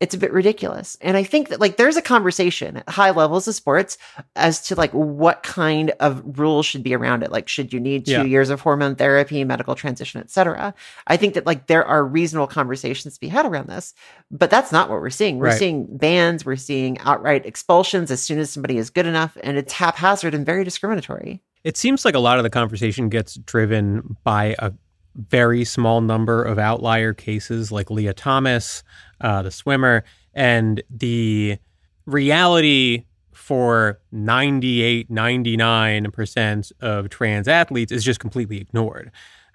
it's 0.00 0.14
a 0.14 0.18
bit 0.18 0.32
ridiculous. 0.32 0.96
And 1.00 1.16
I 1.16 1.24
think 1.24 1.48
that 1.48 1.60
like 1.60 1.76
there's 1.76 1.96
a 1.96 2.02
conversation 2.02 2.76
at 2.76 2.88
high 2.88 3.10
levels 3.10 3.48
of 3.48 3.54
sports 3.54 3.98
as 4.36 4.62
to 4.68 4.76
like 4.76 4.92
what 4.92 5.42
kind 5.42 5.90
of 5.98 6.38
rules 6.38 6.66
should 6.66 6.84
be 6.84 6.94
around 6.94 7.24
it. 7.24 7.32
Like, 7.32 7.48
should 7.48 7.72
you 7.72 7.80
need 7.80 8.06
two 8.06 8.12
yeah. 8.12 8.22
years 8.22 8.50
of 8.50 8.60
hormone 8.60 8.94
therapy, 8.94 9.42
medical 9.42 9.74
transition, 9.74 10.20
etc. 10.20 10.72
I 11.08 11.16
think 11.16 11.34
that 11.34 11.46
like 11.46 11.66
there 11.66 11.84
are 11.84 12.04
reasonable 12.04 12.46
conversations 12.46 13.14
to 13.14 13.20
be 13.20 13.28
had 13.28 13.44
around 13.44 13.68
this, 13.68 13.92
but 14.30 14.50
that's 14.50 14.70
not 14.70 14.88
what 14.88 15.00
we're 15.00 15.10
seeing. 15.10 15.38
We're 15.38 15.48
right. 15.48 15.58
seeing 15.58 15.86
bans, 15.96 16.46
we're 16.46 16.56
seeing 16.56 16.98
outright 17.00 17.44
expulsions 17.44 18.12
as 18.12 18.22
soon 18.22 18.38
as 18.38 18.50
somebody 18.50 18.78
is 18.78 18.90
good 18.90 19.06
enough, 19.06 19.36
and 19.42 19.58
it's 19.58 19.72
haphazard 19.72 20.34
and 20.34 20.46
very 20.46 20.62
discriminatory. 20.62 21.42
It 21.64 21.76
seems 21.76 22.04
like 22.04 22.14
a 22.14 22.20
lot 22.20 22.38
of 22.38 22.44
the 22.44 22.50
conversation 22.50 23.08
gets 23.08 23.34
driven 23.34 24.16
by 24.24 24.54
a 24.58 24.72
very 25.14 25.64
small 25.64 26.00
number 26.00 26.42
of 26.42 26.58
outlier 26.58 27.12
cases 27.12 27.72
like 27.72 27.90
Lia 27.90 28.14
Thomas, 28.14 28.82
uh, 29.20 29.42
the 29.42 29.50
swimmer, 29.50 30.04
and 30.34 30.82
the 30.90 31.58
reality 32.06 33.04
for 33.32 34.00
98, 34.12 35.10
99% 35.10 36.72
of 36.80 37.08
trans 37.08 37.48
athletes 37.48 37.90
is 37.92 38.04
just 38.04 38.20
completely 38.20 38.60
ignored. 38.60 39.10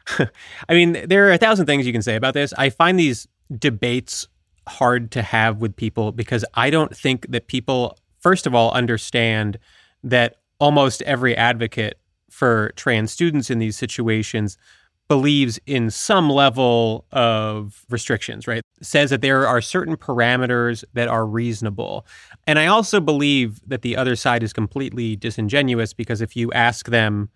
I 0.20 0.74
mean, 0.74 1.08
there 1.08 1.28
are 1.28 1.32
a 1.32 1.38
thousand 1.38 1.66
things 1.66 1.86
you 1.86 1.93
can 1.93 2.01
say 2.01 2.16
about 2.16 2.34
this. 2.34 2.54
I 2.58 2.70
find 2.70 2.99
these 2.99 3.28
debates 3.58 4.28
hard 4.68 5.12
to 5.12 5.22
have 5.22 5.58
with 5.58 5.76
people 5.76 6.12
because 6.12 6.43
I 6.54 6.70
don't 6.70 6.95
think 6.95 7.30
that 7.30 7.47
people, 7.47 7.97
first 8.20 8.47
of 8.47 8.56
all, 8.56 8.72
understand 8.72 9.60
that 10.04 10.38
almost 10.64 11.01
every 11.01 11.36
advocate 11.36 11.99
for 12.30 12.72
trans 12.78 13.11
students 13.11 13.49
in 13.49 13.59
these 13.59 13.76
situations 13.76 14.57
believes 15.09 15.59
in 15.66 15.89
some 15.89 16.30
level 16.30 17.05
of 17.11 17.86
restrictions, 17.89 18.47
right? 18.47 18.61
Says 18.82 19.09
that 19.09 19.20
there 19.20 19.45
are 19.45 19.59
certain 19.59 19.97
parameters 19.97 20.86
that 20.93 21.09
are 21.09 21.26
reasonable. 21.26 22.07
And 22.47 22.57
I 22.57 22.68
also 22.68 23.01
believe 23.01 23.59
that 23.68 23.82
the 23.82 23.97
other 23.97 24.16
side 24.16 24.41
is 24.41 24.53
completely 24.53 25.18
disingenuous 25.18 25.91
because 25.91 26.22
if 26.22 26.34
you 26.34 26.49
ask 26.53 26.88
them, 26.88 27.30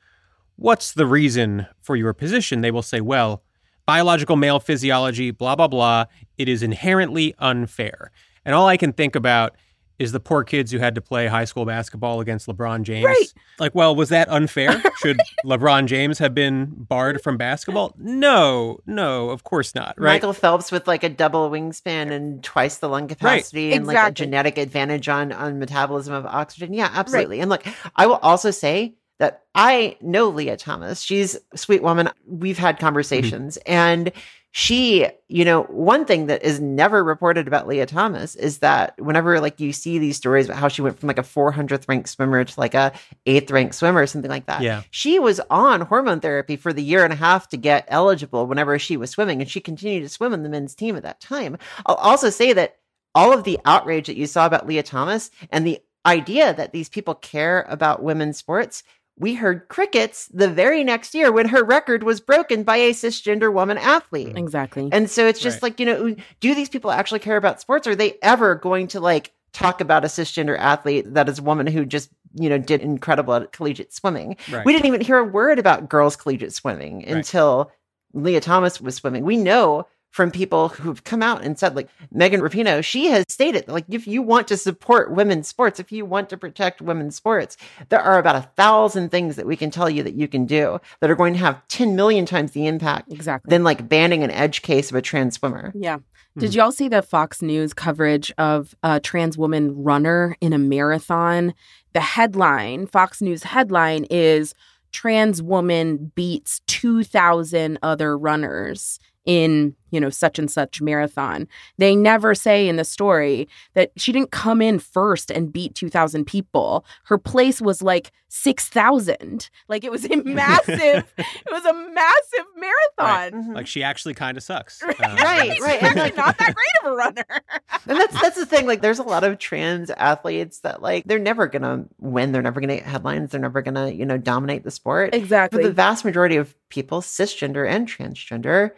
what's 0.56 0.94
the 0.94 1.06
reason 1.06 1.68
for 1.82 1.98
your 1.98 2.14
position? 2.14 2.62
They 2.62 2.72
will 2.72 2.82
say, 2.82 3.02
well, 3.02 3.44
biological 3.86 4.38
male 4.38 4.62
physiology, 4.62 5.32
blah, 5.32 5.58
blah, 5.58 5.68
blah. 5.68 6.06
It 6.38 6.48
is 6.48 6.64
inherently 6.64 7.36
unfair. 7.40 8.10
And 8.46 8.56
all 8.56 8.68
I 8.68 8.78
can 8.78 8.94
think 8.94 9.18
about 9.18 9.58
is 10.00 10.12
the 10.12 10.20
poor 10.20 10.44
kids 10.44 10.72
who 10.72 10.78
had 10.78 10.96
to 10.96 11.02
play 11.02 11.28
high 11.28 11.46
school 11.46 11.66
basketball 11.66 12.20
against 12.20 12.48
LeBron 12.48 12.84
James. 12.84 13.06
Right. 13.06 13.34
Like, 13.60 13.74
well, 13.74 13.96
was 13.96 14.10
that 14.10 14.30
unfair? 14.30 14.82
Should 14.98 15.20
LeBron 15.46 15.88
James 15.88 16.20
have 16.20 16.36
been 16.36 16.68
barred 16.68 17.22
from 17.22 17.38
basketball? 17.38 17.96
No, 17.98 18.80
no, 18.86 19.30
of 19.30 19.44
course 19.44 19.74
not. 19.74 20.00
Right. 20.00 20.14
Michael 20.14 20.34
Phelps 20.34 20.72
with 20.72 20.88
like 20.88 21.04
a 21.04 21.10
double 21.10 21.50
wingspan 21.50 22.12
and 22.12 22.44
twice 22.44 22.78
the 22.78 22.90
lung 22.90 23.08
capacity 23.08 23.70
right. 23.70 23.76
and 23.76 23.86
exactly. 23.86 23.96
like 23.96 24.12
a 24.12 24.14
genetic 24.14 24.58
advantage 24.58 25.10
on 25.10 25.32
on 25.32 25.60
metabolism 25.60 26.14
of 26.14 26.26
oxygen. 26.26 26.74
Yeah, 26.74 26.90
absolutely. 26.94 27.38
Right. 27.38 27.44
And 27.44 27.50
look, 27.50 27.66
I 27.96 28.06
will 28.08 28.18
also 28.18 28.52
say 28.52 28.96
that 29.20 29.44
I 29.56 29.98
know 30.02 30.30
Lia 30.30 30.58
Thomas. 30.58 31.02
She's 31.02 31.38
a 31.52 31.58
sweet 31.58 31.82
woman. 31.82 32.10
We've 32.28 32.58
had 32.58 32.78
conversations 32.80 33.58
mm-hmm. 33.58 33.74
and 33.74 34.12
she, 34.58 35.06
you 35.28 35.46
know, 35.46 35.66
one 35.66 36.04
thing 36.04 36.26
that 36.26 36.42
is 36.42 36.60
never 36.60 37.04
reported 37.04 37.48
about 37.48 37.68
Lia 37.68 37.86
Thomas 37.86 38.34
is 38.34 38.58
that 38.58 39.00
whenever 39.00 39.40
like 39.40 39.60
you 39.60 39.72
see 39.72 40.00
these 40.00 40.18
stories 40.18 40.48
about 40.48 40.58
how 40.58 40.68
she 40.68 40.82
went 40.82 40.98
from 40.98 41.06
like 41.06 41.20
a 41.20 41.22
400th 41.22 41.88
ranked 41.88 42.10
swimmer 42.10 42.44
to 42.44 42.60
like 42.60 42.74
a 42.74 42.92
eighth 43.28 43.52
ranked 43.52 43.76
swimmer 43.76 44.02
or 44.02 44.08
something 44.08 44.32
like 44.32 44.48
that. 44.48 44.64
Yeah. 44.64 44.82
She 44.90 45.20
was 45.20 45.40
on 45.52 45.82
hormone 45.82 46.22
therapy 46.22 46.56
for 46.56 46.74
the 46.74 46.82
year 46.82 47.04
and 47.04 47.14
a 47.14 47.16
half 47.16 47.48
to 47.50 47.58
get 47.58 47.86
eligible 47.88 48.48
whenever 48.48 48.80
she 48.80 48.98
was 48.98 49.12
swimming 49.12 49.42
and 49.42 49.50
she 49.50 49.60
continued 49.60 50.02
to 50.02 50.10
swim 50.10 50.34
in 50.34 50.42
the 50.42 50.50
men's 50.50 50.74
team 50.74 50.96
at 50.96 51.04
that 51.04 51.22
time. 51.22 51.60
I'll 51.86 51.94
also 51.94 52.32
say 52.32 52.52
that 52.54 52.78
all 53.14 53.32
of 53.32 53.44
the 53.44 53.60
outrage 53.64 54.08
that 54.08 54.18
you 54.18 54.26
saw 54.26 54.48
about 54.48 54.66
Lia 54.66 54.82
Thomas 54.82 55.30
and 55.52 55.68
the 55.68 55.80
idea 56.08 56.56
that 56.56 56.72
these 56.72 56.90
people 56.90 57.14
care 57.14 57.64
about 57.70 58.02
women's 58.02 58.40
sports 58.40 58.82
we 59.20 59.34
heard 59.34 59.68
crickets 59.68 60.28
the 60.28 60.48
very 60.48 60.84
next 60.84 61.16
year 61.16 61.32
when 61.32 61.50
her 61.50 61.64
record 61.64 62.04
was 62.04 62.20
broken 62.22 62.64
by 62.64 62.78
a 62.78 62.92
cisgender 62.92 63.52
woman 63.52 63.78
athlete. 63.78 64.38
Exactly. 64.38 64.90
And 64.92 65.10
so 65.10 65.26
it's 65.26 65.40
just 65.40 65.58
right. 65.58 65.64
like, 65.64 65.80
you 65.80 65.86
know, 65.86 66.16
do 66.40 66.54
these 66.54 66.70
people 66.70 66.92
actually 66.92 67.20
care 67.20 67.38
about 67.38 67.60
sports? 67.60 67.88
Are 67.88 67.96
they 67.96 68.18
ever 68.22 68.56
going 68.56 68.88
to 68.90 69.00
like 69.00 69.34
talk 69.54 69.82
about 69.82 70.06
a 70.06 70.08
cisgender 70.08 70.58
athlete 70.58 71.14
that 71.16 71.28
is 71.28 71.40
a 71.40 71.44
woman 71.44 71.66
who 71.66 71.84
just, 71.84 72.10
you 72.36 72.48
know, 72.48 72.60
did 72.60 72.82
incredible 72.82 73.34
at 73.34 73.52
collegiate 73.52 73.92
swimming? 73.92 74.38
Right. 74.52 74.66
We 74.66 74.74
didn't 74.74 74.86
even 74.86 75.02
hear 75.02 75.18
a 75.18 75.24
word 75.24 75.58
about 75.58 75.90
girls' 75.90 76.16
collegiate 76.16 76.54
swimming 76.54 76.98
right. 76.98 77.08
until 77.08 77.72
Lia 78.14 78.40
Thomas 78.40 78.80
was 78.80 78.96
swimming. 78.96 79.26
We 79.26 79.38
know 79.38 79.88
from 80.18 80.32
people 80.32 80.70
who've 80.70 81.04
come 81.04 81.22
out 81.22 81.44
and 81.44 81.60
said, 81.60 81.76
like 81.76 81.88
Megan 82.12 82.42
Rapinoe, 82.42 82.84
she 82.84 83.06
has 83.06 83.24
stated, 83.30 83.68
like, 83.68 83.86
if 83.88 84.08
you 84.08 84.24
want 84.24 84.48
to 84.48 84.58
support 84.58 85.12
women's 85.12 85.48
sports, 85.48 85.80
if 85.80 85.92
you 85.92 86.06
want 86.06 86.28
to 86.30 86.38
protect 86.38 86.82
women's 86.82 87.16
sports, 87.16 87.56
there 87.90 88.02
are 88.02 88.18
about 88.18 88.36
a 88.36 88.50
thousand 88.56 89.12
things 89.12 89.36
that 89.36 89.46
we 89.46 89.56
can 89.56 89.70
tell 89.70 89.88
you 89.88 90.02
that 90.02 90.16
you 90.16 90.28
can 90.28 90.48
do 90.48 90.80
that 91.02 91.12
are 91.12 91.16
going 91.16 91.34
to 91.34 91.40
have 91.40 91.62
10 91.68 91.96
million 91.96 92.26
times 92.26 92.54
the 92.54 92.66
impact 92.66 93.14
exactly. 93.14 93.52
than 93.52 93.64
like 93.64 93.88
banning 93.88 94.24
an 94.24 94.32
edge 94.32 94.64
case 94.64 94.90
of 94.90 94.96
a 94.96 95.04
trans 95.04 95.36
swimmer. 95.36 95.72
Yeah. 95.76 96.00
Did 96.36 96.52
hmm. 96.52 96.58
y'all 96.58 96.72
see 96.72 96.88
the 96.88 97.04
Fox 97.04 97.44
News 97.44 97.76
coverage 97.76 98.34
of 98.40 98.74
a 98.82 99.00
trans 99.00 99.38
woman 99.38 99.84
runner 99.84 100.36
in 100.42 100.52
a 100.52 100.58
marathon? 100.58 101.54
The 101.94 102.02
headline, 102.02 102.88
Fox 102.88 103.22
News 103.22 103.44
headline 103.44 104.06
is 104.10 104.56
trans 104.92 105.44
woman 105.44 106.12
beats 106.16 106.62
2,000 106.66 107.78
other 107.84 108.18
runners 108.18 109.00
in 109.28 109.76
you 109.92 110.00
know 110.00 110.10
such 110.10 110.40
and 110.40 110.50
such 110.50 110.82
marathon. 110.82 111.48
They 111.78 111.96
never 111.96 112.34
say 112.34 112.68
in 112.68 112.78
the 112.78 112.84
story 112.84 113.48
that 113.76 113.92
she 113.96 114.12
didn't 114.12 114.32
come 114.32 114.62
in 114.62 114.80
first 114.80 115.30
and 115.30 115.54
beat 115.54 115.76
2000 115.76 116.26
people. 116.26 116.86
Her 117.06 117.18
place 117.18 117.62
was 117.62 117.82
like 117.82 118.12
6000 118.30 119.50
like 119.70 119.86
it 119.86 119.92
was 119.92 120.04
a 120.04 120.16
massive 120.26 121.14
it 121.18 121.52
was 121.52 121.66
a 121.66 121.74
massive 121.74 122.46
marathon. 122.58 122.74
Right. 123.00 123.34
mm-hmm. 123.34 123.54
like 123.54 123.68
she 123.68 123.84
actually 123.84 124.14
kind 124.14 124.38
of 124.38 124.44
sucks. 124.44 124.82
Right 124.84 125.00
uh, 125.00 125.16
right, 125.16 125.60
right. 125.62 125.84
and 125.84 125.96
like 125.96 126.18
not 126.18 126.38
that 126.38 126.56
great 126.56 126.84
of 126.84 126.92
a 126.92 126.96
runner. 126.96 127.42
And 127.88 127.98
that's 127.98 128.22
that's 128.22 128.36
the 128.36 128.46
thing 128.46 128.66
like 128.66 128.82
there's 128.82 129.00
a 129.00 129.04
lot 129.04 129.24
of 129.24 129.40
trans 129.40 129.90
athletes 129.92 130.60
that 130.62 130.82
like 130.82 131.04
they're 131.06 131.20
never 131.20 131.48
gonna 131.48 131.86
win. 132.00 132.32
They're 132.32 132.42
never 132.42 132.60
gonna 132.60 132.76
get 132.76 132.86
headlines. 132.86 133.32
They're 133.32 133.42
never 133.42 133.62
gonna 133.62 133.90
you 133.90 134.06
know 134.06 134.18
dominate 134.18 134.64
the 134.64 134.72
sport. 134.72 135.14
Exactly. 135.14 135.62
but 135.62 135.68
the 135.68 135.74
vast 135.74 136.04
majority 136.04 136.36
of 136.36 136.56
people 136.70 137.02
cisgender 137.02 137.68
and 137.68 137.88
transgender 137.88 138.72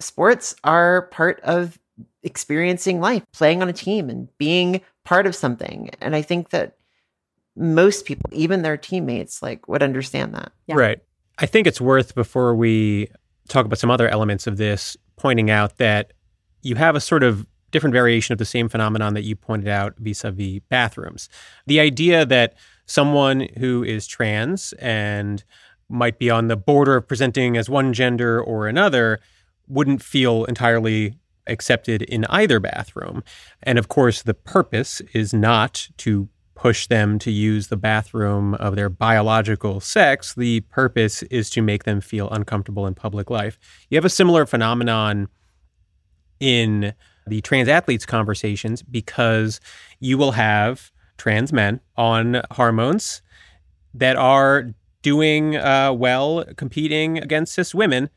sports 0.00 0.54
are 0.64 1.02
part 1.02 1.40
of 1.40 1.78
experiencing 2.22 3.00
life, 3.00 3.22
playing 3.32 3.62
on 3.62 3.68
a 3.68 3.72
team 3.72 4.10
and 4.10 4.28
being 4.38 4.80
part 5.04 5.26
of 5.26 5.34
something. 5.34 5.90
And 6.00 6.14
I 6.14 6.22
think 6.22 6.50
that 6.50 6.76
most 7.56 8.04
people, 8.04 8.30
even 8.32 8.62
their 8.62 8.76
teammates, 8.76 9.42
like 9.42 9.66
would 9.68 9.82
understand 9.82 10.34
that. 10.34 10.52
Yeah. 10.66 10.76
Right. 10.76 11.00
I 11.38 11.46
think 11.46 11.66
it's 11.66 11.80
worth 11.80 12.14
before 12.14 12.54
we 12.54 13.08
talk 13.48 13.64
about 13.66 13.78
some 13.78 13.90
other 13.90 14.08
elements 14.08 14.46
of 14.46 14.56
this, 14.56 14.96
pointing 15.16 15.50
out 15.50 15.78
that 15.78 16.12
you 16.62 16.74
have 16.74 16.96
a 16.96 17.00
sort 17.00 17.22
of 17.22 17.46
different 17.70 17.92
variation 17.92 18.32
of 18.32 18.38
the 18.38 18.44
same 18.44 18.68
phenomenon 18.68 19.14
that 19.14 19.22
you 19.22 19.36
pointed 19.36 19.68
out 19.68 19.94
vis-a-vis 19.98 20.60
bathrooms. 20.68 21.28
The 21.66 21.80
idea 21.80 22.24
that 22.26 22.54
someone 22.86 23.48
who 23.58 23.84
is 23.84 24.06
trans 24.06 24.72
and 24.74 25.44
might 25.88 26.18
be 26.18 26.30
on 26.30 26.48
the 26.48 26.56
border 26.56 26.96
of 26.96 27.06
presenting 27.06 27.56
as 27.56 27.68
one 27.68 27.92
gender 27.92 28.40
or 28.40 28.66
another 28.66 29.20
wouldn't 29.68 30.02
feel 30.02 30.44
entirely 30.44 31.14
accepted 31.46 32.02
in 32.02 32.24
either 32.26 32.60
bathroom. 32.60 33.22
And 33.62 33.78
of 33.78 33.88
course, 33.88 34.22
the 34.22 34.34
purpose 34.34 35.00
is 35.12 35.32
not 35.32 35.88
to 35.98 36.28
push 36.54 36.88
them 36.88 37.20
to 37.20 37.30
use 37.30 37.68
the 37.68 37.76
bathroom 37.76 38.54
of 38.54 38.74
their 38.74 38.88
biological 38.88 39.78
sex. 39.80 40.34
The 40.34 40.60
purpose 40.62 41.22
is 41.24 41.50
to 41.50 41.62
make 41.62 41.84
them 41.84 42.00
feel 42.00 42.28
uncomfortable 42.30 42.86
in 42.86 42.94
public 42.94 43.30
life. 43.30 43.58
You 43.90 43.96
have 43.96 44.04
a 44.04 44.10
similar 44.10 44.44
phenomenon 44.44 45.28
in 46.40 46.94
the 47.26 47.40
trans 47.42 47.68
athletes 47.68 48.04
conversations 48.04 48.82
because 48.82 49.60
you 50.00 50.18
will 50.18 50.32
have 50.32 50.90
trans 51.16 51.52
men 51.52 51.80
on 51.96 52.42
hormones 52.52 53.22
that 53.94 54.16
are 54.16 54.74
doing 55.02 55.56
uh, 55.56 55.92
well 55.92 56.44
competing 56.56 57.18
against 57.18 57.54
cis 57.54 57.74
women. 57.74 58.10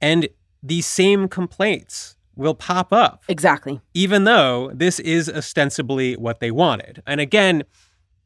And 0.00 0.28
these 0.64 0.86
same 0.86 1.28
complaints 1.28 2.16
will 2.36 2.54
pop 2.54 2.92
up, 2.92 3.22
Exactly. 3.28 3.80
even 3.92 4.24
though 4.24 4.70
this 4.74 4.98
is 5.00 5.28
ostensibly 5.28 6.14
what 6.16 6.40
they 6.40 6.50
wanted. 6.50 7.02
And 7.06 7.20
again, 7.20 7.62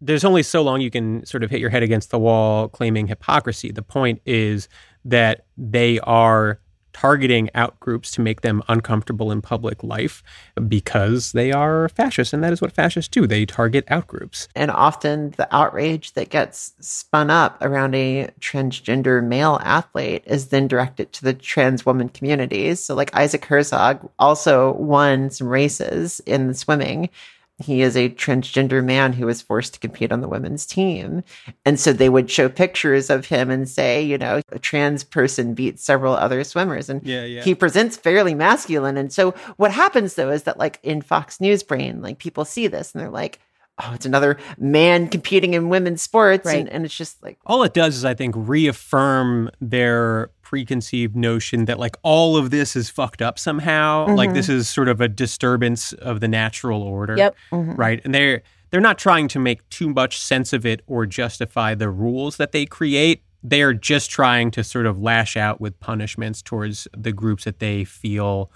there's 0.01 0.25
only 0.25 0.43
so 0.45 0.63
long 0.63 0.81
you 0.81 0.91
can 0.91 1.27
sort 1.27 1.43
of 1.43 1.51
hit 1.51 1.61
your 1.61 1.71
head 1.71 1.83
against 1.83 2.11
the 2.11 2.19
wall 2.19 2.69
claiming 2.69 3.09
hypocrisy. 3.09 3.73
The 3.73 3.83
point 3.83 4.23
is 4.25 4.69
that 5.05 5.45
they 5.57 5.99
are 6.01 6.61
targeting 7.01 7.49
out 7.55 7.79
groups 7.79 8.11
to 8.11 8.21
make 8.21 8.41
them 8.41 8.61
uncomfortable 8.67 9.31
in 9.31 9.41
public 9.41 9.85
life 9.85 10.21
because 10.67 11.31
they 11.31 11.53
are 11.53 11.89
fascists. 11.91 12.35
And 12.35 12.43
that 12.43 12.53
is 12.53 12.61
what 12.61 12.73
fascists 12.73 13.09
do 13.09 13.25
they 13.25 13.47
target 13.47 13.85
out 13.87 14.09
groups. 14.09 14.49
And 14.57 14.69
often 14.73 15.31
the 15.37 15.49
outrage 15.55 16.15
that 16.15 16.31
gets 16.31 16.73
spun 16.81 17.31
up 17.31 17.57
around 17.63 17.95
a 17.95 18.29
transgender 18.41 19.25
male 19.25 19.61
athlete 19.63 20.25
is 20.27 20.49
then 20.49 20.67
directed 20.67 21.13
to 21.13 21.25
the 21.25 21.35
trans 21.35 21.87
woman 21.87 22.09
communities. 22.09 22.81
So, 22.81 22.97
like 22.97 23.17
Iszac 23.17 23.43
Henig 23.43 24.09
also 24.19 24.73
won 24.73 25.31
some 25.31 25.49
races 25.49 26.21
in 26.27 26.53
swimming. 26.53 27.11
He 27.59 27.83
is 27.83 27.97
a 27.97 28.11
transgender 28.11 28.85
man 28.85 29.13
who 29.13 29.27
was 29.27 29.43
forced 29.43 29.75
to 29.75 29.81
compete 29.81 30.13
on 30.13 30.21
the 30.21 30.29
women's 30.29 30.65
team. 30.65 31.25
And 31.65 31.79
so 31.79 31.93
they 31.93 32.09
would 32.09 32.31
show 32.31 32.49
pictures 32.49 33.11
of 33.11 33.27
him 33.27 33.51
and 33.51 33.69
say, 33.69 34.03
you 34.03 34.17
know, 34.17 34.41
a 34.53 34.59
trans 34.61 35.03
person 35.03 35.55
beat 35.55 35.81
several 35.81 36.15
other 36.15 36.45
swimmers. 36.45 36.89
And 36.89 37.03
Yeah, 37.05 37.25
yeah. 37.25 37.43
he 37.43 37.55
presents 37.55 37.97
fairly 37.97 38.35
masculine. 38.35 38.97
And 38.97 39.13
so 39.13 39.33
what 39.57 39.73
happens 39.73 40.15
though 40.15 40.31
is 40.31 40.45
that 40.45 40.59
like 40.59 40.79
in 40.85 41.03
Fox 41.03 41.41
News 41.41 41.65
brain, 41.65 42.01
like 42.01 42.19
people 42.19 42.45
see 42.45 42.69
this 42.69 42.93
and 42.93 43.03
they're 43.03 43.11
like, 43.11 43.41
oh, 43.81 43.93
it's 43.95 44.07
another 44.07 44.37
man 44.59 45.09
competing 45.09 45.55
in 45.55 45.69
women's 45.69 46.03
sports. 46.03 46.47
Right. 46.47 46.61
And, 46.61 46.69
and 46.69 46.85
it's 46.85 46.97
just 46.97 47.23
like, 47.23 47.39
all 47.47 47.63
it 47.63 47.75
does 47.75 47.97
is 47.97 48.05
i 48.05 48.15
think 48.15 48.35
reaffirm 48.37 49.51
their 49.61 50.31
preconceived 50.43 51.15
notion 51.15 51.67
that 51.67 51.79
like 51.79 51.97
all 52.03 52.37
of 52.37 52.51
this 52.51 52.75
is 52.75 52.89
fucked 52.89 53.21
up 53.21 53.39
somehow 53.39 54.07
like 54.15 54.33
this 54.33 54.47
mm-hmm. 54.47 54.57
is 54.57 54.69
sort 54.69 54.89
of 54.89 55.01
a 55.01 55.09
disturbance 55.09 55.93
of 55.95 56.21
the 56.21 56.29
natural 56.29 56.83
order 56.83 57.17
Yep. 57.17 57.37
Mm-hmm. 57.51 57.73
right 57.75 58.01
and 58.05 58.15
they're 58.15 58.43
they're 58.71 58.81
not 58.81 58.99
trying 58.99 59.29
to 59.29 59.39
make 59.39 59.67
too 59.69 59.89
much 59.91 60.19
sense 60.19 60.53
of 60.53 60.65
it 60.67 60.83
or 60.87 61.07
justify 61.07 61.75
the 61.75 61.91
rules 61.91 62.37
that 62.39 62.53
they 62.53 62.65
create 62.67 63.23
they're 63.43 63.75
just 63.75 64.11
trying 64.11 64.51
to 64.53 64.65
sort 64.65 64.87
of 64.87 65.01
lash 65.01 65.37
out 65.37 65.61
with 65.61 65.79
punishments 65.81 66.43
towards 66.43 66.89
the 66.97 67.13
groups 67.13 67.45
that 67.45 67.59
they 67.59 67.85
feel 67.85 68.51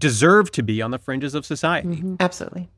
deserve 0.00 0.50
to 0.52 0.62
be 0.62 0.80
on 0.80 0.90
the 0.90 0.98
fringes 0.98 1.34
of 1.34 1.44
society 1.44 1.88
mm-hmm. 1.88 2.16
absolutely. 2.20 2.68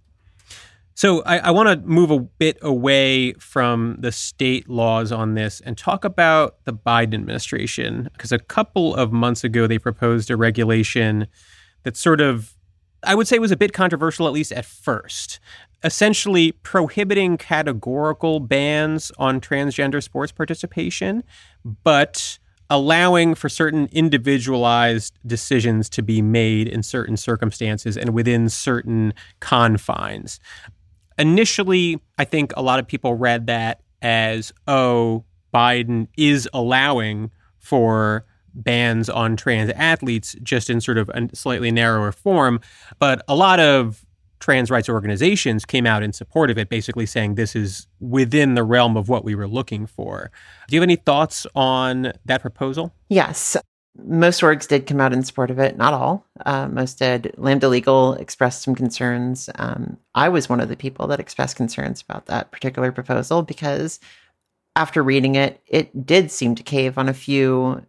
So 0.97 1.23
I, 1.25 1.39
I 1.39 1.51
want 1.51 1.69
to 1.69 1.87
move 1.87 2.11
a 2.11 2.21
bit 2.21 2.57
away 2.63 3.35
from 3.35 3.97
the 3.99 4.11
state 4.11 4.67
laws 4.67 5.13
on 5.13 5.35
this 5.35 5.61
and 5.61 5.77
talk 5.77 6.07
about 6.07 6.57
the 6.65 6.73
Biden 6.73 7.13
administration 7.13 8.09
because 8.15 8.33
a 8.33 8.39
couple 8.39 8.95
of 8.95 9.13
months 9.13 9.45
ago 9.45 9.67
they 9.67 9.79
proposed 9.79 10.31
a 10.31 10.39
regulation 10.39 11.27
that 11.83 11.99
sort 11.99 12.23
of 12.23 12.55
I 13.03 13.15
would 13.15 13.29
say 13.29 13.39
was 13.39 13.53
a 13.53 13.59
bit 13.59 13.75
controversial 13.75 14.27
at 14.27 14.33
least 14.33 14.53
at 14.53 14.65
first. 14.65 15.39
Essentially 15.85 16.53
prohibiting 16.53 17.37
categorical 17.37 18.41
bans 18.41 19.13
on 19.19 19.39
transgender 19.39 20.03
sports 20.03 20.33
participation, 20.33 21.23
but 21.85 22.39
allowing 22.69 23.35
for 23.35 23.49
certain 23.49 23.89
individualized 23.93 25.19
decisions 25.25 25.89
to 25.91 26.03
be 26.03 26.21
made 26.21 26.67
in 26.67 26.83
certain 26.83 27.17
circumstances 27.17 27.97
and 27.97 28.11
within 28.11 28.49
certain 28.49 29.15
confines 29.39 30.41
initially, 31.19 32.01
I 32.19 32.25
think 32.25 32.53
a 32.57 32.63
lot 32.63 32.79
of 32.79 32.87
people 32.87 33.15
read 33.15 33.47
that 33.47 33.81
as, 34.03 34.53
oh, 34.69 35.25
Biden 35.55 36.09
is 36.17 36.49
allowing 36.53 37.31
for 37.59 38.25
bans 38.55 39.09
on 39.09 39.37
trans 39.37 39.71
athletes 39.71 40.35
just 40.43 40.71
in 40.71 40.81
sort 40.81 40.99
of 40.99 41.11
a 41.11 41.29
slightly 41.35 41.71
narrower 41.71 42.13
form. 42.13 42.61
But 42.99 43.23
a 43.29 43.35
lot 43.35 43.61
of 43.61 44.05
trans 44.39 44.71
rights 44.71 44.89
organizations 44.89 45.65
came 45.65 45.87
out 45.87 46.03
in 46.03 46.13
support 46.13 46.51
of 46.51 46.59
it, 46.59 46.69
basically 46.69 47.07
saying 47.07 47.35
this 47.35 47.57
is 47.57 47.87
within 48.01 48.55
the 48.55 48.63
realm 48.63 48.97
of 48.97 49.09
what 49.09 49.25
we 49.25 49.35
were 49.35 49.49
looking 49.49 49.87
for. 49.87 50.31
Do 50.69 50.77
you 50.77 50.81
have 50.81 50.87
any 50.87 50.97
thoughts 50.97 51.47
on 51.55 52.13
that 52.25 52.41
proposal? 52.43 52.93
Yes. 53.09 53.57
Most 54.05 54.43
orgs 54.43 54.69
did 54.69 54.87
come 54.87 55.01
out 55.01 55.13
in 55.13 55.23
support 55.23 55.51
of 55.51 55.59
it. 55.59 55.77
Not 55.77 55.95
all. 55.95 56.25
Uh, 56.45 56.69
most 56.69 56.99
did. 56.99 57.35
Lambda 57.37 57.69
Legal 57.69 58.15
expressed 58.15 58.63
some 58.63 58.75
concerns. 58.75 59.49
Um, 59.57 59.97
I 60.15 60.29
was 60.29 60.49
one 60.49 60.61
of 60.61 60.69
the 60.69 60.77
people 60.77 61.07
that 61.09 61.21
expressed 61.21 61.57
concerns 61.57 62.03
about 62.03 62.27
that 62.27 62.51
particular 62.51 62.93
proposal 62.93 63.43
because 63.43 64.01
after 64.75 65.03
reading 65.03 65.35
it, 65.35 65.61
it 65.67 66.07
did 66.07 66.31
seem 66.31 66.55
to 66.55 66.63
cave 66.63 66.99
on 66.99 67.09
a 67.09 67.15
few 67.15 67.85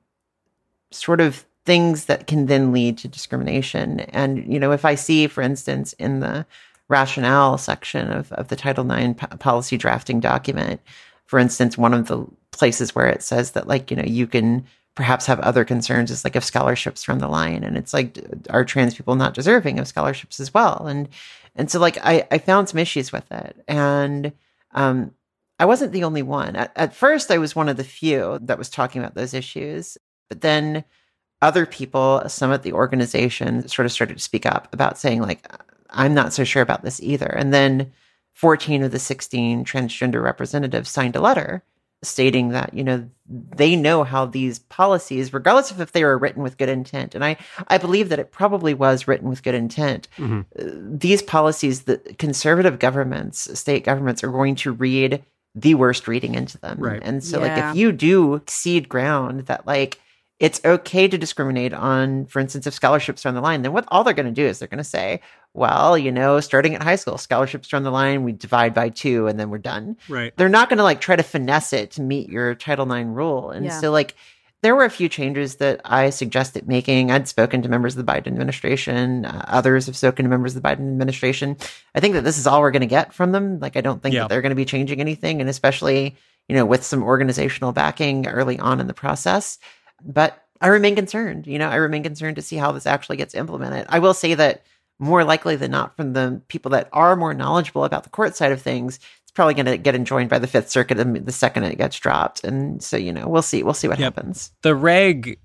sort 0.92 1.20
of 1.20 1.46
things 1.66 2.06
that 2.06 2.28
can 2.28 2.46
then 2.46 2.72
lead 2.72 2.98
to 2.98 3.10
discrimination. 3.10 4.00
And, 4.00 4.52
you 4.52 4.58
know, 4.58 4.72
if 4.72 4.86
I 4.86 4.96
see, 4.96 5.28
for 5.28 5.42
instance, 5.42 5.92
in 5.94 6.22
the 6.22 6.46
rationale 6.88 7.58
section 7.58 8.10
of, 8.10 8.32
of 8.32 8.48
the 8.48 8.56
Title 8.56 8.90
IX 8.90 9.20
po- 9.20 9.36
policy 9.36 9.78
drafting 9.78 10.22
document, 10.22 10.80
for 11.26 11.38
instance, 11.40 11.78
one 11.78 11.94
of 11.94 12.08
the 12.08 12.26
places 12.52 12.96
where 12.96 13.08
it 13.08 13.22
says 13.22 13.52
that, 13.52 13.68
like, 13.68 13.92
you 13.92 13.98
know, 13.98 14.06
you 14.06 14.28
can 14.28 14.66
perhaps 14.98 15.28
have 15.28 15.40
other 15.42 15.64
concerns 15.64 16.10
is 16.10 16.24
like 16.24 16.36
if 16.36 16.44
scholarships 16.44 17.08
on 17.08 17.20
the 17.20 17.28
line 17.28 17.64
and 17.64 17.78
it's 17.78 17.94
like 17.94 18.18
are 18.50 18.66
trans 18.66 18.96
people 18.96 19.16
not 19.16 19.36
deserving 19.36 19.78
of 19.78 19.88
scholarships 19.88 20.40
as 20.40 20.52
well? 20.56 20.88
And 20.88 21.08
and 21.56 21.70
so 21.70 21.80
like 21.80 22.00
i 22.04 22.28
i 22.32 22.40
found 22.40 22.68
some 22.68 22.80
issues 22.80 23.12
with 23.12 23.32
it. 23.32 23.64
And 23.68 24.34
um 24.74 25.12
i 25.60 25.66
wasn't 25.66 25.92
the 25.92 26.04
only 26.04 26.24
one. 26.24 26.56
At, 26.56 26.72
at 26.76 26.96
first 26.96 27.30
i 27.30 27.38
was 27.38 27.56
one 27.56 27.70
of 27.70 27.78
the 27.78 27.84
few 27.84 28.40
that 28.42 28.58
was 28.58 28.70
talking 28.70 29.00
about 29.00 29.14
those 29.14 29.36
issues 29.36 30.00
but 30.30 30.42
then 30.42 30.84
other 31.44 31.68
people 31.68 32.24
some 32.28 32.52
at 32.52 32.64
the 32.64 32.74
organization 32.74 33.68
sort 33.68 33.86
of 33.86 33.92
started 33.92 34.18
to 34.18 34.24
speak 34.24 34.48
up 34.48 34.68
about 34.74 34.98
saying 34.98 35.22
like 35.22 35.48
i'm 35.92 36.16
not 36.16 36.34
so 36.34 36.44
sure 36.44 36.64
about 36.64 36.84
this 36.84 37.00
either. 37.02 37.28
And 37.28 37.54
then 37.54 37.94
14 38.32 38.82
of 38.82 38.92
the 38.92 39.00
16 39.00 39.64
transgender 39.64 40.24
representatives 40.24 40.90
signed 40.90 41.16
a 41.16 41.22
letter 41.22 41.64
stating 42.04 42.50
that 42.50 42.74
you 42.74 42.84
know 42.84 43.10
they 43.30 43.76
know 43.76 44.04
how 44.04 44.26
these 44.26 44.60
policies 44.60 45.34
regardless 45.34 45.72
of 45.72 45.82
if 45.82 45.92
they 45.92 46.04
were 46.04 46.18
written 46.18 46.44
with 46.44 46.58
good 46.58 46.70
intent 46.70 47.16
and 47.16 47.26
i 47.26 47.36
i 47.70 47.78
believe 47.78 48.10
that 48.10 48.20
it 48.20 48.32
probably 48.32 48.74
was 48.76 49.08
written 49.08 49.28
with 49.28 49.42
good 49.44 49.56
intent 49.56 50.08
Mhm. 50.18 50.46
Uh, 50.60 50.64
these 50.98 51.22
policies 51.24 51.84
that 51.84 52.20
conservative 52.20 52.78
governments 52.78 53.60
state 53.60 53.84
governments 53.84 54.24
are 54.24 54.32
going 54.32 54.56
to 54.58 54.72
read 54.72 55.24
the 55.56 55.74
worst 55.74 56.08
reading 56.08 56.36
into 56.36 56.60
them 56.60 56.78
Right. 56.80 57.02
and 57.04 57.24
so 57.24 57.40
Yeah. 57.44 57.56
like 57.56 57.64
if 57.72 57.76
you 57.76 57.92
do 57.92 58.42
cede 58.48 58.88
ground 58.88 59.48
that 59.48 59.66
like 59.66 60.00
it's 60.40 60.62
okay 60.64 61.08
to 61.08 61.18
discriminate 61.18 61.74
on 61.74 62.26
for 62.28 62.40
instance 62.40 62.68
if 62.68 62.74
scholarships 62.74 63.26
are 63.26 63.30
on 63.30 63.36
the 63.36 63.42
line 63.42 63.62
then 63.64 63.74
what 63.74 63.86
all 63.88 64.04
they're 64.04 64.14
going 64.14 64.26
to 64.28 64.32
do 64.32 64.46
is 64.46 64.60
they're 64.60 64.68
going 64.68 64.78
to 64.78 64.84
say 64.84 65.20
well 65.54 65.98
you 65.98 66.12
know 66.12 66.40
starting 66.40 66.76
at 66.76 66.84
high 66.84 66.96
school 66.96 67.18
scholarships 67.18 67.74
are 67.74 67.78
on 67.78 67.84
the 67.84 67.92
line 67.92 68.24
we 68.24 68.32
divide 68.32 68.74
by 68.74 68.90
two 68.90 69.28
and 69.28 69.40
then 69.40 69.50
we're 69.50 69.58
done 69.58 69.98
Right. 70.08 70.32
they're 70.38 70.50
not 70.50 70.70
going 70.70 70.78
to 70.78 70.84
like 70.84 71.02
try 71.02 71.16
to 71.16 71.24
finesse 71.24 71.74
it 71.74 71.92
to 71.92 72.02
meet 72.02 72.30
your 72.30 72.54
Title 72.56 72.92
IX 72.92 73.10
rule. 73.10 73.50
And 73.50 73.66
Yeah. 73.66 73.80
so, 73.80 73.92
like, 73.92 74.14
there 74.64 74.76
were 74.76 74.86
a 74.86 74.90
few 74.90 75.08
changes 75.08 75.56
that 75.56 75.82
I 75.86 76.10
suggested 76.10 76.68
making. 76.68 77.12
I'd 77.12 77.28
spoken 77.28 77.62
to 77.62 77.70
members 77.70 77.96
of 77.96 78.04
the 78.06 78.12
Biden 78.12 78.28
administration. 78.28 79.26
Uh, 79.26 79.46
others 79.48 79.86
have 79.86 79.96
spoken 79.96 80.24
to 80.26 80.30
members 80.30 80.56
of 80.56 80.62
the 80.64 80.68
Biden 80.68 80.88
administration. 80.90 81.58
I 81.94 82.00
think 82.00 82.14
that 82.16 82.24
this 82.24 82.38
is 82.40 82.48
all 82.48 82.62
we're 82.62 82.72
going 82.72 82.82
to 82.82 82.86
get 82.88 83.14
from 83.14 83.32
them. 83.32 83.60
Like, 83.60 83.76
I 83.78 83.82
don't 83.82 84.02
think 84.02 84.14
Yeah. 84.16 84.22
that 84.22 84.30
they're 84.30 84.42
going 84.42 84.50
to 84.52 84.56
be 84.56 84.66
changing 84.66 85.00
anything, 85.00 85.42
and 85.42 85.50
especially, 85.50 86.16
you 86.48 86.56
know, 86.56 86.66
with 86.66 86.84
some 86.84 87.04
organizational 87.04 87.72
backing 87.72 88.28
early 88.28 88.58
on 88.60 88.80
in 88.80 88.88
the 88.88 88.94
process. 88.96 89.60
But 90.04 90.44
I 90.62 90.68
remain 90.68 90.96
concerned. 90.96 91.48
You 91.48 91.60
know, 91.60 91.70
I 91.70 91.76
remain 91.76 92.04
concerned 92.04 92.36
to 92.38 92.42
see 92.42 92.56
how 92.56 92.72
this 92.72 92.86
actually 92.88 93.18
gets 93.18 93.36
implemented. 93.36 93.86
I 93.90 94.00
will 94.00 94.14
say 94.14 94.34
that 94.36 94.64
more 95.00 95.24
likely 95.24 95.56
than 95.56 95.72
not, 95.72 95.96
from 95.96 96.14
the 96.14 96.42
people 96.48 96.72
that 96.72 96.90
are 96.92 97.16
more 97.16 97.34
knowledgeable 97.34 97.84
about 97.84 98.04
the 98.04 98.10
court 98.10 98.36
side 98.36 98.52
of 98.52 98.62
things, 98.62 98.98
it's 99.22 99.32
probably 99.32 99.54
going 99.54 99.68
to 99.68 99.78
get 99.78 99.94
enjoined 99.96 100.30
by 100.30 100.40
the 100.40 100.48
Fifth 100.48 100.70
Circuit 100.72 100.96
the 100.96 101.32
second 101.32 101.64
it 101.66 101.78
gets 101.78 102.00
dropped. 102.00 102.44
And 102.44 102.82
so, 102.82 102.98
you 102.98 103.14
know, 103.14 103.28
we'll 103.28 103.44
see. 103.44 103.62
We'll 103.62 103.76
see 103.76 103.88
what 103.88 104.00
Yep. 104.00 104.16
happens. 104.16 104.52
the 104.64 104.74
reg 104.76 105.40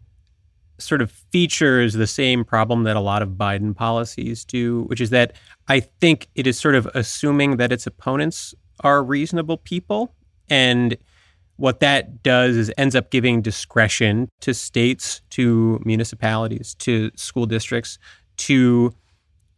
sort 0.78 1.02
of 1.02 1.10
features 1.30 1.92
the 1.92 2.06
same 2.06 2.44
problem 2.44 2.82
that 2.84 2.96
a 2.96 3.00
lot 3.00 3.22
of 3.22 3.30
Biden 3.30 3.76
policies 3.76 4.44
do, 4.44 4.82
which 4.84 5.00
is 5.00 5.10
that 5.10 5.34
I 5.68 5.80
think 5.80 6.28
it 6.34 6.46
is 6.46 6.58
sort 6.58 6.74
of 6.74 6.86
assuming 6.94 7.58
that 7.58 7.70
its 7.70 7.86
opponents 7.86 8.54
are 8.80 9.04
reasonable 9.04 9.58
people. 9.58 10.12
And 10.48 10.96
what 11.62 11.78
that 11.78 12.24
does 12.24 12.56
is 12.56 12.72
ends 12.76 12.96
up 12.96 13.08
giving 13.12 13.40
discretion 13.40 14.28
to 14.40 14.52
states, 14.52 15.22
to 15.30 15.80
municipalities, 15.84 16.74
to 16.74 17.08
school 17.14 17.46
districts 17.46 18.00
to 18.36 18.92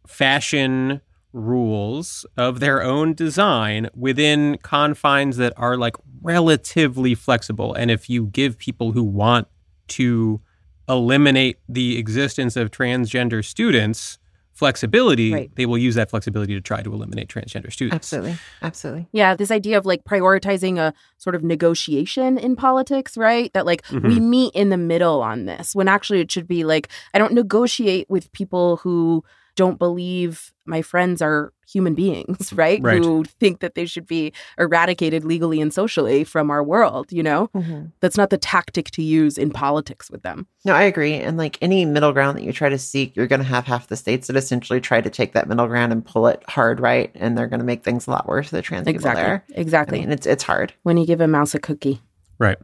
fashion 0.05 1.01
rules 1.33 2.23
of 2.37 2.59
their 2.59 2.83
own 2.83 3.15
design 3.15 3.89
within 3.95 4.55
confines 4.59 5.37
that 5.37 5.51
are 5.57 5.77
like 5.77 5.95
relatively 6.21 7.15
flexible. 7.15 7.73
And 7.73 7.89
if 7.89 8.07
you 8.07 8.27
give 8.27 8.59
people 8.59 8.91
who 8.91 9.01
want 9.01 9.47
to 9.87 10.41
eliminate 10.87 11.57
the 11.67 11.97
existence 11.97 12.55
of 12.55 12.69
transgender 12.69 13.43
students 13.43 14.19
flexibility, 14.55 15.33
Right. 15.33 15.51
they 15.55 15.65
will 15.65 15.77
use 15.77 15.95
that 15.95 16.09
flexibility 16.09 16.53
to 16.55 16.61
try 16.61 16.81
to 16.81 16.91
eliminate 16.91 17.27
transgender 17.27 17.71
students. 17.71 17.95
Absolutely. 17.95 18.37
Absolutely. 18.61 19.07
Yeah, 19.11 19.35
this 19.35 19.51
idea 19.51 19.77
of 19.77 19.85
like 19.85 20.05
prioritizing 20.05 20.79
a 20.79 20.93
sort 21.17 21.35
of 21.35 21.43
negotiation 21.43 22.37
in 22.37 22.55
politics, 22.55 23.17
right? 23.17 23.51
That 23.53 23.65
like 23.65 23.83
we 23.91 23.99
mm-hmm. 23.99 24.29
meet 24.29 24.55
in 24.55 24.69
the 24.69 24.77
middle 24.77 25.21
on 25.21 25.45
this 25.45 25.75
when 25.75 25.89
actually 25.89 26.21
it 26.21 26.31
should 26.31 26.47
be 26.47 26.63
like 26.63 26.87
I 27.13 27.19
don't 27.19 27.33
negotiate 27.33 28.09
with 28.09 28.31
people 28.31 28.77
who 28.77 29.23
don't 29.55 29.79
believe 29.79 30.51
my 30.65 30.81
friends 30.81 31.21
are 31.21 31.53
human 31.67 31.93
beings, 31.95 32.51
right? 32.55 32.81
Right. 32.81 33.03
Who 33.03 33.23
think 33.23 33.59
that 33.59 33.75
they 33.75 33.85
should 33.85 34.05
be 34.07 34.33
eradicated 34.59 35.23
legally 35.23 35.61
and 35.61 35.73
socially 35.73 36.23
from 36.23 36.51
our 36.51 36.63
world, 36.63 37.11
you 37.11 37.23
know? 37.23 37.47
Mhm. 37.55 37.91
That's 38.01 38.17
not 38.17 38.29
the 38.29 38.37
tactic 38.37 38.91
to 38.91 39.01
use 39.01 39.37
in 39.37 39.51
politics 39.51 40.09
with 40.11 40.21
them. 40.23 40.47
No, 40.65 40.73
I 40.73 40.83
agree. 40.83 41.13
And 41.13 41.37
like 41.37 41.57
any 41.61 41.85
middle 41.85 42.11
ground 42.13 42.37
that 42.37 42.43
you 42.43 42.51
try 42.53 42.69
to 42.69 42.77
seek, 42.77 43.15
you're 43.15 43.27
going 43.27 43.39
to 43.41 43.47
have 43.47 43.65
half 43.65 43.87
the 43.87 43.95
states 43.95 44.27
that 44.27 44.35
essentially 44.35 44.79
try 44.81 45.01
to 45.01 45.09
take 45.09 45.33
that 45.33 45.47
middle 45.47 45.67
ground 45.67 45.91
and 45.91 46.05
pull 46.05 46.27
it 46.27 46.43
hard 46.47 46.79
right, 46.79 47.11
and 47.15 47.37
they're 47.37 47.47
going 47.47 47.59
to 47.59 47.65
make 47.65 47.83
things 47.83 48.07
a 48.07 48.11
lot 48.11 48.27
worse 48.27 48.49
for 48.49 48.55
the 48.57 48.61
trans 48.61 48.85
people 48.85 48.95
Exactly. 48.97 49.23
there. 49.23 49.45
I 49.55 49.59
Exactly. 49.61 49.99
mean, 49.99 50.11
it's 50.11 50.27
it's 50.27 50.43
hard. 50.43 50.73
when 50.83 50.97
you 50.97 51.05
give 51.05 51.21
a 51.21 51.27
mouse 51.27 51.55
a 51.55 51.59
cookie. 51.59 52.01
Right. 52.39 52.57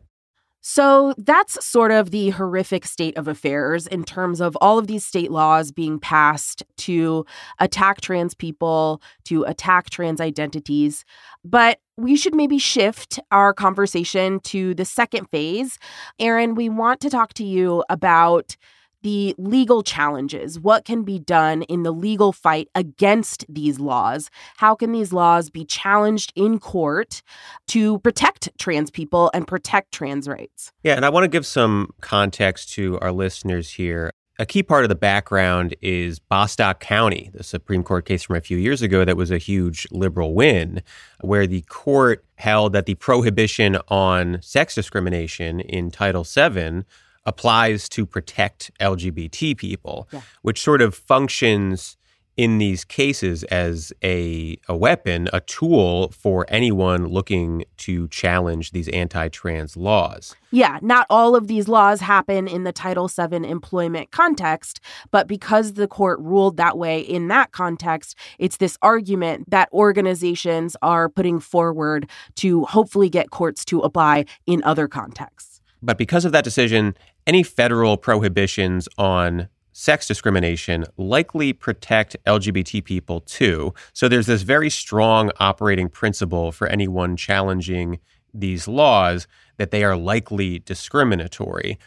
So 0.61 1.15
that's 1.17 1.65
sort 1.65 1.91
of 1.91 2.11
the 2.11 2.29
horrific 2.29 2.85
state 2.85 3.17
of 3.17 3.27
affairs 3.27 3.87
in 3.87 4.03
terms 4.03 4.39
of 4.39 4.55
all 4.61 4.77
of 4.77 4.85
these 4.85 5.03
state 5.05 5.31
laws 5.31 5.71
being 5.71 5.99
passed 5.99 6.63
to 6.77 7.25
attack 7.59 7.99
trans 8.01 8.35
people, 8.35 9.01
to 9.25 9.43
attack 9.43 9.89
trans 9.89 10.21
identities. 10.21 11.03
But 11.43 11.79
we 11.97 12.15
should 12.15 12.35
maybe 12.35 12.59
shift 12.59 13.19
our 13.31 13.53
conversation 13.53 14.39
to 14.41 14.75
the 14.75 14.85
second 14.85 15.27
phase. 15.31 15.79
Erin, 16.19 16.53
we 16.53 16.69
want 16.69 17.01
to 17.01 17.09
talk 17.09 17.33
to 17.33 17.43
you 17.43 17.83
about 17.89 18.55
the 19.01 19.35
legal 19.37 19.83
challenges. 19.83 20.59
What 20.59 20.85
can 20.85 21.03
be 21.03 21.19
done 21.19 21.63
in 21.63 21.83
the 21.83 21.91
legal 21.91 22.31
fight 22.31 22.69
against 22.75 23.45
these 23.49 23.79
laws? 23.79 24.29
How 24.57 24.75
can 24.75 24.91
these 24.91 25.13
laws 25.13 25.49
be 25.49 25.65
challenged 25.65 26.31
in 26.35 26.59
court 26.59 27.21
to 27.69 27.99
protect 27.99 28.49
trans 28.57 28.91
people 28.91 29.31
and 29.33 29.47
protect 29.47 29.91
trans 29.91 30.27
rights? 30.27 30.71
Yeah, 30.83 30.95
and 30.95 31.05
I 31.05 31.09
want 31.09 31.23
to 31.23 31.27
give 31.27 31.45
some 31.45 31.93
context 32.01 32.73
to 32.73 32.99
our 32.99 33.11
listeners 33.11 33.71
here. 33.71 34.11
A 34.39 34.45
key 34.45 34.63
part 34.63 34.83
of 34.83 34.89
the 34.89 34.95
background 34.95 35.75
is 35.81 36.17
Bostock 36.17 36.79
County, 36.79 37.29
the 37.33 37.43
Supreme 37.43 37.83
Court 37.83 38.05
case 38.05 38.23
from 38.23 38.37
a 38.37 38.41
few 38.41 38.57
years 38.57 38.81
ago 38.81 39.05
that 39.05 39.15
was 39.15 39.29
a 39.29 39.37
huge 39.37 39.85
liberal 39.91 40.33
win, 40.33 40.81
where 41.19 41.45
the 41.45 41.61
court 41.63 42.25
held 42.35 42.73
that 42.73 42.87
the 42.87 42.95
prohibition 42.95 43.77
on 43.89 44.39
sex 44.41 44.73
discrimination 44.73 45.59
in 45.59 45.91
Title 45.91 46.23
VII 46.23 46.85
applies 47.25 47.87
to 47.89 48.05
protect 48.05 48.71
LGBT 48.79 49.55
people, 49.57 50.07
Yeah. 50.11 50.21
which 50.41 50.61
sort 50.61 50.81
of 50.81 50.95
functions 50.95 51.97
in 52.37 52.59
these 52.59 52.85
cases 52.85 53.43
as 53.45 53.91
a, 54.01 54.57
a 54.69 54.75
weapon, 54.75 55.27
a 55.33 55.41
tool 55.41 56.09
for 56.11 56.45
anyone 56.47 57.05
looking 57.05 57.65
to 57.75 58.07
challenge 58.07 58.71
these 58.71 58.87
anti 58.87 59.27
trans 59.27 59.75
laws. 59.75 60.33
Yeah, 60.49 60.79
not 60.81 61.05
all 61.09 61.35
of 61.35 61.47
these 61.47 61.67
laws 61.67 61.99
happen 61.99 62.47
in 62.47 62.63
the 62.63 62.71
Title 62.71 63.09
VII 63.09 63.35
employment 63.47 64.11
context, 64.11 64.79
but 65.11 65.27
because 65.27 65.73
the 65.73 65.87
court 65.89 66.19
ruled 66.21 66.55
that 66.57 66.77
way 66.77 67.01
in 67.01 67.27
that 67.27 67.51
context, 67.51 68.17
it's 68.39 68.57
this 68.57 68.77
argument 68.81 69.49
that 69.51 69.69
organizations 69.73 70.77
are 70.81 71.09
putting 71.09 71.39
forward 71.39 72.09
to 72.35 72.63
hopefully 72.63 73.09
get 73.09 73.29
courts 73.29 73.65
to 73.65 73.81
apply 73.81 74.23
in 74.47 74.63
other 74.63 74.87
contexts. 74.87 75.61
But 75.83 75.97
because 75.97 76.25
of 76.25 76.31
that 76.31 76.43
decision, 76.43 76.95
any 77.27 77.43
federal 77.43 77.97
prohibitions 77.97 78.87
on 78.97 79.47
sex 79.73 80.07
discrimination 80.07 80.85
likely 80.97 81.53
protect 81.53 82.15
LGBT 82.25 82.83
people 82.83 83.21
too. 83.21 83.73
So 83.93 84.07
there's 84.07 84.27
this 84.27 84.41
very 84.41 84.69
strong 84.69 85.31
operating 85.39 85.89
principle 85.89 86.51
for 86.51 86.67
anyone 86.67 87.15
challenging 87.15 87.99
these 88.33 88.67
laws 88.67 89.27
that 89.57 89.71
they 89.71 89.83
are 89.83 89.95
likely 89.95 90.59
discriminatory. 90.59 91.77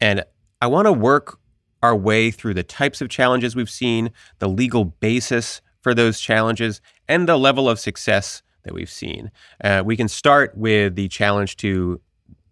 And 0.00 0.24
I 0.60 0.66
want 0.66 0.86
to 0.86 0.92
work 0.92 1.38
our 1.82 1.96
way 1.96 2.30
through 2.30 2.54
the 2.54 2.62
types 2.62 3.00
of 3.00 3.08
challenges 3.08 3.56
we've 3.56 3.70
seen, 3.70 4.10
the 4.38 4.48
legal 4.48 4.84
basis 4.84 5.60
for 5.80 5.94
those 5.94 6.20
challenges, 6.20 6.80
and 7.08 7.28
the 7.28 7.38
level 7.38 7.68
of 7.68 7.78
success 7.78 8.42
that 8.64 8.74
we've 8.74 8.90
seen. 8.90 9.30
Uh, 9.64 9.82
we 9.84 9.96
can 9.96 10.08
start 10.08 10.56
with 10.56 10.94
the 10.94 11.08
challenge 11.08 11.56
to 11.56 12.00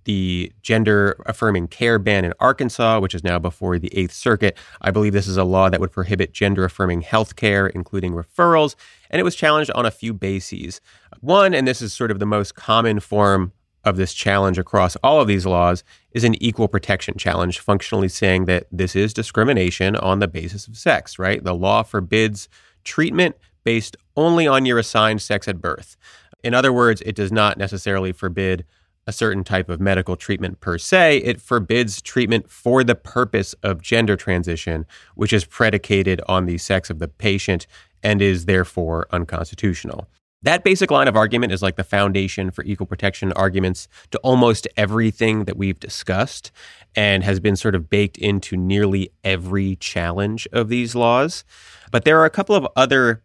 the 0.08 0.50
gender 0.62 1.22
affirming 1.26 1.68
care 1.68 1.98
ban 1.98 2.24
in 2.24 2.32
Arkansas, 2.40 2.98
which 2.98 3.14
is 3.14 3.22
now 3.22 3.38
before 3.38 3.78
the 3.78 3.94
Eighth 3.94 4.14
Circuit. 4.14 4.56
I 4.80 4.90
believe 4.90 5.12
this 5.12 5.28
is 5.28 5.36
a 5.36 5.44
law 5.44 5.68
that 5.68 5.80
would 5.80 5.92
prohibit 5.92 6.32
gender 6.32 6.64
affirming 6.64 7.02
health 7.02 7.36
care, 7.36 7.66
including 7.66 8.14
referrals, 8.14 8.74
and 9.10 9.20
it 9.20 9.22
was 9.22 9.34
challenged 9.34 9.70
on 9.72 9.84
a 9.84 9.90
few 9.90 10.14
bases. 10.14 10.80
One, 11.20 11.52
and 11.52 11.68
this 11.68 11.82
is 11.82 11.92
sort 11.92 12.10
of 12.10 12.20
the 12.20 12.26
most 12.26 12.54
common 12.54 13.00
form 13.00 13.52
of 13.84 13.98
this 13.98 14.14
challenge 14.14 14.56
across 14.56 14.96
all 15.04 15.20
of 15.20 15.28
these 15.28 15.44
laws, 15.44 15.84
is 16.12 16.24
an 16.24 16.42
equal 16.42 16.68
protection 16.68 17.18
challenge, 17.18 17.58
functionally 17.58 18.08
saying 18.08 18.46
that 18.46 18.66
this 18.72 18.96
is 18.96 19.12
discrimination 19.12 19.94
on 19.94 20.20
the 20.20 20.28
basis 20.28 20.66
of 20.66 20.78
sex, 20.78 21.18
right? 21.18 21.44
The 21.44 21.54
law 21.54 21.82
forbids 21.82 22.48
treatment 22.82 23.36
based 23.62 23.94
only 24.16 24.46
on 24.46 24.64
your 24.64 24.78
assigned 24.78 25.20
sex 25.20 25.46
at 25.46 25.60
birth. 25.60 25.98
In 26.42 26.54
other 26.54 26.72
words, 26.72 27.02
it 27.02 27.14
does 27.14 27.30
not 27.30 27.58
necessarily 27.58 28.12
forbid 28.12 28.64
a 29.08 29.12
certain 29.12 29.42
type 29.42 29.70
of 29.70 29.80
medical 29.80 30.16
treatment 30.16 30.60
per 30.60 30.76
se. 30.76 31.16
It 31.24 31.40
forbids 31.40 32.02
treatment 32.02 32.50
for 32.50 32.84
the 32.84 32.94
purpose 32.94 33.54
of 33.62 33.80
gender 33.80 34.16
transition, 34.16 34.84
which 35.14 35.32
is 35.32 35.46
predicated 35.46 36.20
on 36.28 36.44
the 36.44 36.58
sex 36.58 36.90
of 36.90 36.98
the 36.98 37.08
patient 37.08 37.66
and 38.02 38.20
is 38.20 38.44
therefore 38.44 39.06
unconstitutional. 39.10 40.06
That 40.42 40.62
basic 40.62 40.90
line 40.90 41.08
of 41.08 41.16
argument 41.16 41.52
is 41.52 41.62
like 41.62 41.76
the 41.76 41.84
foundation 41.84 42.50
for 42.50 42.62
equal 42.64 42.86
protection 42.86 43.32
arguments 43.32 43.88
to 44.10 44.18
almost 44.18 44.68
everything 44.76 45.46
that 45.46 45.56
we've 45.56 45.80
discussed 45.80 46.52
and 46.94 47.24
has 47.24 47.40
been 47.40 47.56
sort 47.56 47.74
of 47.74 47.88
baked 47.88 48.18
into 48.18 48.58
nearly 48.58 49.10
every 49.24 49.76
challenge 49.76 50.46
of 50.52 50.68
these 50.68 50.94
laws. 50.94 51.44
But 51.90 52.04
there 52.04 52.20
are 52.20 52.26
a 52.26 52.30
couple 52.30 52.54
of 52.54 52.68
other 52.76 53.22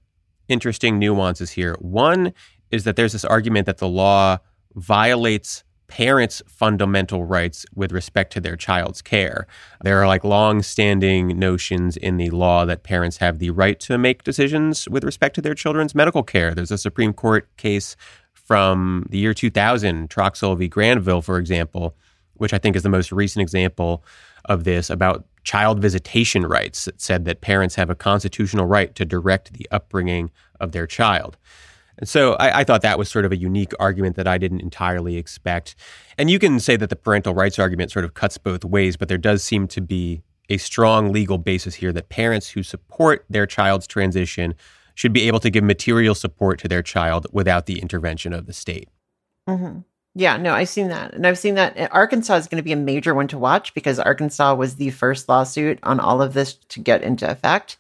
interesting 0.47 0.97
nuances 0.97 1.51
here. 1.51 1.75
One 1.79 2.34
is 2.71 2.86
that 2.86 2.95
there's 2.95 3.11
this 3.11 3.25
argument 3.25 3.65
that 3.65 3.79
the 3.79 3.88
law 3.88 4.38
violates 4.75 5.63
parents' 5.94 6.41
fundamental 6.48 7.24
rights 7.24 7.68
with 7.76 7.91
respect 7.91 8.34
to 8.34 8.41
their 8.41 8.56
child's 8.56 9.00
care. 9.00 9.46
There 9.84 10.02
are 10.02 10.08
like 10.08 10.24
long-standing 10.24 11.38
notions 11.38 11.98
in 11.98 12.18
the 12.18 12.32
law 12.32 12.66
that 12.66 12.82
parents 12.82 13.18
have 13.18 13.38
the 13.38 13.52
right 13.52 13.80
to 13.82 14.00
make 14.00 14.24
decisions 14.24 14.89
with 14.89 15.04
respect 15.04 15.36
to 15.36 15.41
their 15.41 15.54
children's 15.54 15.94
medical 15.94 16.24
care. 16.24 16.56
There's 16.56 16.72
a 16.72 16.80
Supreme 16.80 17.14
Court 17.14 17.48
case 17.58 17.96
from 18.34 19.06
the 19.12 19.20
year 19.20 19.36
2000, 19.36 20.10
Troxel 20.10 20.58
v. 20.58 20.68
Granville, 20.68 21.22
for 21.22 21.38
example, 21.38 21.96
which 22.38 22.56
I 22.56 22.58
think 22.58 22.76
is 22.76 22.82
the 22.82 22.89
most 22.89 23.12
recent 23.12 23.44
example 23.44 24.04
of 24.46 24.64
this 24.64 24.89
about 24.89 25.28
child 25.44 25.80
visitation 25.80 26.44
rights. 26.44 26.88
It 26.88 27.02
said 27.02 27.26
that 27.26 27.41
parents 27.41 27.76
have 27.76 27.91
a 27.91 27.96
constitutional 27.96 28.66
right 28.66 28.96
to 28.96 29.06
direct 29.06 29.54
the 29.54 29.68
upbringing 29.70 30.32
of 30.60 30.72
their 30.72 30.88
child. 30.88 31.38
And 31.98 32.10
so 32.10 32.34
I, 32.34 32.62
I, 32.62 32.64
thought 32.64 32.82
that 32.82 32.98
was 32.98 33.10
sort 33.10 33.26
of 33.26 33.32
a 33.32 33.38
unique 33.38 33.74
argument 33.80 34.16
that 34.16 34.28
I 34.28 34.38
didn't 34.38 34.62
entirely 34.62 35.18
expect. 35.18 35.76
And 36.18 36.30
you 36.30 36.39
can 36.39 36.60
say 36.60 36.76
that 36.76 36.89
the 36.89 36.96
parental 36.96 37.34
rights 37.34 37.60
argument 37.60 37.91
sort 37.91 38.06
of 38.06 38.14
cuts 38.14 38.38
both 38.38 38.66
ways, 38.66 38.98
but 38.98 39.08
there 39.10 39.18
does 39.18 39.44
seem 39.44 39.68
to 39.70 39.82
be 39.82 40.24
a 40.50 40.58
strong 40.58 41.12
legal 41.12 41.38
basis 41.38 41.76
here 41.76 41.94
that 41.94 42.10
parents 42.10 42.50
who 42.50 42.64
support 42.64 43.26
their 43.30 43.46
child's 43.46 43.88
transition 43.88 44.56
should 44.96 45.14
be 45.14 45.28
able 45.28 45.39
to 45.39 45.50
give 45.50 45.64
material 45.64 46.16
support 46.16 46.60
to 46.60 46.68
their 46.68 46.84
child 46.84 47.28
without 47.32 47.66
the 47.66 47.80
intervention 47.80 48.34
of 48.34 48.46
the 48.46 48.54
state. 48.54 48.89
Mm-hmm. 49.48 49.80
Yeah, 50.16 50.38
no, 50.38 50.53
I've 50.53 50.70
seen 50.70 50.89
that. 50.89 51.14
And 51.16 51.26
I've 51.26 51.39
seen 51.39 51.55
that 51.55 51.91
Arkansas 51.91 52.36
is 52.36 52.47
going 52.47 52.61
to 52.61 52.64
be 52.64 52.72
a 52.72 52.78
major 52.78 53.16
one 53.16 53.28
to 53.30 53.38
watch 53.38 53.74
because 53.74 53.97
Arkansas 53.99 54.53
was 54.53 54.76
the 54.76 54.91
first 54.91 55.28
lawsuit 55.28 55.80
on 55.82 55.99
all 55.99 56.22
of 56.22 56.34
this 56.34 56.53
to 56.53 56.80
get 56.80 57.01
into 57.01 57.30
effect. 57.30 57.78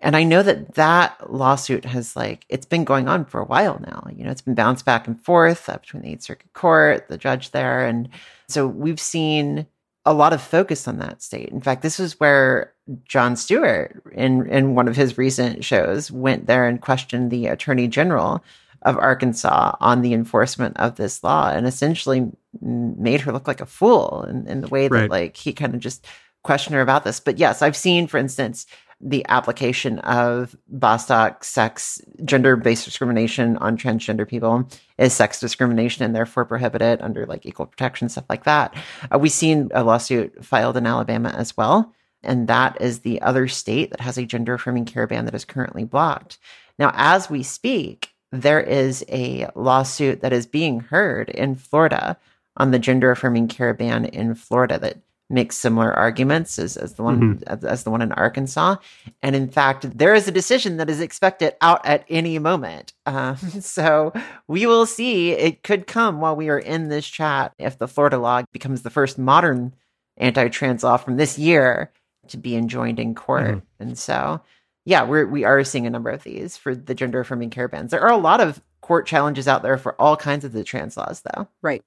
And 0.00 0.16
I 0.16 0.22
know 0.22 0.42
that 0.42 0.74
that 0.74 1.32
lawsuit 1.32 1.84
has 1.84 2.14
like, 2.14 2.46
it's 2.48 2.66
been 2.66 2.84
going 2.84 3.08
on 3.08 3.24
for 3.24 3.40
a 3.40 3.44
while 3.44 3.80
now. 3.84 4.06
You 4.14 4.24
know, 4.24 4.30
it's 4.30 4.40
been 4.40 4.54
bounced 4.54 4.84
back 4.84 5.06
and 5.06 5.20
forth 5.20 5.68
uh, 5.68 5.78
between 5.78 6.02
the 6.02 6.10
Eighth 6.10 6.22
Circuit 6.22 6.52
Court, 6.52 7.08
the 7.08 7.18
judge 7.18 7.50
there. 7.50 7.84
And 7.84 8.08
so 8.48 8.66
we've 8.66 9.00
seen 9.00 9.66
a 10.04 10.14
lot 10.14 10.32
of 10.32 10.40
focus 10.40 10.88
on 10.88 10.98
that 10.98 11.20
state. 11.20 11.48
In 11.48 11.60
fact, 11.60 11.82
this 11.82 12.00
is 12.00 12.18
where 12.18 12.72
Jon 13.04 13.36
Stewart, 13.36 14.02
in, 14.12 14.48
in 14.48 14.74
one 14.74 14.88
of 14.88 14.96
his 14.96 15.18
recent 15.18 15.64
shows, 15.64 16.10
went 16.10 16.46
there 16.46 16.66
and 16.66 16.80
questioned 16.80 17.30
the 17.30 17.46
attorney 17.46 17.86
general 17.88 18.42
of 18.82 18.96
Arkansas 18.98 19.76
on 19.80 20.02
the 20.02 20.12
enforcement 20.14 20.76
of 20.78 20.96
this 20.96 21.22
law 21.24 21.50
and 21.50 21.66
essentially 21.66 22.30
made 22.60 23.20
her 23.22 23.32
look 23.32 23.46
like 23.48 23.60
a 23.60 23.66
fool 23.66 24.24
in, 24.28 24.46
in 24.46 24.60
the 24.60 24.68
way 24.68 24.88
that 24.88 24.94
Right. 24.94 25.10
like 25.10 25.36
he 25.36 25.52
kind 25.52 25.74
of 25.74 25.80
just 25.80 26.06
questioned 26.42 26.74
her 26.74 26.80
about 26.82 27.04
this. 27.04 27.20
But 27.20 27.38
yes, 27.38 27.62
I've 27.62 27.76
seen, 27.76 28.06
for 28.06 28.18
instance, 28.18 28.66
the 29.04 29.24
application 29.28 29.98
of 30.00 30.54
Bostock 30.68 31.42
sex 31.42 32.00
gender 32.24 32.54
based 32.56 32.84
discrimination 32.84 33.56
on 33.56 33.76
transgender 33.76 34.28
people 34.28 34.68
is 34.98 35.12
sex 35.12 35.40
discrimination 35.40 36.04
and 36.04 36.14
therefore 36.14 36.44
prohibited 36.44 37.00
under 37.02 37.26
like 37.26 37.44
equal 37.44 37.66
protection 37.66 38.08
stuff 38.08 38.24
like 38.28 38.44
that. 38.44 38.74
Uh, 39.12 39.18
we've 39.18 39.32
seen 39.32 39.70
a 39.74 39.82
lawsuit 39.82 40.44
filed 40.44 40.76
in 40.76 40.86
Alabama 40.86 41.30
as 41.36 41.56
well 41.56 41.92
And 42.22 42.46
that 42.48 42.80
is 42.80 43.00
the 43.00 43.20
other 43.22 43.48
state 43.48 43.90
that 43.90 44.00
has 44.00 44.16
a 44.18 44.24
gender 44.24 44.54
affirming 44.54 44.84
care 44.84 45.06
ban 45.08 45.24
that 45.24 45.34
is 45.34 45.44
currently 45.44 45.82
blocked. 45.84 46.38
Now, 46.78 46.92
as 46.94 47.28
we 47.28 47.42
speak, 47.42 48.10
there 48.32 48.60
is 48.60 49.04
a 49.08 49.46
lawsuit 49.54 50.20
that 50.22 50.32
is 50.32 50.46
being 50.46 50.80
heard 50.80 51.28
in 51.30 51.54
Florida 51.54 52.16
on 52.56 52.70
the 52.70 52.78
gender 52.78 53.10
affirming 53.10 53.48
care 53.48 53.74
ban 53.74 54.04
in 54.06 54.34
Florida 54.34 54.78
that 54.78 54.98
makes 55.30 55.56
similar 55.56 55.90
arguments 55.94 56.58
as, 56.58 56.76
as 56.76 56.94
the 56.94 57.02
one 57.02 57.38
Mhm. 57.38 57.42
as, 57.46 57.64
as 57.64 57.84
the 57.84 57.90
one 57.90 58.02
in 58.02 58.12
Arkansas. 58.12 58.76
And 59.22 59.34
in 59.34 59.48
fact, 59.48 59.96
there 59.96 60.14
is 60.14 60.28
a 60.28 60.32
decision 60.32 60.76
that 60.76 60.90
is 60.90 61.00
expected 61.00 61.54
out 61.62 61.84
at 61.86 62.04
any 62.10 62.38
moment. 62.38 62.92
Uh, 63.06 63.36
so 63.60 64.12
we 64.46 64.66
will 64.66 64.84
see. 64.84 65.30
It 65.32 65.62
could 65.62 65.86
come 65.86 66.20
while 66.20 66.36
we 66.36 66.50
are 66.50 66.58
in 66.58 66.88
this 66.88 67.06
chat 67.06 67.54
if 67.58 67.78
the 67.78 67.88
Florida 67.88 68.18
law 68.18 68.42
becomes 68.52 68.82
the 68.82 68.90
first 68.90 69.18
modern 69.18 69.74
anti-trans 70.18 70.84
law 70.84 70.98
from 70.98 71.16
this 71.16 71.38
year 71.38 71.90
to 72.28 72.36
be 72.36 72.54
enjoined 72.54 73.00
in 73.00 73.14
court. 73.14 73.56
Mhm. 73.56 73.62
And 73.80 73.98
so, 73.98 74.42
yeah, 74.84 75.04
we're 75.04 75.26
we 75.26 75.44
are 75.44 75.62
seeing 75.64 75.86
a 75.86 75.90
number 75.90 76.10
of 76.10 76.22
these 76.24 76.56
for 76.56 76.74
the 76.74 76.94
gender 76.94 77.20
affirming 77.20 77.50
care 77.50 77.68
bans. 77.68 77.90
There 77.90 78.00
are 78.00 78.12
a 78.12 78.16
lot 78.16 78.40
of 78.40 78.60
court 78.80 79.06
challenges 79.06 79.46
out 79.46 79.62
there 79.62 79.78
for 79.78 80.00
all 80.00 80.16
kinds 80.16 80.44
of 80.44 80.52
the 80.52 80.64
trans 80.64 80.96
laws, 80.96 81.22
though. 81.22 81.48
Right. 81.62 81.82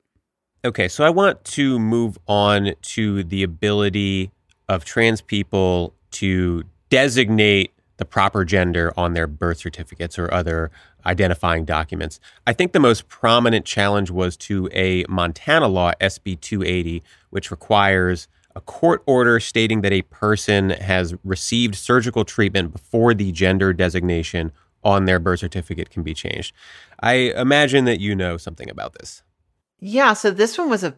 Okay, 0.63 0.87
so 0.87 1.03
I 1.03 1.09
want 1.09 1.43
to 1.45 1.77
move 1.77 2.17
on 2.27 2.73
to 2.81 3.23
the 3.23 3.43
ability 3.43 4.31
of 4.67 4.83
trans 4.83 5.21
people 5.21 5.93
to 6.11 6.63
designate 6.89 7.71
the 7.97 8.05
proper 8.05 8.43
gender 8.43 8.93
on 8.97 9.13
their 9.13 9.27
birth 9.27 9.59
certificates 9.59 10.17
or 10.17 10.33
other 10.33 10.71
identifying 11.05 11.65
documents. 11.65 12.19
I 12.47 12.53
think 12.53 12.71
the 12.71 12.79
most 12.79 13.07
prominent 13.07 13.65
challenge 13.65 14.09
was 14.09 14.35
to 14.37 14.69
a 14.73 15.05
Montana 15.07 15.67
law, 15.67 15.91
SB 16.01 16.39
280, 16.41 17.03
which 17.29 17.51
requires 17.51 18.27
a 18.55 18.61
court 18.61 19.03
order 19.05 19.39
stating 19.39 19.81
that 19.81 19.91
a 19.91 20.01
person 20.03 20.69
has 20.71 21.13
received 21.23 21.75
surgical 21.75 22.23
treatment 22.23 22.71
before 22.71 23.13
the 23.13 23.31
gender 23.31 23.73
designation 23.73 24.51
on 24.83 25.05
their 25.05 25.19
birth 25.19 25.39
certificate 25.39 25.89
can 25.89 26.03
be 26.03 26.13
changed. 26.13 26.53
I 27.01 27.13
imagine 27.35 27.85
that 27.85 27.99
you 27.99 28.15
know 28.15 28.37
something 28.37 28.69
about 28.69 28.93
this. 28.93 29.23
Yeah, 29.79 30.13
so 30.13 30.31
this 30.31 30.57
one 30.57 30.69
was 30.69 30.83
a 30.83 30.97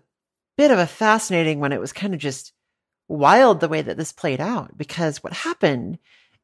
bit 0.57 0.71
of 0.71 0.77
a 0.77 0.87
fascinating 0.87 1.59
one. 1.59 1.71
It 1.71 1.79
was 1.79 1.93
kind 1.93 2.13
of 2.13 2.19
just 2.19 2.53
wild 3.07 3.59
the 3.59 3.69
way 3.69 3.81
that 3.81 3.97
this 3.97 4.11
played 4.11 4.41
out 4.41 4.77
because 4.77 5.23
what 5.23 5.33
happened 5.33 5.97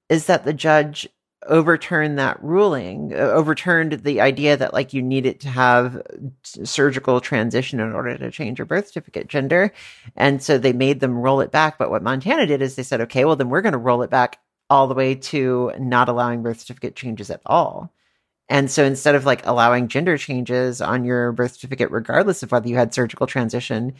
is 0.10 0.26
that 0.26 0.46
the 0.46 0.54
judge 0.54 1.08
overturned 1.48 2.18
that 2.20 2.42
ruling, 2.44 3.14
uh, 3.14 3.18
overturned 3.18 3.94
the 4.04 4.22
idea 4.22 4.58
that 4.58 4.74
like 4.74 4.94
you 4.94 5.02
needed 5.02 5.40
to 5.42 5.50
have 5.50 6.02
surgical 6.44 7.22
transition 7.22 7.80
in 7.80 7.94
order 7.94 8.18
to 8.18 8.32
change 8.32 8.60
your 8.60 8.66
birth 8.66 8.88
certificate 8.88 9.28
gender. 9.28 9.74
And 10.16 10.42
so 10.42 10.58
they 10.58 10.74
made 10.74 11.00
them 11.00 11.18
roll 11.18 11.42
it 11.42 11.52
back. 11.52 11.78
But 11.78 11.90
what 11.90 12.04
Montana 12.04 12.46
did 12.46 12.62
is 12.62 12.76
they 12.76 12.84
said, 12.84 13.02
okay, 13.02 13.26
well, 13.26 13.36
then 13.36 13.50
we're 13.50 13.62
going 13.62 13.74
to 13.74 13.78
roll 13.78 14.02
it 14.04 14.10
back 14.10 14.40
all 14.70 14.88
the 14.88 14.96
way 14.96 15.16
to 15.16 15.72
not 15.80 16.10
allowing 16.10 16.42
birth 16.42 16.60
certificate 16.60 16.96
changes 16.96 17.30
at 17.30 17.42
all. 17.46 17.92
And 18.50 18.70
so 18.70 18.84
instead 18.84 19.16
of 19.16 19.26
like 19.26 19.46
allowing 19.46 19.88
gender 19.88 20.18
changes 20.18 20.82
on 20.82 21.06
your 21.06 21.32
birth 21.32 21.54
certificate, 21.54 21.92
regardless 21.92 22.44
of 22.44 22.52
whether 22.52 22.68
you 22.68 22.76
had 22.76 22.94
surgical 22.94 23.28
transition, 23.28 23.96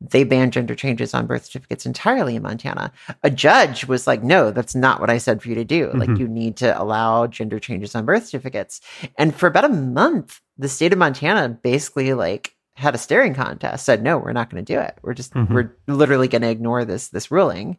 they 0.00 0.24
banned 0.24 0.52
gender 0.52 0.74
changes 0.74 1.14
on 1.14 1.26
birth 1.26 1.46
certificates 1.46 1.86
entirely 1.86 2.36
in 2.36 2.42
Montana. 2.42 2.92
A 3.22 3.30
judge 3.30 3.86
was 3.86 4.06
like, 4.06 4.22
no, 4.22 4.50
that's 4.50 4.74
not 4.74 5.00
what 5.00 5.08
I 5.10 5.18
said 5.18 5.40
for 5.42 5.48
you 5.48 5.54
to 5.54 5.64
do. 5.64 5.90
Like, 5.94 6.10
Mhm. 6.10 6.18
you 6.18 6.28
need 6.28 6.56
to 6.58 6.80
allow 6.80 7.26
gender 7.26 7.58
changes 7.58 7.94
on 7.94 8.04
birth 8.04 8.26
certificates. 8.26 8.80
And 9.16 9.34
for 9.34 9.46
about 9.46 9.64
a 9.64 9.68
month, 9.70 10.40
the 10.58 10.68
state 10.68 10.92
of 10.92 10.98
Montana 10.98 11.48
basically 11.48 12.12
like 12.12 12.54
had 12.74 12.94
a 12.94 12.98
staring 12.98 13.32
contest, 13.34 13.86
said, 13.86 14.02
no, 14.02 14.18
we're 14.18 14.32
not 14.32 14.50
going 14.50 14.62
to 14.62 14.72
do 14.74 14.78
it. 14.78 14.98
We're 15.02 15.14
just, 15.14 15.32
Mhm. 15.32 15.50
we're 15.50 15.72
literally 15.86 16.28
going 16.28 16.42
to 16.42 16.50
ignore 16.50 16.84
this, 16.84 17.08
this 17.08 17.30
ruling. 17.30 17.78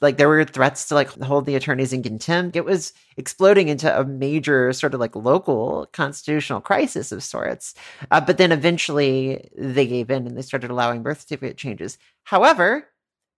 Like 0.00 0.16
there 0.18 0.28
were 0.28 0.44
threats 0.44 0.88
to 0.88 0.94
like 0.94 1.10
hold 1.22 1.46
the 1.46 1.54
attorneys 1.54 1.92
in 1.92 2.02
contempt. 2.02 2.56
It 2.56 2.64
was 2.64 2.92
exploding 3.16 3.68
into 3.68 3.98
a 3.98 4.04
major 4.04 4.72
sort 4.72 4.94
of 4.94 5.00
like 5.00 5.16
local 5.16 5.88
constitutional 5.92 6.60
crisis 6.60 7.12
of 7.12 7.22
sorts. 7.22 7.74
Uh, 8.10 8.20
but 8.20 8.36
then 8.38 8.52
eventually 8.52 9.48
they 9.56 9.86
gave 9.86 10.10
in 10.10 10.26
and 10.26 10.36
they 10.36 10.42
started 10.42 10.70
allowing 10.70 11.02
birth 11.02 11.20
certificate 11.22 11.56
changes. 11.56 11.98
However, 12.24 12.88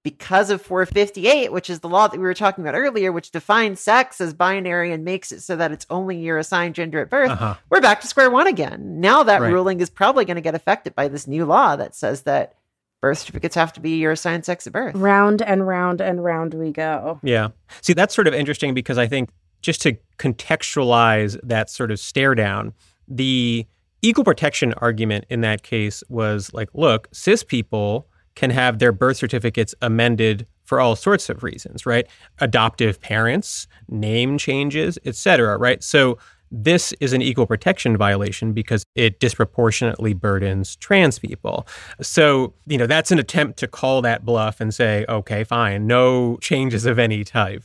because 0.05 0.49
of 0.49 0.63
458, 0.63 1.53
which 1.53 1.69
is 1.69 1.81
the 1.81 1.89
law 1.89 2.07
that 2.09 2.17
we 2.19 2.23
were 2.25 2.33
talking 2.33 2.65
about 2.65 2.79
earlier, 2.79 3.13
which 3.13 3.31
defines 3.31 3.81
sex 3.81 4.21
as 4.21 4.33
binary 4.33 4.93
and 4.93 5.05
makes 5.05 5.33
it 5.33 5.41
so 5.43 5.57
that 5.57 5.73
it's 5.73 5.87
only 5.91 6.17
your 6.19 6.39
assigned 6.39 6.75
gender 6.77 7.01
at 7.01 7.11
birth, 7.11 7.31
Uh-huh. 7.31 7.55
we're 7.69 7.81
back 7.81 8.01
to 8.01 8.07
square 8.07 8.31
one 8.31 8.47
again. 8.47 9.01
Now 9.01 9.23
that 9.25 9.41
Right. 9.43 9.53
ruling 9.53 9.81
is 9.81 9.91
probably 9.91 10.25
going 10.25 10.37
to 10.37 10.41
get 10.41 10.55
affected 10.55 10.95
by 10.95 11.09
this 11.09 11.27
new 11.27 11.45
law 11.45 11.77
that 11.77 11.95
says 11.95 12.23
that 12.23 12.55
birth 13.01 13.19
certificates 13.19 13.55
have 13.55 13.73
to 13.75 13.81
be 13.81 13.97
your 13.97 14.13
assigned 14.13 14.45
sex 14.45 14.67
at 14.67 14.73
birth. 14.73 14.95
Round 14.95 15.43
and 15.43 15.67
round 15.67 16.01
and 16.01 16.23
round 16.23 16.55
we 16.55 16.73
go. 16.73 17.21
Yeah. 17.23 17.49
See, 17.81 17.93
that's 17.93 18.15
sort 18.15 18.27
of 18.27 18.35
interesting 18.35 18.75
because 18.75 18.99
I 18.99 19.07
think 19.07 19.31
just 19.61 19.83
to 19.83 19.97
contextualize 20.19 21.39
that 21.43 21.71
sort 21.71 21.91
of 21.91 21.99
stare 22.01 22.35
down, 22.35 22.73
the 23.07 23.67
equal 24.03 24.25
protection 24.25 24.73
argument 24.75 25.25
in 25.29 25.41
that 25.43 25.63
case 25.63 26.03
was 26.09 26.53
like, 26.53 26.69
look, 26.75 27.09
cis 27.13 27.43
people 27.43 28.09
can 28.35 28.51
have 28.51 28.79
their 28.79 28.93
birth 28.93 29.17
certificates 29.17 29.75
amended 29.83 30.47
for 30.65 30.81
all 30.81 30.95
sorts 30.95 31.29
of 31.29 31.43
reasons, 31.43 31.87
right? 31.87 32.07
Adoptive 32.41 33.01
parents, 33.01 33.67
name 33.89 34.39
changes, 34.39 34.99
etc., 35.05 35.57
right? 35.57 35.83
So 35.83 36.19
this 36.51 36.93
is 37.01 37.13
an 37.13 37.23
equal 37.23 37.47
protection 37.47 37.97
violation 37.97 38.53
because 38.53 38.85
it 38.95 39.21
disproportionately 39.21 40.15
burdens 40.15 40.77
trans 40.77 41.19
people. 41.19 41.67
So, 42.01 42.55
you 42.67 42.79
know, 42.79 42.87
that's 42.87 43.11
an 43.11 43.19
attempt 43.19 43.59
to 43.59 43.67
call 43.67 44.03
that 44.03 44.25
bluff 44.25 44.61
and 44.61 44.75
say, 44.75 45.05
okay, 45.09 45.45
fine, 45.45 45.87
no 45.87 46.37
changes 46.39 46.87
of 46.87 46.99
any 46.99 47.25
type. 47.25 47.65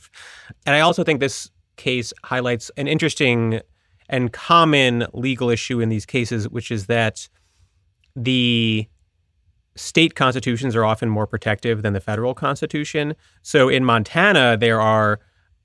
And 0.66 0.74
I 0.74 0.80
also 0.80 1.04
think 1.04 1.20
this 1.20 1.50
case 1.76 2.12
highlights 2.24 2.70
an 2.76 2.86
interesting 2.86 3.60
and 4.08 4.32
common 4.32 5.06
legal 5.12 5.50
issue 5.50 5.80
in 5.80 5.88
these 5.88 6.06
cases, 6.06 6.48
which 6.48 6.70
is 6.70 6.86
that 6.86 7.28
the 8.14 8.86
state 9.76 10.14
constitutions 10.14 10.76
are 10.76 10.84
often 10.84 11.08
more 11.08 11.26
protective 11.26 11.82
than 11.82 11.94
the 11.94 12.00
federal 12.00 12.34
constitution. 12.34 13.14
So 13.42 13.68
in 13.68 13.84
Montana, 13.84 14.56
there 14.56 14.80
are 14.80 15.20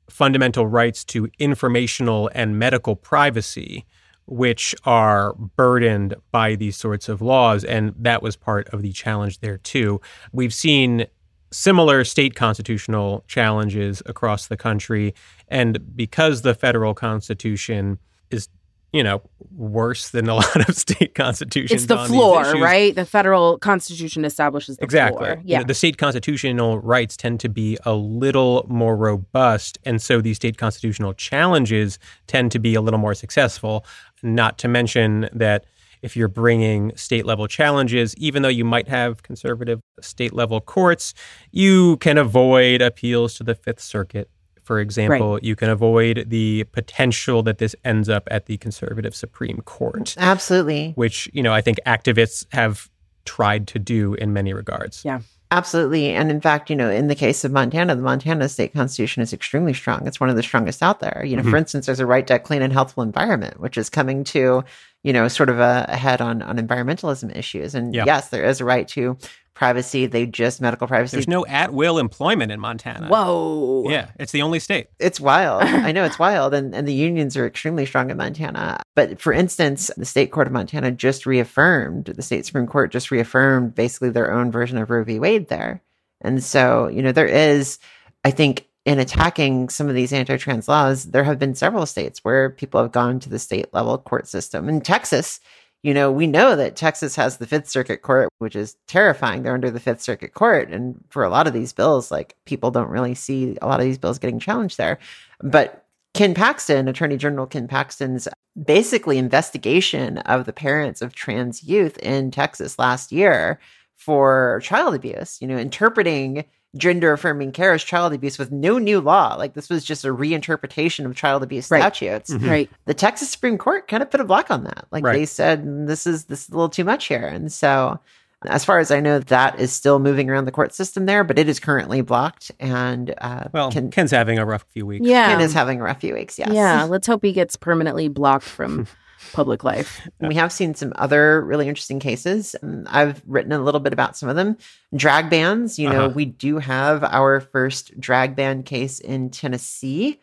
fundamental 0.09 0.67
rights 0.67 1.03
to 1.05 1.29
informational 1.39 2.29
and 2.33 2.59
medical 2.59 2.95
privacy, 2.95 3.85
which 4.25 4.75
are 4.85 5.33
burdened 5.33 6.15
by 6.31 6.55
these 6.55 6.75
sorts 6.75 7.09
of 7.09 7.21
laws. 7.21 7.63
And 7.63 7.93
that 7.97 8.21
was 8.21 8.35
part 8.35 8.69
of 8.69 8.81
the 8.81 8.91
challenge 8.91 9.39
there, 9.39 9.57
too. 9.57 10.01
We've 10.31 10.53
seen 10.53 11.07
similar 11.51 12.03
state 12.03 12.35
constitutional 12.35 13.23
challenges 13.27 14.03
across 14.05 14.47
the 14.47 14.57
country. 14.57 15.15
And 15.47 15.95
because 15.95 16.43
the 16.43 16.53
federal 16.53 16.93
constitution 16.93 17.97
is 18.29 18.49
you 18.91 19.03
know, 19.03 19.21
worse 19.55 20.09
than 20.09 20.27
a 20.29 20.35
lot 20.41 20.67
of 20.69 20.75
state 20.75 21.13
constitutions. 21.15 21.83
It's 21.83 21.87
the 21.87 21.97
floor, 22.05 22.41
right? 22.53 22.95
The 22.95 23.05
federal 23.05 23.57
constitution 23.59 24.25
establishes 24.25 24.77
the 24.77 24.83
Exactly. 24.83 25.25
floor. 25.25 25.37
You 25.43 25.51
Yeah. 25.53 25.57
know, 25.59 25.65
the 25.65 25.73
state 25.73 25.97
constitutional 25.97 26.79
rights 26.79 27.15
tend 27.17 27.39
to 27.41 27.49
be 27.49 27.77
a 27.85 27.93
little 27.93 28.65
more 28.67 28.95
robust. 28.97 29.77
And 29.85 30.01
so 30.01 30.21
these 30.21 30.37
state 30.37 30.57
constitutional 30.57 31.13
challenges 31.13 31.99
tend 32.27 32.51
to 32.53 32.59
be 32.59 32.73
a 32.75 32.81
little 32.81 32.99
more 32.99 33.13
successful. 33.13 33.85
Not 34.23 34.57
to 34.59 34.67
mention 34.67 35.29
that 35.33 35.65
if 36.01 36.15
you're 36.15 36.27
bringing 36.29 36.95
state 36.95 37.25
level 37.25 37.45
challenges, 37.47 38.15
even 38.17 38.41
though 38.41 38.47
you 38.49 38.63
might 38.63 38.87
have 38.87 39.21
conservative 39.21 39.81
state 40.01 40.33
level 40.33 40.61
courts, 40.61 41.13
you 41.51 41.97
can 41.97 42.17
avoid 42.17 42.81
appeals 42.81 43.33
to 43.35 43.43
the 43.43 43.53
Fifth 43.53 43.81
Circuit. 43.81 44.29
For 44.69 44.79
example, 44.79 45.39
you 45.41 45.55
can 45.55 45.67
avoid 45.67 46.25
the 46.29 46.63
potential 46.73 47.41
that 47.41 47.57
this 47.57 47.75
ends 47.83 48.07
up 48.07 48.27
at 48.29 48.45
the 48.45 48.57
conservative 48.57 49.15
Supreme 49.15 49.61
Court, 49.65 50.13
Absolutely. 50.19 50.91
which, 50.93 51.27
you 51.33 51.41
know, 51.41 51.51
I 51.51 51.61
think 51.61 51.79
activists 51.87 52.45
have 52.51 52.87
tried 53.25 53.65
to 53.69 53.79
do 53.79 54.13
in 54.13 54.31
many 54.31 54.53
regards. 54.53 55.03
Yeah. 55.03 55.21
Absolutely. 55.49 56.09
And 56.11 56.29
in 56.29 56.39
fact, 56.39 56.69
you 56.69 56.75
know, 56.75 56.87
in 56.91 57.07
the 57.07 57.15
case 57.15 57.43
of 57.43 57.51
Montana, 57.51 57.95
the 57.95 58.03
Montana 58.03 58.47
state 58.47 58.71
constitution 58.71 59.23
is 59.23 59.33
extremely 59.33 59.73
strong. 59.73 60.05
It's 60.05 60.19
one 60.19 60.29
of 60.29 60.35
the 60.35 60.43
strongest 60.43 60.83
out 60.83 60.99
there. 60.99 61.23
You 61.25 61.35
know, 61.37 61.41
Mhm. 61.41 61.49
for 61.49 61.57
instance, 61.57 61.87
there's 61.87 61.99
a 61.99 62.05
right 62.05 62.27
to 62.27 62.35
a 62.35 62.39
clean 62.39 62.61
and 62.61 62.71
healthful 62.71 63.01
environment, 63.01 63.59
which 63.59 63.75
is 63.75 63.89
coming 63.89 64.23
to, 64.25 64.63
you 65.01 65.13
know, 65.13 65.27
sort 65.27 65.49
of 65.49 65.59
a, 65.59 65.87
a 65.89 65.97
head 65.97 66.21
on, 66.21 66.43
on 66.43 66.59
environmentalism 66.59 67.35
issues. 67.35 67.73
And 67.73 67.95
Yeah. 67.95 68.03
yes, 68.05 68.29
there 68.29 68.43
is 68.45 68.61
a 68.61 68.65
right 68.65 68.87
to 68.89 69.17
privacy. 69.59 70.05
They 70.05 70.25
just 70.25 70.61
medical 70.61 70.87
privacy. 70.87 71.17
There's 71.17 71.27
no 71.27 71.45
at 71.45 71.73
will 71.73 71.99
employment 71.99 72.49
in 72.49 72.61
Montana. 72.61 73.09
Whoa. 73.09 73.83
Yeah, 73.89 74.09
it's 74.17 74.31
the 74.31 74.41
only 74.41 74.59
state. 74.59 74.87
It's 74.99 75.19
wild. 75.19 75.63
I 75.63 75.91
know 75.91 76.05
it's 76.05 76.17
wild. 76.17 76.53
And, 76.53 76.73
and 76.73 76.87
the 76.87 76.93
unions 76.93 77.35
are 77.35 77.45
extremely 77.45 77.85
strong 77.85 78.09
in 78.09 78.15
Montana. 78.15 78.81
But 78.95 79.19
for 79.19 79.33
instance, 79.33 79.91
the 79.97 80.05
state 80.05 80.31
court 80.31 80.47
of 80.47 80.53
Montana 80.53 80.91
just 80.91 81.25
reaffirmed, 81.25 82.05
the 82.05 82.21
state 82.21 82.45
Supreme 82.45 82.67
Court 82.67 82.89
just 82.89 83.11
reaffirmed 83.11 83.75
basically 83.75 84.11
their 84.11 84.31
own 84.31 84.49
version 84.49 84.77
of 84.77 84.89
Roe 84.89 85.03
v. 85.03 85.19
Wade 85.19 85.49
there. 85.49 85.83
And 86.21 86.41
so, 86.41 86.87
you 86.87 87.01
know, 87.01 87.11
there 87.11 87.27
is, 87.27 87.79
I 88.23 88.31
think, 88.31 88.65
in 88.85 88.97
attacking 88.97 89.67
some 89.67 89.89
of 89.89 89.95
these 89.95 90.13
anti 90.13 90.37
trans 90.37 90.69
laws, 90.69 91.03
there 91.03 91.25
have 91.25 91.37
been 91.37 91.53
several 91.53 91.85
states 91.85 92.23
where 92.23 92.49
people 92.49 92.81
have 92.81 92.93
gone 92.93 93.19
to 93.19 93.29
the 93.29 93.37
state 93.37 93.73
level 93.73 93.97
court 93.97 94.25
system. 94.25 94.69
In 94.69 94.79
Texas, 94.79 95.41
you 95.81 95.93
know, 95.93 96.11
we 96.11 96.27
know 96.27 96.55
that 96.55 96.75
Texas 96.75 97.15
has 97.15 97.37
the 97.37 97.47
Fifth 97.47 97.69
Circuit 97.69 98.01
Court, 98.01 98.29
which 98.39 98.55
is 98.55 98.75
terrifying. 98.87 99.43
They're 99.43 99.53
under 99.53 99.71
the 99.71 99.79
Fifth 99.79 100.01
Circuit 100.01 100.33
Court. 100.33 100.69
And 100.69 101.01
for 101.09 101.23
a 101.23 101.29
lot 101.29 101.47
of 101.47 101.53
these 101.53 101.71
bills, 101.71 102.11
like 102.11 102.35
people 102.45 102.69
don't 102.69 102.89
really 102.89 103.15
see 103.15 103.57
a 103.61 103.67
lot 103.67 103.79
of 103.79 103.85
these 103.85 103.97
bills 103.97 104.19
getting 104.19 104.39
challenged 104.39 104.77
there. 104.77 104.99
But 105.41 105.85
Ken 106.13 106.33
Paxton, 106.33 106.87
Attorney 106.87 107.15
General 107.17 107.47
Ken 107.47 107.67
Paxton's 107.67 108.27
basically 108.61 109.17
investigation 109.17 110.17
of 110.19 110.45
the 110.45 110.53
parents 110.53 111.01
of 111.01 111.15
trans 111.15 111.63
youth 111.63 111.97
in 111.99 112.31
Texas 112.31 112.77
last 112.77 113.11
year 113.11 113.59
for 113.95 114.59
child 114.63 114.95
abuse, 114.95 115.41
you 115.41 115.47
know, 115.47 115.57
interpreting 115.57 116.45
gender 116.77 117.11
affirming 117.13 117.51
care 117.51 117.73
as 117.73 117.83
child 117.83 118.13
abuse 118.13 118.37
with 118.37 118.51
no 118.51 118.77
new 118.77 119.01
law. 119.01 119.35
Like 119.35 119.53
this 119.53 119.69
was 119.69 119.83
just 119.83 120.05
a 120.05 120.09
reinterpretation 120.09 121.05
of 121.05 121.15
child 121.15 121.41
abuse 121.43 121.69
Right. 121.71 121.79
statutes. 121.79 122.29
Mhm. 122.31 122.47
Right. 122.49 122.69
The 122.85 122.93
Texas 122.93 123.29
Supreme 123.29 123.57
Court 123.57 123.87
kind 123.87 124.03
of 124.03 124.11
put 124.11 124.19
a 124.21 124.23
block 124.25 124.51
on 124.51 124.63
that. 124.65 124.85
Like 124.91 125.03
Right. 125.03 125.13
they 125.13 125.25
said, 125.25 125.87
this 125.87 126.05
is 126.05 126.25
this 126.25 126.43
is 126.43 126.49
a 126.49 126.51
little 126.51 126.69
too 126.69 126.83
much 126.83 127.05
here. 127.07 127.25
And 127.25 127.51
so 127.51 127.99
as 128.45 128.63
far 128.63 128.79
as 128.79 128.89
I 128.91 128.99
know, 129.01 129.19
that 129.19 129.59
is 129.59 129.73
still 129.73 129.99
moving 129.99 130.29
around 130.29 130.45
the 130.45 130.51
court 130.51 130.73
system 130.73 131.05
there, 131.07 131.23
but 131.25 131.37
it 131.39 131.49
is 131.49 131.59
currently 131.59 132.01
blocked. 132.01 132.51
And 132.59 133.13
uh, 133.19 133.45
Well, 133.51 133.71
Ken, 133.71 133.89
Ken's 133.91 134.11
having 134.11 134.37
a 134.39 134.45
rough 134.45 134.65
few 134.71 134.85
weeks. 134.85 135.05
Yeah. 135.07 135.27
Ken 135.27 135.41
is 135.41 135.53
having 135.53 135.81
a 135.81 135.83
rough 135.83 135.99
few 135.99 136.13
weeks. 136.13 136.37
Yes. 136.39 136.49
Yeah. 136.51 136.83
Let's 136.83 137.07
hope 137.07 137.23
he 137.23 137.33
gets 137.33 137.55
permanently 137.55 138.07
blocked 138.07 138.45
from 138.45 138.87
public 139.33 139.63
life. 139.63 140.07
We 140.19 140.35
have 140.35 140.51
seen 140.51 140.75
some 140.75 140.93
other 140.95 141.41
really 141.41 141.67
interesting 141.67 141.99
cases. 141.99 142.55
Um, 142.61 142.85
I've 142.89 143.21
written 143.27 143.51
a 143.51 143.59
little 143.59 143.79
bit 143.79 143.93
about 143.93 144.17
some 144.17 144.29
of 144.29 144.35
them. 144.35 144.57
Drag 144.95 145.29
bans, 145.29 145.77
you 145.79 145.89
know, 145.89 146.05
Uh-huh. 146.05 146.13
we 146.15 146.25
do 146.25 146.57
have 146.57 147.03
our 147.03 147.39
first 147.39 147.99
drag 147.99 148.35
ban 148.35 148.63
case 148.63 148.99
in 148.99 149.29
Tennessee, 149.29 150.19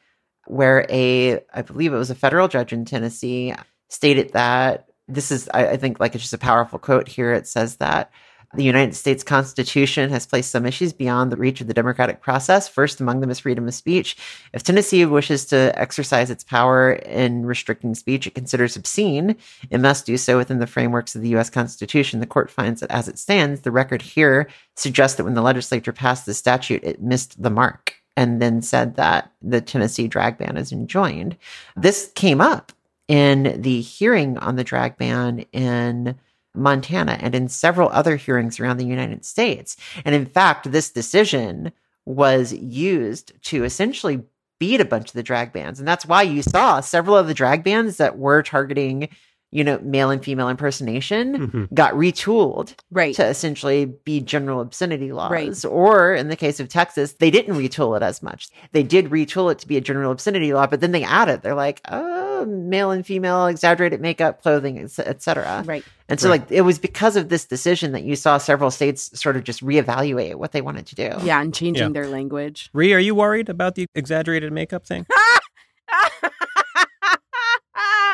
where 0.46 0.86
a, 0.90 1.40
I 1.52 1.62
believe 1.62 1.92
it 1.92 1.98
was 1.98 2.10
a 2.10 2.14
federal 2.14 2.48
judge 2.48 2.72
in 2.72 2.84
Tennessee, 2.84 3.54
stated 3.88 4.32
that 4.32 4.86
this 5.08 5.30
is, 5.30 5.48
I, 5.54 5.68
I 5.70 5.76
think, 5.76 6.00
like 6.00 6.14
it's 6.14 6.24
just 6.24 6.34
a 6.34 6.38
powerful 6.38 6.78
quote 6.78 7.08
here. 7.08 7.32
It 7.32 7.46
says 7.46 7.76
that 7.76 8.10
the 8.54 8.64
United 8.64 8.94
States 8.94 9.22
Constitution 9.22 10.10
has 10.10 10.26
placed 10.26 10.50
some 10.50 10.66
issues 10.66 10.92
beyond 10.92 11.30
the 11.30 11.36
reach 11.36 11.60
of 11.60 11.66
the 11.66 11.74
democratic 11.74 12.20
process. 12.20 12.68
First 12.68 13.00
among 13.00 13.20
them 13.20 13.30
is 13.30 13.40
freedom 13.40 13.66
of 13.66 13.74
speech. 13.74 14.16
If 14.52 14.62
Tennessee 14.62 15.04
wishes 15.04 15.44
to 15.46 15.72
exercise 15.78 16.30
its 16.30 16.44
power 16.44 16.92
in 16.92 17.44
restricting 17.44 17.94
speech 17.94 18.26
it 18.26 18.34
considers 18.34 18.76
obscene, 18.76 19.36
it 19.70 19.80
must 19.80 20.06
do 20.06 20.16
so 20.16 20.36
within 20.36 20.58
the 20.58 20.66
frameworks 20.66 21.14
of 21.14 21.22
the 21.22 21.30
U.S. 21.30 21.50
Constitution. 21.50 22.20
The 22.20 22.26
court 22.26 22.50
finds 22.50 22.80
that 22.80 22.90
as 22.90 23.08
it 23.08 23.18
stands, 23.18 23.62
the 23.62 23.70
record 23.70 24.02
here 24.02 24.48
suggests 24.74 25.16
that 25.16 25.24
when 25.24 25.34
the 25.34 25.42
legislature 25.42 25.92
passed 25.92 26.26
the 26.26 26.34
statute, 26.34 26.84
it 26.84 27.02
missed 27.02 27.42
the 27.42 27.50
mark 27.50 27.94
and 28.16 28.40
then 28.40 28.62
said 28.62 28.96
that 28.96 29.30
the 29.42 29.60
Tennessee 29.60 30.08
drag 30.08 30.38
ban 30.38 30.56
is 30.56 30.72
enjoined. 30.72 31.36
This 31.76 32.10
came 32.14 32.40
up 32.40 32.72
in 33.08 33.60
the 33.60 33.80
hearing 33.80 34.38
on 34.38 34.56
the 34.56 34.64
drag 34.64 34.96
ban 34.96 35.44
in 35.52 36.16
Montana 36.56 37.18
and 37.20 37.34
in 37.34 37.48
several 37.48 37.88
other 37.90 38.16
hearings 38.16 38.58
around 38.58 38.76
the 38.78 38.86
United 38.86 39.24
States. 39.24 39.76
And 40.04 40.14
in 40.14 40.26
fact, 40.26 40.70
this 40.72 40.90
decision 40.90 41.72
was 42.04 42.52
used 42.52 43.32
to 43.44 43.64
essentially 43.64 44.22
beat 44.58 44.80
a 44.80 44.84
bunch 44.84 45.08
of 45.08 45.12
the 45.14 45.22
drag 45.22 45.52
bans. 45.52 45.78
And 45.78 45.86
that's 45.86 46.06
why 46.06 46.22
you 46.22 46.42
saw 46.42 46.80
several 46.80 47.16
of 47.16 47.26
the 47.26 47.34
drag 47.34 47.62
bans 47.64 47.98
that 47.98 48.16
were 48.18 48.42
targeting, 48.42 49.08
you 49.52 49.62
know, 49.62 49.78
male 49.82 50.10
and 50.10 50.24
female 50.24 50.48
impersonation 50.48 51.48
Mhm. 51.50 51.74
got 51.74 51.92
retooled 51.94 52.74
Right. 52.90 53.14
to 53.16 53.24
essentially 53.26 53.84
be 53.84 54.20
general 54.20 54.60
obscenity 54.60 55.12
laws. 55.12 55.30
Right. 55.30 55.64
Or 55.64 56.14
in 56.14 56.28
the 56.28 56.36
case 56.36 56.58
of 56.58 56.68
Texas, 56.68 57.12
they 57.14 57.30
didn't 57.30 57.54
retool 57.56 57.96
it 57.96 58.02
as 58.02 58.22
much. 58.22 58.48
They 58.72 58.82
did 58.82 59.10
retool 59.10 59.52
it 59.52 59.58
to 59.58 59.68
be 59.68 59.76
a 59.76 59.80
general 59.80 60.10
obscenity 60.12 60.52
law, 60.54 60.66
but 60.66 60.80
then 60.80 60.92
they 60.92 61.04
added, 61.04 61.42
they're 61.42 61.54
like, 61.54 61.80
oh, 61.90 62.25
male 62.44 62.90
and 62.90 63.06
female 63.06 63.46
exaggerated 63.46 64.00
makeup, 64.00 64.42
clothing, 64.42 64.78
et 64.78 65.22
cetera. 65.22 65.62
Right. 65.64 65.84
And 66.08 66.20
so, 66.20 66.28
Right. 66.28 66.40
like, 66.40 66.50
it 66.52 66.62
was 66.62 66.78
because 66.78 67.16
of 67.16 67.28
this 67.30 67.44
decision 67.44 67.92
that 67.92 68.02
you 68.04 68.14
saw 68.16 68.38
several 68.38 68.70
states 68.70 69.18
sort 69.18 69.36
of 69.36 69.44
just 69.44 69.64
reevaluate 69.64 70.34
what 70.36 70.52
they 70.52 70.60
wanted 70.60 70.86
to 70.86 70.94
do. 70.94 71.10
Yeah. 71.22 71.40
And 71.40 71.54
changing 71.54 71.88
Yeah. 71.88 71.92
their 72.02 72.08
language. 72.08 72.70
Ree, 72.72 72.92
are 72.92 72.98
you 72.98 73.14
worried 73.14 73.48
about 73.48 73.74
the 73.76 73.86
exaggerated 73.94 74.52
makeup 74.52 74.84
thing? 74.86 75.06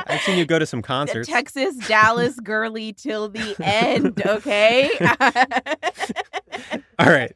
I've 0.06 0.20
seen 0.22 0.36
you 0.36 0.44
go 0.44 0.58
to 0.58 0.66
some 0.66 0.80
the 0.80 0.86
concerts. 0.86 1.28
Texas 1.28 1.76
Dallas 1.88 2.38
girly 2.40 2.92
till 2.92 3.28
the 3.28 3.54
end, 3.60 4.20
okay? 4.26 4.90
All 6.98 7.10
right. 7.10 7.32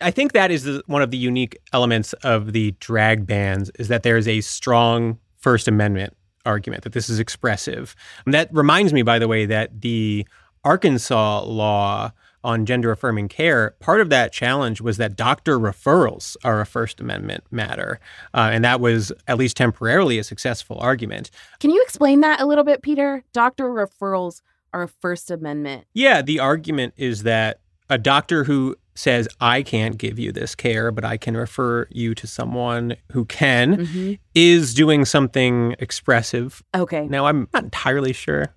I 0.00 0.10
think 0.10 0.32
that 0.32 0.50
is 0.50 0.64
the, 0.64 0.82
one 0.86 1.02
of 1.02 1.10
the 1.10 1.16
unique 1.16 1.58
elements 1.72 2.12
of 2.22 2.52
the 2.52 2.72
drag 2.80 3.26
bans 3.26 3.70
is 3.78 3.88
that 3.88 4.02
there 4.02 4.16
is 4.16 4.28
a 4.28 4.40
strong 4.40 5.18
First 5.36 5.68
Amendment 5.68 6.15
argument 6.46 6.84
that 6.84 6.92
this 6.92 7.10
is 7.10 7.18
expressive. 7.18 7.94
And 8.24 8.32
that 8.32 8.48
reminds 8.52 8.92
me, 8.92 9.02
by 9.02 9.18
the 9.18 9.28
way, 9.28 9.44
that 9.46 9.82
the 9.82 10.26
Arkansas 10.64 11.44
law 11.44 12.12
on 12.42 12.64
gender 12.64 12.92
affirming 12.92 13.28
care, 13.28 13.74
part 13.80 14.00
of 14.00 14.08
that 14.08 14.32
challenge 14.32 14.80
was 14.80 14.98
that 14.98 15.16
doctor 15.16 15.58
referrals 15.58 16.36
are 16.44 16.60
a 16.60 16.66
First 16.66 17.00
Amendment 17.00 17.42
matter. 17.50 17.98
Uh, 18.32 18.50
and 18.52 18.64
that 18.64 18.80
was, 18.80 19.10
at 19.26 19.36
least 19.36 19.56
temporarily, 19.56 20.18
a 20.18 20.24
successful 20.24 20.78
argument. 20.78 21.30
Can 21.58 21.70
you 21.70 21.82
explain 21.82 22.20
that 22.20 22.40
a 22.40 22.46
little 22.46 22.62
bit, 22.62 22.82
Peter? 22.82 23.24
Doctor 23.32 23.64
referrals 23.64 24.42
are 24.72 24.84
a 24.84 24.88
First 24.88 25.30
Amendment. 25.30 25.86
Yeah, 25.92 26.22
the 26.22 26.38
argument 26.38 26.94
is 26.96 27.24
that 27.24 27.60
a 27.90 27.98
doctor 27.98 28.44
who 28.44 28.76
says, 28.96 29.28
I 29.40 29.62
can't 29.62 29.98
give 29.98 30.18
you 30.18 30.32
this 30.32 30.54
care, 30.54 30.90
but 30.90 31.04
I 31.04 31.16
can 31.16 31.36
refer 31.36 31.86
you 31.90 32.14
to 32.14 32.26
someone 32.26 32.96
who 33.12 33.24
can, 33.24 33.76
Mm-hmm. 33.76 34.12
is 34.34 34.74
doing 34.74 35.04
something 35.04 35.76
expressive. 35.78 36.62
Okay. 36.74 37.06
Now, 37.06 37.26
I'm 37.26 37.48
not 37.52 37.64
entirely 37.64 38.12
sure 38.12 38.54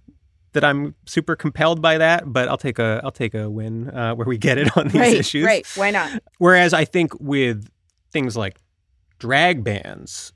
that 0.54 0.64
I'm 0.64 0.96
super 1.06 1.36
compelled 1.36 1.82
by 1.82 1.98
that, 2.00 2.24
but 2.32 2.48
I'll 2.48 2.58
take 2.58 2.80
a 2.80 3.02
I'll 3.04 3.12
take 3.12 3.36
a 3.36 3.50
win 3.50 3.90
uh, 3.92 4.16
where 4.16 4.28
we 4.28 4.38
get 4.38 4.58
it 4.58 4.76
on 4.78 4.88
these 4.88 5.02
right. 5.02 5.16
issues. 5.16 5.46
Right. 5.46 5.68
Why 5.76 5.92
not? 5.92 6.24
Whereas 6.40 6.74
I 6.74 6.86
think 6.86 7.20
with 7.20 7.68
things 8.12 8.36
like 8.36 8.58
drag 9.20 9.64
bans, 9.64 10.34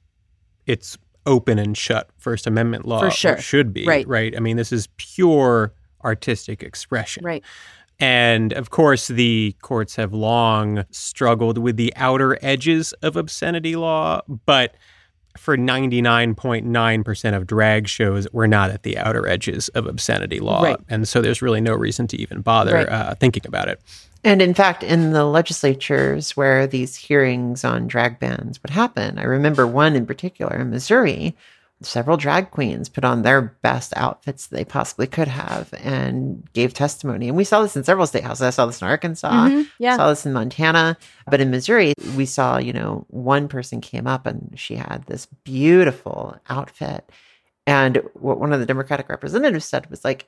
it's 0.68 0.98
open 1.26 1.58
and 1.58 1.76
shut 1.78 2.10
First 2.18 2.46
Amendment 2.46 2.86
law. 2.86 3.00
For 3.00 3.10
sure. 3.10 3.38
should 3.40 3.74
be. 3.74 3.86
Right. 3.86 4.08
Right. 4.08 4.36
I 4.36 4.40
mean, 4.40 4.58
this 4.58 4.72
is 4.72 4.88
pure 4.98 5.74
artistic 6.04 6.62
expression. 6.62 7.24
Right. 7.26 7.44
And 8.00 8.54
of 8.54 8.70
course, 8.70 9.08
the 9.08 9.56
courts 9.62 9.96
have 9.96 10.14
long 10.14 10.84
struggled 10.92 11.58
with 11.58 11.78
the 11.78 11.94
outer 11.96 12.38
edges 12.42 12.94
of 13.02 13.16
obscenity 13.16 13.76
law, 13.76 14.22
but 14.46 14.76
for 15.38 15.58
99.9% 15.58 17.36
of 17.36 17.48
drag 17.48 17.88
shows, 17.88 18.28
we're 18.32 18.48
not 18.48 18.70
at 18.70 18.84
the 18.84 18.98
outer 18.98 19.28
edges 19.28 19.68
of 19.70 19.88
obscenity 19.88 20.40
law. 20.40 20.62
Right. 20.64 20.78
And 20.90 21.08
so 21.08 21.22
there's 21.22 21.42
really 21.42 21.62
no 21.62 21.74
reason 21.74 22.08
to 22.08 22.18
even 22.18 22.42
bother 22.42 22.74
Right. 22.74 22.90
uh, 22.90 23.16
thinking 23.16 23.44
about 23.48 23.68
it. 23.68 23.82
And 24.24 24.42
in 24.42 24.54
fact, 24.54 24.84
in 24.84 25.12
the 25.12 25.26
legislatures 25.26 26.38
where 26.38 26.66
these 26.66 26.96
hearings 26.96 27.64
on 27.66 27.88
drag 27.88 28.20
bans 28.20 28.62
would 28.64 28.70
happen, 28.70 29.18
I 29.20 29.24
remember 29.24 29.68
one 29.68 29.96
in 29.96 30.06
particular 30.06 30.56
in 30.58 30.70
Missouri. 30.70 31.36
Several 31.86 32.18
drag 32.18 32.52
queens 32.52 32.90
put 32.90 33.04
on 33.04 33.22
their 33.22 33.42
best 33.62 33.94
outfits 33.96 34.48
they 34.48 34.66
possibly 34.66 35.06
could 35.08 35.28
have 35.28 35.74
and 35.84 36.48
gave 36.54 36.74
testimony. 36.74 37.28
And 37.28 37.38
we 37.38 37.44
saw 37.44 37.62
this 37.62 37.76
in 37.76 37.84
several 37.84 38.08
state 38.08 38.24
houses. 38.24 38.42
I 38.44 38.50
saw 38.52 38.66
this 38.66 38.82
in 38.82 38.88
Arkansas. 38.88 39.30
Mhm. 39.50 39.68
Yeah. 39.80 39.96
Saw 39.98 40.10
this 40.10 40.26
in 40.26 40.34
Montana. 40.34 40.98
But 41.30 41.42
in 41.42 41.52
Missouri, 41.52 41.94
we 42.16 42.26
saw, 42.26 42.58
you 42.58 42.74
know, 42.74 43.06
one 43.10 43.48
person 43.48 43.82
came 43.82 44.08
up 44.08 44.26
and 44.26 44.54
she 44.56 44.76
had 44.76 45.04
this 45.08 45.26
beautiful 45.44 46.38
outfit. 46.50 47.10
And 47.68 48.02
what 48.14 48.40
one 48.40 48.52
of 48.54 48.60
the 48.60 48.66
Democratic 48.66 49.08
representatives 49.10 49.66
said 49.66 49.90
was 49.90 50.04
like, 50.04 50.28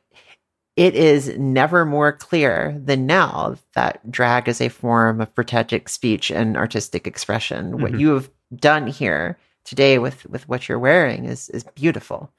it 0.77 0.93
is 0.93 1.37
never 1.37 1.85
more 1.85 2.11
clear 2.11 2.75
than 2.83 3.05
now 3.05 3.55
that 3.75 4.11
drag 4.11 4.49
is 4.49 4.59
a 4.59 4.67
form 4.69 5.21
of 5.21 5.33
protected 5.33 5.87
speech 5.87 6.29
and 6.31 6.57
artistic 6.57 7.07
expression. 7.07 7.79
What 7.79 7.93
Mhm. 7.93 7.99
you 7.99 8.09
have 8.13 8.29
done 8.53 8.87
here 8.87 9.37
today 9.65 9.97
with 9.99 10.25
with 10.27 10.47
what 10.47 10.69
you're 10.69 10.79
wearing 10.79 11.25
is 11.25 11.49
is 11.49 11.63
beautiful. 11.75 12.31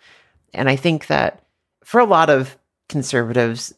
And 0.54 0.68
I 0.70 0.76
think 0.76 1.08
that 1.08 1.42
for 1.84 2.00
a 2.00 2.04
lot 2.06 2.30
of 2.30 2.56
conservatives 2.88 3.74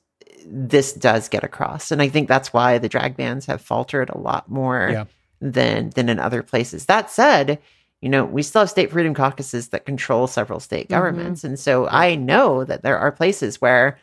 this 0.47 0.93
does 0.93 1.29
get 1.29 1.43
across. 1.45 1.91
And 1.91 2.01
I 2.01 2.09
think 2.09 2.29
that's 2.29 2.53
why 2.53 2.79
the 2.79 2.89
drag 2.89 3.17
bans 3.17 3.45
have 3.47 3.61
faltered 3.61 4.09
a 4.09 4.17
lot 4.19 4.49
more 4.49 4.89
Yeah. 4.91 5.05
than 5.41 5.91
than 5.91 6.09
in 6.09 6.19
other 6.19 6.43
places. 6.43 6.87
That 6.87 7.11
said, 7.11 7.59
you 8.01 8.09
know, 8.09 8.25
we 8.25 8.43
still 8.43 8.61
have 8.63 8.71
state 8.71 8.91
freedom 8.93 9.13
caucuses 9.15 9.69
that 9.69 9.85
control 9.85 10.27
several 10.27 10.61
state 10.61 10.87
Mhm. 10.87 10.91
governments. 10.91 11.43
And 11.45 11.59
so 11.59 11.89
I 11.89 12.15
know 12.15 12.65
that 12.65 12.83
there 12.83 12.99
are 12.99 13.11
places 13.13 13.61
where 13.61 13.99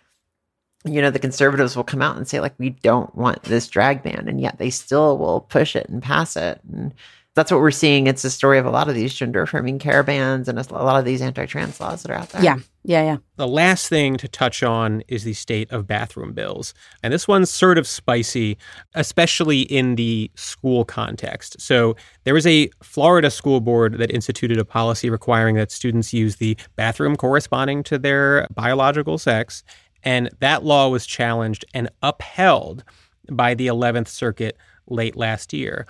you 0.87 1.01
know 1.01 1.09
the 1.09 1.17
conservatives 1.17 1.75
will 1.75 1.83
come 1.83 2.01
out 2.03 2.15
and 2.15 2.27
say 2.27 2.39
like 2.39 2.53
we 2.59 2.69
don't 2.69 3.15
want 3.15 3.41
this 3.43 3.67
drag 3.67 4.03
ban 4.03 4.25
and 4.27 4.39
yet 4.39 4.59
they 4.59 4.69
still 4.69 5.17
will 5.17 5.41
push 5.41 5.75
it 5.75 5.89
and 5.89 6.03
pass 6.03 6.35
it 6.37 6.61
and 6.71 6.93
that's 7.35 7.51
what 7.51 7.59
we're 7.59 7.71
seeing 7.71 8.07
it's 8.07 8.21
the 8.21 8.29
story 8.29 8.57
of 8.57 8.65
a 8.65 8.71
lot 8.71 8.89
of 8.89 8.95
these 8.95 9.13
gender 9.13 9.43
affirming 9.43 9.77
care 9.77 10.03
bans 10.03 10.47
and 10.47 10.57
a 10.57 10.73
lot 10.73 10.97
of 10.97 11.05
these 11.05 11.21
anti-trans 11.21 11.79
laws 11.79 12.01
that 12.03 12.11
are 12.11 12.15
out 12.15 12.29
there 12.29 12.43
Yeah. 12.43 12.57
Yeah. 12.87 13.03
Yeah. 13.03 13.17
The 13.37 13.47
last 13.47 13.89
thing 13.89 14.15
to 14.17 14.27
touch 14.27 14.61
on 14.61 15.01
is 15.07 15.23
the 15.23 15.33
state 15.33 15.71
of 15.71 15.87
bathroom 15.87 16.33
bills. 16.33 16.75
And 17.01 17.11
this 17.11 17.27
one's 17.27 17.49
sort 17.49 17.79
of 17.79 17.87
spicy, 17.87 18.59
especially 18.93 19.61
in 19.61 19.95
the 19.95 20.29
school 20.35 20.85
context. 20.85 21.59
So, 21.59 21.95
there 22.25 22.35
was 22.35 22.45
a 22.45 22.69
Florida 22.83 23.31
school 23.31 23.59
board 23.59 23.97
that 23.97 24.11
instituted 24.11 24.59
a 24.59 24.65
policy 24.65 25.09
requiring 25.09 25.55
that 25.55 25.71
students 25.71 26.13
use 26.13 26.35
the 26.35 26.57
bathroom 26.75 27.15
corresponding 27.15 27.81
to 27.83 27.97
their 27.97 28.47
biological 28.53 29.17
sex. 29.17 29.63
And 30.03 30.29
that 30.39 30.63
law 30.63 30.89
was 30.89 31.07
challenged 31.07 31.65
and 31.73 31.89
upheld 32.03 32.83
by 33.31 33.55
the 33.55 33.65
11th 33.65 34.09
Circuit 34.09 34.57
late 34.87 35.15
last 35.15 35.53
year. 35.53 35.87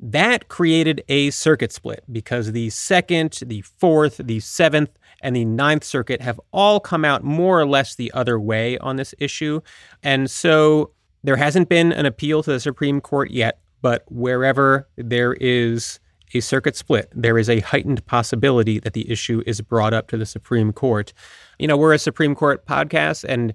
That 0.00 0.48
created 0.48 1.02
a 1.08 1.30
circuit 1.30 1.72
split 1.72 2.04
because 2.10 2.52
the 2.52 2.70
second, 2.70 3.40
the 3.44 3.62
fourth, 3.62 4.18
the 4.18 4.40
seventh, 4.40 4.90
and 5.20 5.34
the 5.34 5.44
Ninth 5.44 5.82
Circuit 5.82 6.20
have 6.20 6.40
all 6.52 6.78
come 6.78 7.04
out 7.04 7.24
more 7.24 7.60
or 7.60 7.66
less 7.66 7.96
the 7.96 8.12
other 8.12 8.38
way 8.38 8.78
on 8.78 8.96
this 8.96 9.14
issue. 9.18 9.60
And 10.02 10.30
so 10.30 10.92
there 11.24 11.36
hasn't 11.36 11.68
been 11.68 11.92
an 11.92 12.06
appeal 12.06 12.42
to 12.44 12.52
the 12.52 12.60
Supreme 12.60 13.00
Court 13.00 13.32
yet, 13.32 13.60
but 13.82 14.04
wherever 14.08 14.88
there 14.96 15.34
is 15.34 15.98
a 16.34 16.40
circuit 16.40 16.76
split, 16.76 17.10
there 17.14 17.38
is 17.38 17.48
a 17.50 17.60
heightened 17.60 18.04
possibility 18.06 18.78
that 18.78 18.92
the 18.92 19.10
issue 19.10 19.42
is 19.46 19.60
brought 19.60 19.94
up 19.94 20.08
to 20.08 20.16
the 20.16 20.26
Supreme 20.26 20.72
Court. 20.72 21.12
You 21.58 21.66
know, 21.66 21.76
we're 21.76 21.94
a 21.94 21.98
Supreme 21.98 22.34
Court 22.34 22.64
podcast, 22.66 23.24
and 23.24 23.54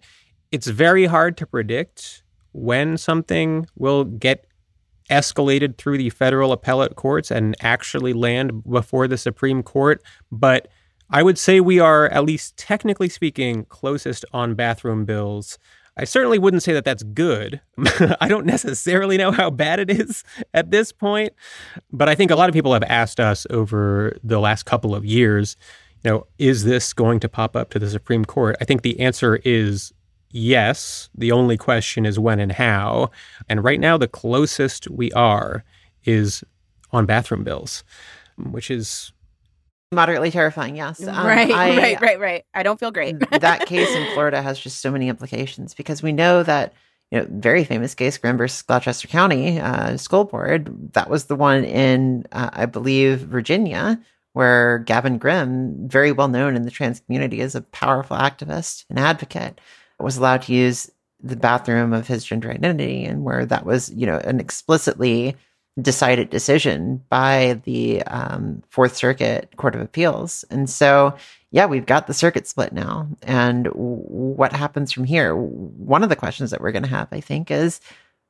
it's 0.51 0.67
very 0.67 1.05
hard 1.05 1.37
to 1.37 1.45
predict 1.45 2.23
when 2.51 2.97
something 2.97 3.67
will 3.75 4.03
get 4.03 4.45
escalated 5.09 5.77
through 5.77 5.97
the 5.97 6.09
federal 6.09 6.51
appellate 6.51 6.95
courts 6.95 7.31
and 7.31 7.55
actually 7.61 8.13
land 8.13 8.63
before 8.63 9.07
the 9.07 9.17
Supreme 9.17 9.63
Court. 9.63 10.01
But 10.31 10.67
I 11.09 11.23
would 11.23 11.37
say 11.37 11.59
we 11.59 11.79
are, 11.79 12.07
at 12.09 12.25
least 12.25 12.57
technically 12.57 13.09
speaking, 13.09 13.65
closest 13.65 14.25
on 14.33 14.55
bathroom 14.55 15.05
bills. 15.05 15.59
I 15.95 16.05
certainly 16.05 16.39
wouldn't 16.39 16.63
say 16.63 16.73
that 16.73 16.85
that's 16.85 17.03
good. 17.03 17.61
I 18.19 18.27
don't 18.27 18.47
necessarily 18.47 19.17
know 19.17 19.31
how 19.31 19.51
bad 19.51 19.79
it 19.79 19.91
is 19.91 20.23
at 20.53 20.71
this 20.71 20.91
point, 20.91 21.33
but 21.91 22.09
I 22.09 22.15
think 22.15 22.31
a 22.31 22.35
lot 22.35 22.49
of 22.49 22.53
people 22.53 22.73
have 22.73 22.83
asked 22.83 23.19
us 23.19 23.45
over 23.51 24.17
the 24.23 24.39
last 24.39 24.63
couple 24.63 24.95
of 24.95 25.05
years, 25.05 25.55
you 26.03 26.09
know, 26.09 26.27
is 26.39 26.63
this 26.63 26.93
going 26.93 27.19
to 27.19 27.29
pop 27.29 27.55
up 27.55 27.69
to 27.71 27.79
the 27.79 27.89
Supreme 27.89 28.25
Court? 28.25 28.55
I 28.59 28.65
think 28.65 28.81
the 28.81 28.99
answer 28.99 29.39
is 29.45 29.93
yes. 30.33 31.09
The 31.15 31.31
only 31.31 31.55
question 31.57 32.05
is 32.05 32.19
when 32.19 32.39
and 32.41 32.51
how. 32.51 33.11
And 33.47 33.63
right 33.63 33.79
now, 33.79 33.97
the 33.97 34.07
closest 34.09 34.89
we 34.89 35.09
are 35.13 35.63
is 36.03 36.43
on 36.91 37.05
bathroom 37.05 37.43
bills, 37.45 37.83
which 38.37 38.69
is 38.69 39.13
Moderately 39.93 40.31
terrifying, 40.31 40.75
yes. 40.75 41.05
Um, 41.07 41.25
right, 41.25 41.51
I- 41.51 41.77
right, 41.77 42.01
right, 42.01 42.19
right. 42.19 42.45
I 42.55 42.63
don't 42.63 42.79
feel 42.79 42.89
great. 42.91 43.19
that 43.29 43.67
case 43.67 43.93
in 43.95 44.11
Florida 44.13 44.41
has 44.41 44.59
just 44.59 44.81
so 44.81 44.89
many 44.91 45.07
implications 45.07 45.75
because 45.75 46.01
we 46.01 46.11
know 46.11 46.41
that 46.41 46.73
you 47.11 47.19
know 47.19 47.27
very 47.29 47.63
famous 47.63 47.93
case 47.93 48.17
Grimm 48.17 48.35
versus 48.37 48.63
Gloucester 48.63 49.07
County 49.07 49.59
uh, 49.59 49.95
School 49.97 50.23
Board. 50.23 50.93
That 50.93 51.11
was 51.11 51.25
the 51.25 51.35
one 51.35 51.63
in 51.63 52.25
uh, 52.31 52.49
I 52.53 52.65
believe 52.65 53.19
Virginia 53.19 53.99
where 54.31 54.79
Gavin 54.79 55.19
Grimm, 55.19 55.87
very 55.87 56.11
well 56.11 56.27
known 56.27 56.55
in 56.55 56.63
the 56.63 56.71
trans 56.71 56.99
community 57.01 57.39
as 57.41 57.53
a 57.53 57.61
powerful 57.61 58.17
activist 58.17 58.85
and 58.89 58.97
advocate, 58.97 59.61
was 59.99 60.17
allowed 60.17 60.43
to 60.43 60.53
use 60.53 60.89
the 61.21 61.35
bathroom 61.35 61.93
of 61.93 62.07
his 62.07 62.25
gender 62.25 62.51
identity, 62.51 63.05
and 63.05 63.23
where 63.23 63.45
that 63.45 63.65
was 63.65 63.91
you 63.93 64.05
know 64.05 64.17
an 64.19 64.39
explicitly 64.39 65.35
decided 65.81 66.29
decision 66.29 67.03
by 67.09 67.59
the 67.63 68.03
um, 68.03 68.61
Fourth 68.69 68.95
Circuit 68.95 69.49
Court 69.57 69.73
of 69.73 69.81
Appeals. 69.81 70.45
And 70.51 70.69
so, 70.69 71.15
yeah, 71.49 71.65
we've 71.65 71.87
got 71.87 72.05
the 72.05 72.13
circuit 72.13 72.45
split 72.45 72.73
now. 72.73 73.07
And 73.23 73.65
w- 73.65 73.79
what 73.79 74.53
happens 74.53 74.91
from 74.91 75.03
here? 75.03 75.35
One 75.35 76.03
of 76.03 76.09
the 76.09 76.15
questions 76.15 76.51
that 76.51 76.61
we're 76.61 76.73
going 76.73 76.83
to 76.83 76.89
have, 76.89 77.07
I 77.11 77.21
think, 77.21 77.49
is 77.49 77.81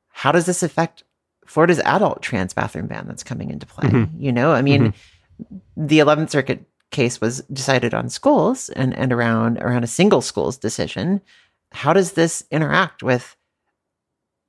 how 0.08 0.32
does 0.32 0.46
this 0.46 0.62
affect 0.62 1.04
Florida's 1.44 1.80
adult 1.80 2.22
trans 2.22 2.54
bathroom 2.54 2.86
ban 2.86 3.06
that's 3.06 3.22
coming 3.24 3.50
into 3.50 3.66
play? 3.66 3.90
Mhm. 3.90 4.08
You 4.18 4.32
know, 4.32 4.52
I 4.52 4.62
mean, 4.62 4.94
the 5.76 5.98
11th 5.98 6.30
Circuit 6.30 6.64
case 6.90 7.20
was 7.20 7.42
decided 7.52 7.92
on 7.92 8.08
schools 8.08 8.70
and, 8.70 8.96
and 8.96 9.12
around 9.12 9.58
around 9.58 9.84
a 9.84 9.88
single 9.88 10.22
school's 10.22 10.56
decision. 10.56 11.20
How 11.74 11.92
does 11.92 12.12
this 12.12 12.44
interact 12.50 13.02
with 13.02 13.36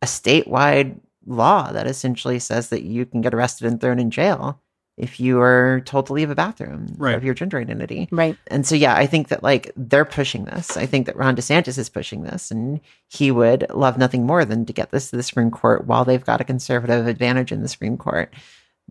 a 0.02 0.06
statewide 0.06 1.00
law 1.26 1.72
that 1.72 1.88
essentially 1.88 2.40
says 2.40 2.70
that 2.70 2.84
you 2.84 3.06
can 3.06 3.22
get 3.22 3.34
arrested 3.34 3.68
and 3.68 3.82
thrown 3.82 4.00
in 4.00 4.12
jail 4.12 4.62
if 4.98 5.20
you 5.20 5.42
are 5.42 5.82
told 5.86 6.06
to 6.06 6.14
leave 6.14 6.30
a 6.30 6.36
bathroom 6.36 6.88
Right. 6.98 7.16
of 7.16 7.24
your 7.24 7.34
gender 7.34 7.60
identity. 7.60 8.08
right. 8.12 8.38
And 8.48 8.66
so, 8.66 8.76
yeah, 8.76 8.96
I 8.96 9.06
think 9.08 9.28
that 9.30 9.44
like 9.44 9.72
they're 9.76 10.06
pushing 10.06 10.46
this. 10.46 10.78
I 10.78 10.86
think 10.86 11.06
that 11.08 11.18
Ron 11.18 11.36
DeSantis 11.36 11.78
is 11.78 11.90
pushing 11.90 12.24
this, 12.24 12.50
and 12.52 12.80
he 13.10 13.30
would 13.32 13.66
love 13.74 13.98
nothing 13.98 14.26
more 14.26 14.46
than 14.46 14.66
to 14.66 14.72
get 14.72 14.92
this 14.92 15.10
to 15.10 15.18
the 15.18 15.24
Supreme 15.24 15.52
Court 15.52 15.86
while 15.86 16.06
they've 16.06 16.24
got 16.24 16.40
a 16.40 16.46
conservative 16.46 17.08
advantage 17.08 17.52
in 17.52 17.62
the 17.62 17.68
Supreme 17.68 17.98
Court. 17.98 18.34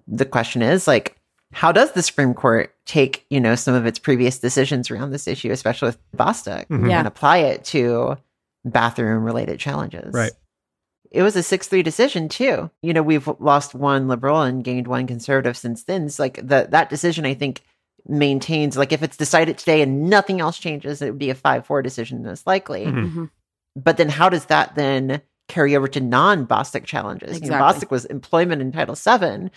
The 0.06 0.26
question 0.26 0.60
is 0.60 0.86
like, 0.86 1.16
how 1.52 1.72
does 1.72 1.92
the 1.92 2.02
Supreme 2.02 2.34
Court 2.34 2.74
take, 2.84 3.24
you 3.30 3.40
know, 3.40 3.54
some 3.54 3.74
of 3.74 3.86
its 3.86 3.98
previous 3.98 4.38
decisions 4.38 4.90
around 4.90 5.12
this 5.12 5.26
issue, 5.28 5.52
especially 5.52 5.86
with 5.86 5.98
Bostock, 6.12 6.66
Mhm. 6.68 6.90
Yeah. 6.90 6.98
and 6.98 7.06
apply 7.08 7.38
it 7.38 7.64
to 7.66 8.18
bathroom 8.64 9.24
related 9.24 9.58
challenges? 9.60 10.12
Right. 10.12 10.32
It 11.10 11.22
was 11.22 11.36
a 11.36 11.42
6 11.42 11.68
3 11.68 11.82
decision, 11.82 12.28
too. 12.28 12.70
You 12.82 12.92
know, 12.92 13.02
we've 13.02 13.28
lost 13.38 13.74
one 13.74 14.08
liberal 14.08 14.42
and 14.42 14.64
gained 14.64 14.88
one 14.88 15.06
conservative 15.06 15.56
since 15.56 15.84
then. 15.84 16.06
It's 16.06 16.18
like 16.18 16.36
the, 16.36 16.66
that 16.70 16.90
decision, 16.90 17.24
I 17.24 17.34
think, 17.34 17.62
maintains, 18.06 18.76
like, 18.76 18.92
if 18.92 19.02
it's 19.02 19.16
decided 19.16 19.56
today 19.58 19.80
and 19.80 20.10
nothing 20.10 20.40
else 20.40 20.58
changes, 20.58 21.00
it 21.00 21.10
would 21.10 21.18
be 21.18 21.30
a 21.30 21.34
5 21.34 21.66
4 21.66 21.82
decision, 21.82 22.22
most 22.22 22.46
likely. 22.46 22.84
Mhm. 22.86 23.12
Mhm. 23.14 23.30
But 23.76 23.96
then 23.96 24.08
how 24.08 24.28
does 24.28 24.46
that 24.46 24.74
then 24.74 25.20
carry 25.48 25.76
over 25.76 25.86
to 25.88 26.00
non 26.00 26.44
Bostock 26.46 26.84
challenges? 26.84 27.28
You 27.34 27.40
know, 27.40 27.56
Exactly. 27.56 27.58
Bostock 27.60 27.90
was 27.90 28.04
employment 28.06 28.60
in 28.62 28.72
Title 28.72 28.94
VII. 28.94 29.50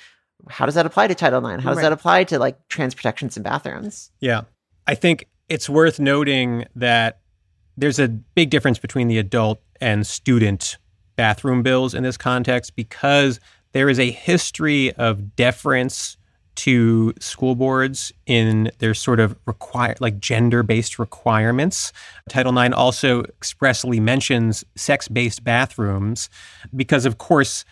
How 0.50 0.66
does 0.66 0.76
that 0.76 0.86
apply 0.86 1.08
to 1.08 1.16
Title 1.16 1.40
IX? 1.46 1.64
How 1.64 1.70
does 1.70 1.78
Right. 1.78 1.84
that 1.84 1.92
apply 1.92 2.24
to 2.26 2.38
like 2.40 2.68
trans 2.68 2.94
protections 2.94 3.36
in 3.38 3.44
bathrooms? 3.44 4.12
Yeah. 4.20 4.42
I 4.86 4.94
think 4.96 5.28
it's 5.50 5.68
worth 5.70 6.00
noting 6.00 6.66
that 6.76 7.20
there's 7.78 8.00
a 8.00 8.08
big 8.08 8.50
difference 8.50 8.80
between 8.80 9.08
the 9.08 9.18
adult 9.18 9.62
and 9.80 10.06
student 10.06 10.78
bathroom 11.16 11.64
bills 11.64 11.94
in 11.94 12.04
this 12.04 12.18
context 12.18 12.76
because 12.76 13.40
there 13.72 13.90
is 13.90 14.00
a 14.00 14.12
history 14.12 14.94
of 14.94 15.36
deference 15.36 16.18
to 16.56 17.14
school 17.20 17.54
boards 17.54 18.12
in 18.26 18.72
their 18.80 18.96
sort 18.96 19.20
of 19.20 19.38
require 19.46 19.96
like 20.00 20.20
gender-based 20.20 20.98
requirements. 20.98 21.94
Title 22.30 22.58
IX 22.58 22.74
also 22.74 23.22
expressly 23.22 24.00
mentions 24.00 24.66
sex-based 24.76 25.44
bathrooms 25.44 26.30
because 26.76 27.06
of 27.06 27.20
course 27.20 27.64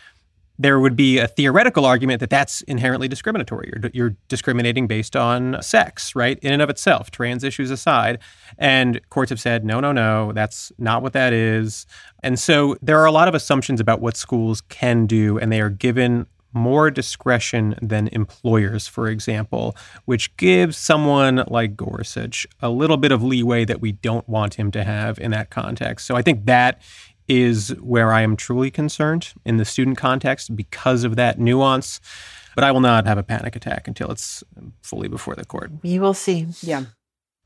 there 0.57 0.79
would 0.79 0.95
be 0.95 1.17
a 1.17 1.27
theoretical 1.27 1.85
argument 1.85 2.19
that 2.19 2.29
that's 2.29 2.61
inherently 2.61 3.07
discriminatory. 3.07 3.71
You're, 3.73 3.91
you're 3.93 4.15
discriminating 4.27 4.87
based 4.87 5.15
on 5.15 5.61
sex, 5.61 6.15
right? 6.15 6.39
In 6.39 6.53
and 6.53 6.61
of 6.61 6.69
itself, 6.69 7.11
trans 7.11 7.43
issues 7.43 7.71
aside. 7.71 8.19
And 8.57 9.01
courts 9.09 9.29
have 9.29 9.39
said, 9.39 9.65
no, 9.65 9.79
no, 9.79 9.91
no, 9.91 10.31
that's 10.31 10.71
not 10.77 11.01
what 11.01 11.13
that 11.13 11.33
is. 11.33 11.85
And 12.23 12.39
so 12.39 12.77
there 12.81 12.99
are 12.99 13.05
a 13.05 13.11
lot 13.11 13.27
of 13.27 13.35
assumptions 13.35 13.79
about 13.79 14.01
what 14.01 14.15
schools 14.15 14.61
can 14.61 15.05
do, 15.05 15.37
and 15.37 15.51
they 15.51 15.61
are 15.61 15.69
given 15.69 16.25
more 16.53 16.89
discretion 16.89 17.75
than 17.81 18.07
employers, 18.13 18.87
for 18.87 19.09
example, 19.09 19.75
which 20.05 20.35
gives 20.37 20.77
someone 20.77 21.43
like 21.49 21.75
Gorsuch 21.75 22.47
a 22.61 22.69
little 22.69 22.95
bit 22.95 23.11
of 23.11 23.21
leeway 23.21 23.65
that 23.65 23.81
we 23.81 23.91
don't 23.91 24.27
want 24.29 24.53
him 24.53 24.71
to 24.71 24.85
have 24.85 25.19
in 25.19 25.31
that 25.31 25.49
context. 25.49 26.07
So 26.07 26.15
I 26.15 26.21
think 26.21 26.45
that 26.45 26.81
is 27.27 27.69
where 27.81 28.11
I 28.13 28.21
am 28.21 28.35
truly 28.35 28.71
concerned 28.71 29.33
in 29.45 29.57
the 29.57 29.65
student 29.65 29.97
context 29.97 30.55
because 30.55 31.03
of 31.03 31.15
that 31.15 31.39
nuance. 31.39 31.99
But 32.55 32.63
I 32.63 32.71
will 32.71 32.79
not 32.79 33.05
have 33.05 33.17
a 33.17 33.23
panic 33.23 33.55
attack 33.55 33.87
until 33.87 34.11
it's 34.11 34.43
fully 34.81 35.09
before 35.09 35.35
the 35.35 35.43
court. 35.43 35.71
We 35.83 35.99
will 35.99 36.13
see. 36.13 36.47
Yeah. 36.61 36.85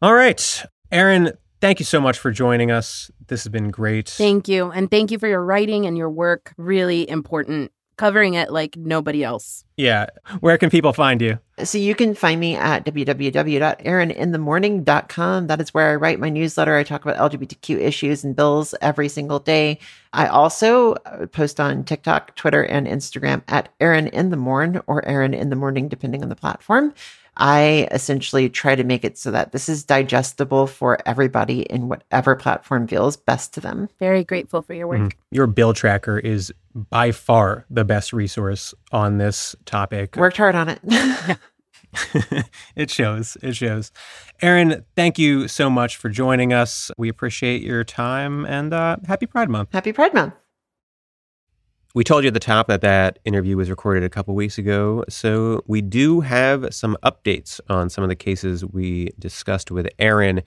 All 0.02 0.14
right. 0.14 0.64
Erin, 0.92 1.34
thank 1.62 1.80
you 1.80 1.86
so 1.86 2.00
much 2.00 2.20
for 2.20 2.30
joining 2.32 2.70
us. 2.70 3.10
This 3.28 3.44
has 3.44 3.52
been 3.52 3.72
great. 3.72 4.10
Thank 4.10 4.48
you. 4.48 4.70
And 4.72 4.92
thank 4.92 5.10
you 5.10 5.18
for 5.18 5.28
your 5.28 5.44
writing 5.44 5.88
and 5.88 5.98
your 5.98 6.12
work. 6.12 6.54
Really 6.58 7.10
important. 7.10 7.72
Covering 8.00 8.36
it 8.36 8.50
like 8.50 8.78
nobody 8.78 9.26
else. 9.26 9.66
yeah. 9.76 10.06
Where 10.40 10.58
can 10.58 10.70
people 10.70 10.94
find 10.94 11.22
you? 11.22 11.38
So 11.66 11.78
you 11.78 11.94
can 11.96 12.16
find 12.16 12.40
me 12.40 12.56
at 12.56 12.86
www.erininthemorning.com. 12.86 15.48
That 15.48 15.60
is 15.62 15.74
where 15.74 15.92
I 15.92 15.96
write 15.96 16.20
my 16.20 16.30
newsletter. 16.30 16.78
I 16.78 16.84
talk 16.84 17.04
about 17.06 17.32
LGBTQ 17.32 17.78
issues 17.80 18.24
and 18.24 18.36
bills 18.36 18.74
every 18.82 19.10
single 19.10 19.40
day. 19.40 19.80
I 20.14 20.28
also 20.28 20.94
uh, 20.94 21.26
post 21.28 21.60
on 21.60 21.84
TikTok, 21.84 22.36
Twitter, 22.36 22.64
and 22.64 22.88
Instagram 22.88 23.42
at 23.50 23.70
Erin 23.82 24.08
in 24.08 24.30
the 24.30 24.38
Morn 24.38 24.82
or 24.88 25.06
Erin 25.06 25.34
in 25.34 25.50
the 25.50 25.56
Morning, 25.58 25.90
depending 25.90 26.24
on 26.24 26.30
the 26.30 26.36
platform. 26.36 26.94
I 27.42 27.88
essentially 27.92 28.50
try 28.50 28.76
to 28.76 28.84
make 28.84 29.06
it 29.06 29.18
so 29.18 29.32
that 29.32 29.54
this 29.54 29.70
is 29.70 29.86
digestible 29.86 30.68
for 30.68 31.00
everybody 31.06 31.62
in 31.62 31.88
whatever 31.88 32.36
platform 32.36 32.86
feels 32.88 33.16
best 33.16 33.54
to 33.54 33.62
them. 33.62 33.88
Very 33.98 34.26
grateful 34.26 34.62
for 34.62 34.74
your 34.74 34.88
work. 34.88 35.00
Mhm. 35.00 35.14
Your 35.32 35.48
bill 35.48 35.74
tracker 35.74 36.20
is 36.20 36.52
by 36.74 37.12
far 37.12 37.66
the 37.70 37.86
best 37.86 38.14
resource 38.14 38.74
on 38.92 39.18
this 39.18 39.56
topic. 39.66 40.16
Worked 40.16 40.38
hard 40.38 40.56
on 40.56 40.70
it. 40.70 40.80
it 42.76 42.90
shows. 42.90 43.38
It 43.42 43.56
shows. 43.56 43.92
Erin, 44.42 44.86
thank 44.96 45.18
you 45.18 45.48
so 45.48 45.70
much 45.70 45.98
for 45.98 46.10
joining 46.10 46.54
us. 46.54 46.92
We 46.98 47.10
appreciate 47.10 47.62
your 47.62 47.84
time 47.84 48.46
and 48.46 48.74
uh, 48.74 48.98
happy 49.08 49.26
Pride 49.26 49.50
Month. 49.50 49.70
Happy 49.72 49.92
Pride 49.92 50.14
Month. 50.14 50.36
We 51.96 52.04
told 52.04 52.24
you 52.24 52.28
at 52.28 52.36
the 52.36 52.40
top 52.40 52.68
that 52.68 52.82
that 52.82 53.18
interview 53.26 53.58
was 53.58 53.70
recorded 53.70 54.04
a 54.04 54.10
couple 54.10 54.36
weeks 54.36 54.60
ago. 54.60 55.04
So 55.10 55.64
we 55.66 55.82
do 55.82 56.22
have 56.22 56.72
some 56.74 56.96
updates 57.04 57.60
on 57.68 57.90
some 57.90 58.04
of 58.04 58.10
the 58.10 58.16
cases 58.16 58.64
we 58.64 59.10
discussed 59.18 59.72
with 59.72 59.88
Erin. 59.98 60.44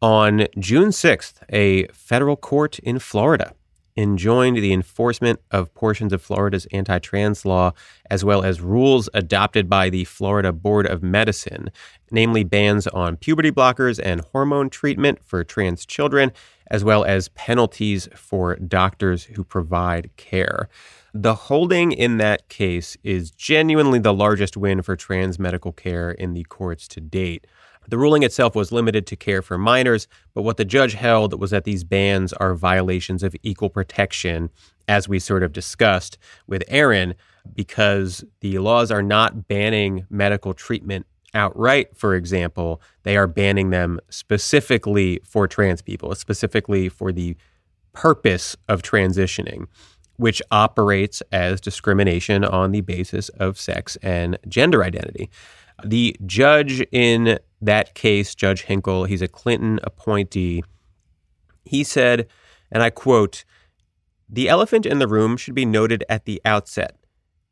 On 0.00 0.46
June 0.58 0.88
6th, 0.88 1.34
a 1.50 1.86
federal 1.88 2.36
court 2.36 2.78
in 2.80 2.98
Florida 2.98 3.54
enjoined 3.96 4.56
the 4.56 4.72
enforcement 4.72 5.40
of 5.50 5.72
portions 5.74 6.12
of 6.12 6.22
Florida's 6.22 6.66
anti 6.72 6.98
trans 6.98 7.44
law, 7.44 7.72
as 8.10 8.24
well 8.24 8.42
as 8.42 8.60
rules 8.60 9.08
adopted 9.14 9.68
by 9.68 9.90
the 9.90 10.04
Florida 10.04 10.52
Board 10.52 10.86
of 10.86 11.02
Medicine, 11.02 11.70
namely 12.10 12.44
bans 12.44 12.86
on 12.88 13.16
puberty 13.16 13.50
blockers 13.50 14.00
and 14.02 14.22
hormone 14.32 14.70
treatment 14.70 15.22
for 15.24 15.44
trans 15.44 15.86
children, 15.86 16.32
as 16.70 16.82
well 16.82 17.04
as 17.04 17.28
penalties 17.30 18.08
for 18.14 18.56
doctors 18.56 19.24
who 19.24 19.44
provide 19.44 20.10
care. 20.16 20.68
The 21.12 21.34
holding 21.34 21.92
in 21.92 22.16
that 22.18 22.48
case 22.48 22.96
is 23.04 23.30
genuinely 23.30 24.00
the 24.00 24.12
largest 24.12 24.56
win 24.56 24.82
for 24.82 24.96
trans 24.96 25.38
medical 25.38 25.70
care 25.70 26.10
in 26.10 26.34
the 26.34 26.44
courts 26.44 26.88
to 26.88 27.00
date. 27.00 27.46
The 27.88 27.98
ruling 27.98 28.22
itself 28.22 28.54
was 28.54 28.72
limited 28.72 29.06
to 29.08 29.16
care 29.16 29.42
for 29.42 29.58
minors, 29.58 30.08
but 30.32 30.42
what 30.42 30.56
the 30.56 30.64
judge 30.64 30.94
held 30.94 31.38
was 31.38 31.50
that 31.50 31.64
these 31.64 31.84
bans 31.84 32.32
are 32.34 32.54
violations 32.54 33.22
of 33.22 33.36
equal 33.42 33.70
protection, 33.70 34.50
as 34.88 35.08
we 35.08 35.18
sort 35.18 35.42
of 35.42 35.52
discussed 35.52 36.18
with 36.46 36.62
Erin, 36.68 37.14
because 37.54 38.24
the 38.40 38.58
laws 38.58 38.90
are 38.90 39.02
not 39.02 39.48
banning 39.48 40.06
medical 40.10 40.54
treatment 40.54 41.06
outright, 41.34 41.96
for 41.96 42.14
example, 42.14 42.80
they 43.02 43.16
are 43.16 43.26
banning 43.26 43.70
them 43.70 44.00
specifically 44.08 45.20
for 45.24 45.46
trans 45.48 45.82
people, 45.82 46.14
specifically 46.14 46.88
for 46.88 47.12
the 47.12 47.36
purpose 47.92 48.56
of 48.68 48.82
transitioning, 48.82 49.66
which 50.16 50.40
operates 50.50 51.22
as 51.32 51.60
discrimination 51.60 52.44
on 52.44 52.72
the 52.72 52.80
basis 52.80 53.28
of 53.30 53.58
sex 53.58 53.96
and 54.02 54.38
gender 54.48 54.84
identity. 54.84 55.28
The 55.84 56.16
judge 56.24 56.80
in 56.92 57.38
that 57.66 57.94
case, 57.94 58.34
Judge 58.34 58.62
Hinkle, 58.62 59.04
he's 59.04 59.22
a 59.22 59.28
Clinton 59.28 59.80
appointee, 59.82 60.62
he 61.64 61.84
said, 61.84 62.26
and 62.70 62.82
I 62.82 62.90
quote, 62.90 63.44
the 64.28 64.48
elephant 64.48 64.86
in 64.86 64.98
the 64.98 65.08
room 65.08 65.36
should 65.36 65.54
be 65.54 65.64
noted 65.64 66.04
at 66.08 66.24
the 66.24 66.40
outset. 66.44 66.96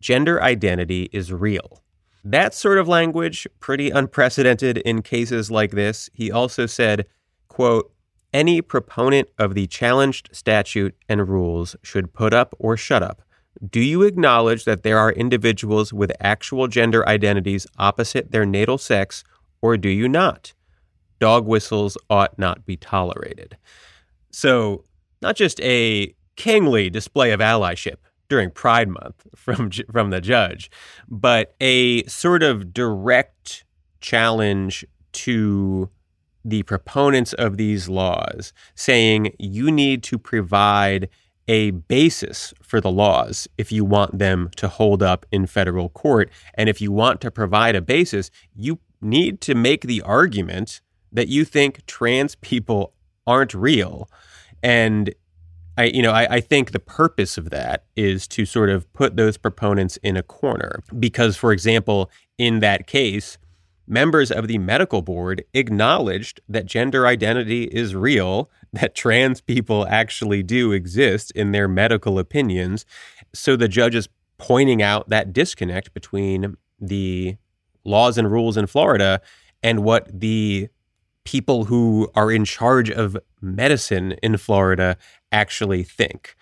Gender 0.00 0.42
identity 0.42 1.08
is 1.12 1.32
real. 1.32 1.82
That 2.24 2.54
sort 2.54 2.78
of 2.78 2.88
language, 2.88 3.46
pretty 3.60 3.90
unprecedented 3.90 4.78
in 4.78 5.02
cases 5.02 5.50
like 5.50 5.72
this. 5.72 6.08
He 6.12 6.30
also 6.30 6.66
said, 6.66 7.06
quote, 7.48 7.92
any 8.32 8.62
proponent 8.62 9.28
of 9.38 9.54
the 9.54 9.66
challenged 9.66 10.30
statute 10.32 10.96
and 11.08 11.28
rules 11.28 11.76
should 11.82 12.12
put 12.12 12.32
up 12.32 12.54
or 12.58 12.76
shut 12.76 13.02
up. 13.02 13.22
Do 13.68 13.80
you 13.80 14.02
acknowledge 14.02 14.64
that 14.64 14.82
there 14.82 14.98
are 14.98 15.12
individuals 15.12 15.92
with 15.92 16.12
actual 16.20 16.68
gender 16.68 17.06
identities 17.08 17.66
opposite 17.76 18.32
their 18.32 18.46
natal 18.46 18.78
sex, 18.78 19.22
or 19.62 19.76
do 19.76 19.88
you 19.88 20.08
not? 20.08 20.52
Dog 21.20 21.46
whistles 21.46 21.96
ought 22.10 22.38
not 22.38 22.66
be 22.66 22.76
tolerated. 22.76 23.56
So, 24.30 24.84
not 25.22 25.36
just 25.36 25.60
a 25.60 26.14
kingly 26.36 26.90
display 26.90 27.30
of 27.30 27.40
allyship 27.40 27.96
during 28.28 28.50
Pride 28.50 28.88
Month 28.88 29.26
from 29.36 29.70
from 29.90 30.10
the 30.10 30.20
judge, 30.20 30.70
but 31.08 31.54
a 31.60 32.04
sort 32.04 32.42
of 32.42 32.74
direct 32.74 33.64
challenge 34.00 34.84
to 35.12 35.88
the 36.44 36.62
proponents 36.64 37.32
of 37.34 37.56
these 37.56 37.88
laws, 37.88 38.52
saying 38.74 39.34
you 39.38 39.70
need 39.70 40.02
to 40.02 40.18
provide 40.18 41.08
a 41.48 41.70
basis 41.72 42.54
for 42.62 42.80
the 42.80 42.90
laws 42.90 43.48
if 43.58 43.72
you 43.72 43.84
want 43.84 44.18
them 44.18 44.48
to 44.56 44.68
hold 44.68 45.02
up 45.02 45.26
in 45.30 45.46
federal 45.46 45.88
court. 45.88 46.30
And 46.54 46.68
if 46.68 46.80
you 46.80 46.92
want 46.92 47.20
to 47.20 47.30
provide 47.30 47.74
a 47.74 47.80
basis, 47.80 48.30
you 48.54 48.78
need 49.03 49.40
to 49.42 49.55
make 49.55 49.82
the 49.82 50.00
argument 50.03 50.80
that 51.12 51.28
you 51.28 51.44
think 51.44 51.84
trans 51.86 52.34
people 52.36 52.94
aren't 53.26 53.55
real. 53.55 54.09
And 54.62 55.14
I, 55.76 55.84
you 55.84 56.03
know, 56.03 56.12
I, 56.12 56.36
I, 56.36 56.40
think 56.40 56.72
the 56.72 56.78
purpose 56.78 57.38
of 57.38 57.50
that 57.50 57.84
is 57.96 58.26
to 58.28 58.44
sort 58.44 58.68
of 58.68 58.90
put 58.92 59.16
those 59.16 59.36
proponents 59.36 59.96
in 59.98 60.16
a 60.16 60.22
corner. 60.22 60.80
Because, 60.98 61.36
for 61.36 61.53
example, 61.53 62.11
in 62.36 62.61
that 62.61 62.86
case, 62.86 63.38
members 63.86 64.30
of 64.30 64.48
the 64.48 64.59
medical 64.59 65.03
board 65.03 65.44
acknowledged 65.55 66.40
that 66.48 66.66
gender 66.66 67.07
identity 67.07 67.64
is 67.64 67.94
real, 67.94 68.50
that 68.72 68.94
trans 68.94 69.40
people 69.40 69.86
actually 69.88 70.42
do 70.42 70.72
exist 70.72 71.30
in 71.32 71.53
their 71.53 71.68
medical 71.68 72.18
opinions. 72.18 72.84
So 73.34 73.57
the 73.57 73.68
judge 73.68 73.94
is 73.94 74.09
pointing 74.38 74.82
out 74.82 75.09
that 75.09 75.32
disconnect 75.32 75.94
between 75.94 76.57
the 76.80 77.36
laws 77.85 78.18
and 78.18 78.30
rules 78.30 78.57
in 78.57 78.66
Florida 78.66 79.20
and 79.62 79.85
what 79.85 80.09
the 80.20 80.68
people 81.24 81.64
who 81.64 82.11
are 82.14 82.30
in 82.30 82.45
charge 82.45 82.91
of 82.91 83.16
medicine 83.41 84.12
in 84.22 84.37
Florida 84.37 84.97
actually 85.30 85.83
think. 85.83 86.35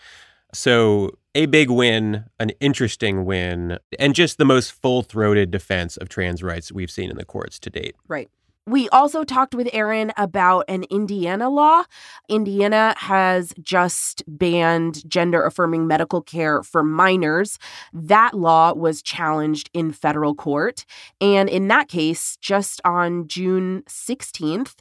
So, 0.53 1.17
a 1.35 1.47
big 1.47 1.71
win, 1.71 2.25
an 2.41 2.51
interesting 2.61 3.25
win, 3.25 3.79
and 4.01 4.17
just 4.17 4.37
the 4.37 4.45
most 4.45 4.73
full 4.73 5.03
throated 5.03 5.53
defense 5.53 5.97
of 5.97 6.09
trans 6.09 6.43
rights 6.43 6.73
we've 6.73 6.91
seen 6.91 7.09
in 7.09 7.17
the 7.17 7.25
courts 7.25 7.61
to 7.61 7.71
date. 7.71 7.95
Right. 8.09 8.29
We 8.71 8.89
also 8.91 9.25
talked 9.25 9.53
with 9.53 9.69
Erin 9.73 10.13
about 10.17 10.65
an 10.69 10.85
Indiana 10.91 11.51
law. 11.51 11.83
Indiana 12.29 12.95
has 12.99 13.53
just 13.61 14.23
banned 14.29 15.11
gender 15.11 15.45
affirming 15.45 15.89
medical 15.89 16.23
care 16.23 16.63
for 16.63 16.85
minors. 16.85 17.59
That 17.93 18.35
law 18.35 18.73
was 18.73 19.03
challenged 19.03 19.71
in 19.75 19.91
federal 19.91 20.37
court. 20.37 20.87
And 21.21 21.49
in 21.49 21.67
that 21.67 21.89
case, 21.89 22.37
just 22.37 22.81
on 22.85 23.27
June 23.27 23.83
16th, 23.89 24.77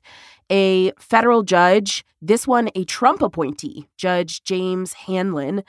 a 0.51 0.91
federal 0.99 1.41
judge, 1.41 2.05
this 2.21 2.45
one 2.45 2.69
a 2.75 2.83
Trump 2.83 3.23
appointee, 3.23 3.87
Judge 3.97 4.43
James 4.43 4.93
Hanlon, 4.93 5.63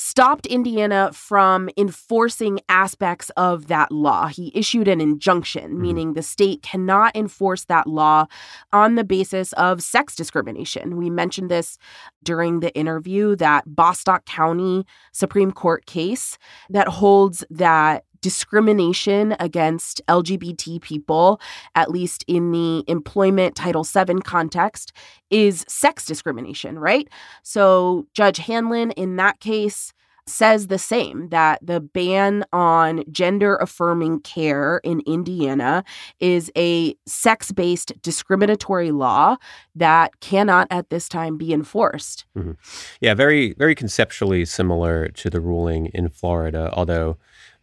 stopped 0.00 0.46
Indiana 0.46 1.10
from 1.12 1.68
enforcing 1.76 2.60
aspects 2.68 3.30
of 3.30 3.66
that 3.66 3.90
law. 3.90 4.28
He 4.28 4.52
issued 4.54 4.86
an 4.86 5.00
injunction, 5.00 5.72
mm-hmm. 5.72 5.82
meaning 5.82 6.12
the 6.12 6.22
state 6.22 6.62
cannot 6.62 7.16
enforce 7.16 7.64
that 7.64 7.88
law 7.88 8.26
on 8.72 8.94
the 8.94 9.02
basis 9.02 9.52
of 9.54 9.82
sex 9.82 10.14
discrimination. 10.14 10.96
We 10.98 11.10
mentioned 11.10 11.50
this 11.50 11.78
during 12.22 12.60
the 12.60 12.72
interview 12.76 13.34
that 13.36 13.64
Bostock 13.74 14.24
County 14.24 14.86
Supreme 15.10 15.50
Court 15.50 15.84
case 15.86 16.38
that 16.70 16.86
holds 16.86 17.44
that 17.50 18.04
discrimination 18.20 19.36
against 19.40 20.00
LGBT 20.08 20.80
people, 20.80 21.40
at 21.74 21.90
least 21.90 22.24
in 22.26 22.52
the 22.52 22.84
employment 22.88 23.54
Title 23.54 23.84
VII 23.84 24.20
context, 24.24 24.92
is 25.30 25.64
sex 25.68 26.04
discrimination, 26.04 26.78
right? 26.78 27.08
So 27.42 28.06
Judge 28.14 28.38
Hanlon 28.38 28.92
in 28.92 29.16
that 29.16 29.40
case 29.40 29.92
says 30.28 30.66
the 30.66 30.78
same 30.78 31.28
that 31.30 31.58
the 31.62 31.80
ban 31.80 32.44
on 32.52 33.02
gender 33.10 33.56
affirming 33.56 34.20
care 34.20 34.80
in 34.84 35.00
Indiana 35.06 35.82
is 36.20 36.52
a 36.56 36.94
sex 37.06 37.50
based 37.50 37.92
discriminatory 38.02 38.90
law 38.90 39.36
that 39.74 40.20
cannot 40.20 40.68
at 40.70 40.90
this 40.90 41.08
time 41.08 41.36
be 41.36 41.52
enforced. 41.52 42.26
Mm-hmm. 42.36 42.52
Yeah, 43.00 43.14
very, 43.14 43.54
very 43.54 43.74
conceptually 43.74 44.44
similar 44.44 45.08
to 45.08 45.30
the 45.30 45.40
ruling 45.40 45.86
in 45.86 46.08
Florida, 46.10 46.70
although 46.74 47.16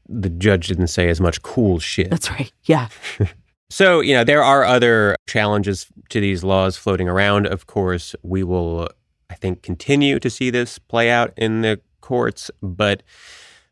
the 0.07 0.29
judge 0.29 0.67
didn't 0.67 0.87
say 0.87 1.09
as 1.09 1.19
much 1.19 1.41
cool 1.41 1.79
shit. 1.79 2.09
That's 2.09 2.29
right. 2.31 2.51
Yeah. 2.63 2.89
so, 3.69 4.01
you 4.01 4.13
know, 4.13 4.23
there 4.23 4.43
are 4.43 4.63
other 4.63 5.15
challenges 5.27 5.87
to 6.09 6.19
these 6.19 6.43
laws 6.43 6.77
floating 6.77 7.09
around. 7.09 7.47
Of 7.47 7.67
course, 7.67 8.15
we 8.23 8.43
will, 8.43 8.89
I 9.29 9.35
think, 9.35 9.61
continue 9.63 10.19
to 10.19 10.29
see 10.29 10.49
this 10.49 10.77
play 10.79 11.09
out 11.09 11.33
in 11.37 11.61
the 11.61 11.79
courts, 12.01 12.51
but 12.61 13.03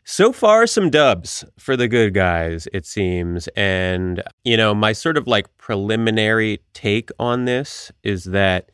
so 0.06 0.34
far 0.34 0.68
some 0.68 0.90
dubs 0.90 1.46
for 1.58 1.78
the 1.78 1.88
good 1.88 2.14
guys 2.14 2.68
it 2.74 2.86
seems 2.86 3.48
and 3.56 4.22
you 4.44 4.58
know 4.58 4.76
my 4.76 4.92
sort 4.92 5.18
of 5.18 5.28
like 5.28 5.56
preliminary 5.58 6.60
take 6.74 7.10
on 7.20 7.46
this 7.46 7.90
is 8.04 8.26
that 8.26 8.70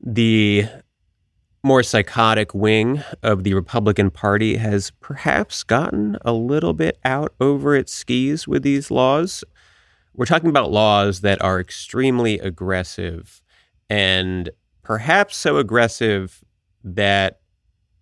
the 0.00 0.66
more 1.64 1.82
psychotic 1.82 2.54
wing 2.54 3.02
of 3.22 3.42
the 3.42 3.54
Republican 3.54 4.10
Party 4.10 4.56
has 4.56 4.92
perhaps 5.00 5.62
gotten 5.62 6.18
a 6.22 6.32
little 6.32 6.74
bit 6.74 6.98
out 7.06 7.34
over 7.40 7.74
its 7.74 7.90
skis 7.90 8.46
with 8.46 8.62
these 8.62 8.90
laws. 8.90 9.42
We're 10.14 10.26
talking 10.26 10.50
about 10.50 10.70
laws 10.70 11.22
that 11.22 11.40
are 11.40 11.58
extremely 11.58 12.38
aggressive 12.38 13.40
and 13.88 14.50
perhaps 14.82 15.38
so 15.38 15.56
aggressive 15.56 16.44
that 16.84 17.40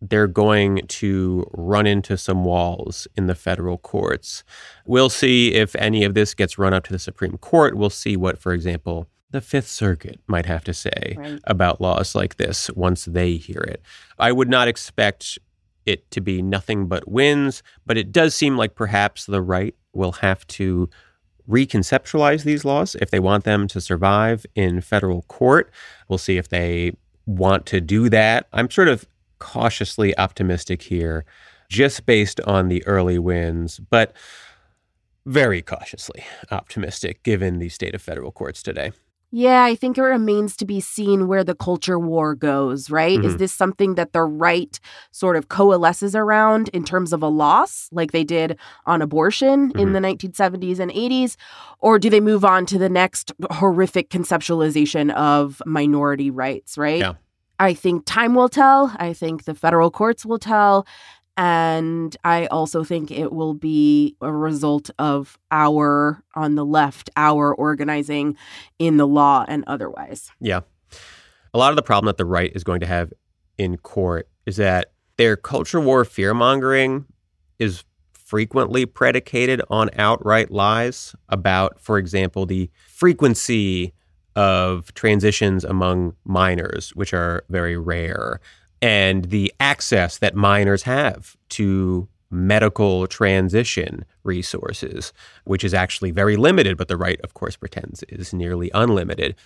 they're 0.01 0.27
going 0.27 0.81
to 0.89 1.47
run 1.53 1.87
into 1.87 2.19
some 2.19 2.45
walls 2.45 3.07
in 3.17 3.29
the 3.29 3.37
federal 3.37 3.79
courts. 3.79 4.43
We'll 4.85 5.09
see 5.09 5.55
if 5.55 5.77
any 5.77 6.03
of 6.03 6.15
this 6.15 6.35
gets 6.35 6.59
run 6.59 6.75
up 6.75 6.83
to 6.87 6.93
the 6.93 6.99
Supreme 6.99 7.39
Court. 7.39 7.77
We'll 7.77 7.91
see 7.91 8.17
what, 8.17 8.41
for 8.41 8.53
example, 8.53 9.07
the 9.33 9.41
Fifth 9.41 9.69
Circuit 9.69 10.21
might 10.27 10.47
have 10.47 10.63
to 10.65 10.75
say 10.75 11.17
right. 11.17 11.41
about 11.45 11.81
laws 11.81 12.15
like 12.15 12.37
this 12.37 12.71
once 12.71 13.07
they 13.07 13.37
hear 13.37 13.61
it. 13.61 13.83
I 14.19 14.31
would 14.31 14.49
not 14.49 14.69
expect 14.69 15.39
it 15.85 16.09
to 16.13 16.21
be 16.21 16.41
nothing 16.43 16.87
but 16.87 17.09
wins, 17.09 17.63
but 17.85 17.99
it 17.99 18.13
does 18.13 18.35
seem 18.35 18.57
like 18.57 18.75
perhaps 18.75 19.27
the 19.27 19.43
right 19.43 19.75
will 19.93 20.13
have 20.13 20.47
to 20.47 20.89
reconceptualize 21.49 22.45
these 22.45 22.65
laws 22.65 22.95
if 23.01 23.11
they 23.11 23.19
want 23.19 23.45
them 23.45 23.67
to 23.69 23.81
survive 23.81 24.47
in 24.55 24.81
federal 24.81 25.23
court. 25.23 25.73
We'll 26.09 26.19
see 26.19 26.37
if 26.37 26.49
they 26.49 26.93
want 27.27 27.67
to 27.67 27.81
do 27.81 28.09
that. 28.11 28.47
I'm 28.53 28.71
sort 28.71 28.89
of 28.89 29.07
cautiously 29.39 30.17
optimistic 30.19 30.83
here, 30.83 31.25
just 31.69 32.07
based 32.07 32.41
on 32.43 32.69
the 32.69 32.87
early 32.87 33.19
wins, 33.19 33.81
but 33.81 34.13
very 35.25 35.63
cautiously 35.63 36.25
optimistic 36.51 37.23
given 37.23 37.59
the 37.59 37.69
state 37.69 37.95
of 37.95 38.03
federal 38.03 38.31
courts 38.31 38.63
today. 38.63 38.93
Yeah, 39.35 39.65
I 39.65 39.75
think 39.75 39.97
it 39.97 40.03
remains 40.03 40.57
to 40.59 40.67
be 40.67 40.79
seen 40.79 41.27
where 41.27 41.43
the 41.43 41.55
culture 41.55 41.99
war 41.99 42.35
goes, 42.35 42.91
right? 42.91 43.19
Is 43.25 43.35
Mhm. 43.35 43.39
this 43.39 43.53
something 43.53 43.95
that 43.95 44.13
the 44.13 44.21
right 44.23 44.79
sort 45.11 45.37
of 45.37 45.49
coalesces 45.49 46.15
around 46.15 46.69
in 46.75 46.85
terms 46.85 47.15
of 47.15 47.23
a 47.23 47.29
loss, 47.29 47.89
like 47.93 48.13
they 48.13 48.25
did 48.25 48.59
on 48.85 49.01
abortion 49.01 49.71
in 49.73 49.89
Mhm. 49.89 49.93
the 49.95 50.01
1970s 50.01 50.79
and 50.79 50.91
80s? 50.93 51.39
Or 51.79 51.99
do 51.99 52.11
they 52.11 52.21
move 52.21 52.45
on 52.45 52.67
to 52.67 52.79
the 52.79 52.91
next 52.91 53.33
horrific 53.53 54.11
conceptualization 54.11 55.11
of 55.15 55.63
minority 55.65 56.31
rights, 56.31 56.77
right? 56.77 56.99
Yeah. 57.01 57.15
I 57.59 57.73
think 57.73 58.05
time 58.05 58.35
will 58.35 58.51
tell. 58.51 58.93
I 58.99 59.15
think 59.15 59.45
the 59.45 59.55
federal 59.55 59.91
courts 59.91 60.27
will 60.27 60.39
tell. 60.39 60.85
And 61.37 62.15
I 62.25 62.47
also 62.47 62.85
think 62.85 63.11
it 63.11 63.33
will 63.33 63.55
be 63.55 64.17
a 64.21 64.33
result 64.33 64.91
of 64.99 65.39
our, 65.51 66.23
on 66.35 66.57
the 66.57 66.65
left, 66.65 67.09
our 67.17 67.55
organizing 67.55 68.37
in 68.79 68.99
the 68.99 69.07
law 69.07 69.45
and 69.49 69.65
otherwise. 69.67 70.31
Yeah. 70.41 70.61
A 71.55 71.59
lot 71.59 71.71
of 71.71 71.77
the 71.77 71.83
problem 71.83 72.07
that 72.07 72.19
the 72.19 72.27
right 72.27 72.53
is 72.55 72.65
going 72.65 72.81
to 72.81 72.87
have 72.87 73.13
in 73.57 73.79
court 73.79 74.29
is 74.47 74.57
that 74.57 74.93
their 75.17 75.37
culture 75.37 75.81
war 75.81 76.05
fear 76.05 76.35
mongering 76.35 77.07
is 77.59 77.85
frequently 78.13 78.87
predicated 78.87 79.61
on 79.69 79.91
outright 79.99 80.51
lies 80.51 81.15
about, 81.29 81.79
for 81.79 81.99
example, 81.99 82.47
the 82.47 82.71
frequency 82.89 83.93
of 84.35 84.93
transitions 84.95 85.65
among 85.65 86.17
minors, 86.25 86.91
which 86.95 87.13
are 87.13 87.45
very 87.51 87.77
rare, 87.77 88.41
and 88.83 89.27
the 89.27 89.53
access 89.61 90.19
that 90.19 90.35
minors 90.35 90.83
have 90.83 91.37
to 91.51 92.09
medical 92.31 93.07
transition 93.07 94.05
resources, 94.25 95.13
which 95.45 95.65
is 95.65 95.73
actually 95.73 96.11
very 96.11 96.37
limited, 96.37 96.77
but 96.77 96.89
the 96.89 96.97
right, 96.97 97.21
of 97.23 97.35
course, 97.35 97.57
pretends 97.57 98.03
is 98.05 98.35
nearly 98.35 98.71
unlimited 98.75 99.37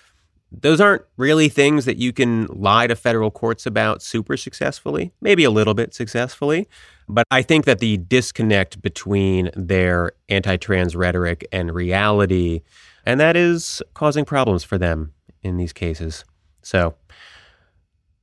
those 0.53 0.81
aren't 0.81 1.03
really 1.17 1.49
things 1.49 1.85
that 1.85 1.97
you 1.97 2.13
can 2.13 2.47
lie 2.47 2.87
to 2.87 2.95
federal 2.95 3.31
courts 3.31 3.67
about 3.67 4.03
super 4.03 4.37
successfully, 4.37 5.13
maybe 5.21 5.45
a 5.45 5.51
little 5.51 5.75
bit 5.75 5.93
successfully. 5.95 6.69
But 7.09 7.27
I 7.31 7.43
think 7.43 7.65
that 7.65 7.79
the 7.79 7.97
disconnect 7.97 8.81
between 8.83 9.51
their 9.55 10.13
anti 10.29 10.57
trans 10.57 10.95
rhetoric 10.97 11.47
and 11.53 11.75
reality, 11.75 12.63
and 13.05 13.21
that 13.21 13.37
is 13.37 13.83
causing 13.95 14.25
problems 14.25 14.65
for 14.65 14.79
them 14.79 15.13
in 15.43 15.57
these 15.57 15.73
cases. 15.73 16.25
So 16.63 16.95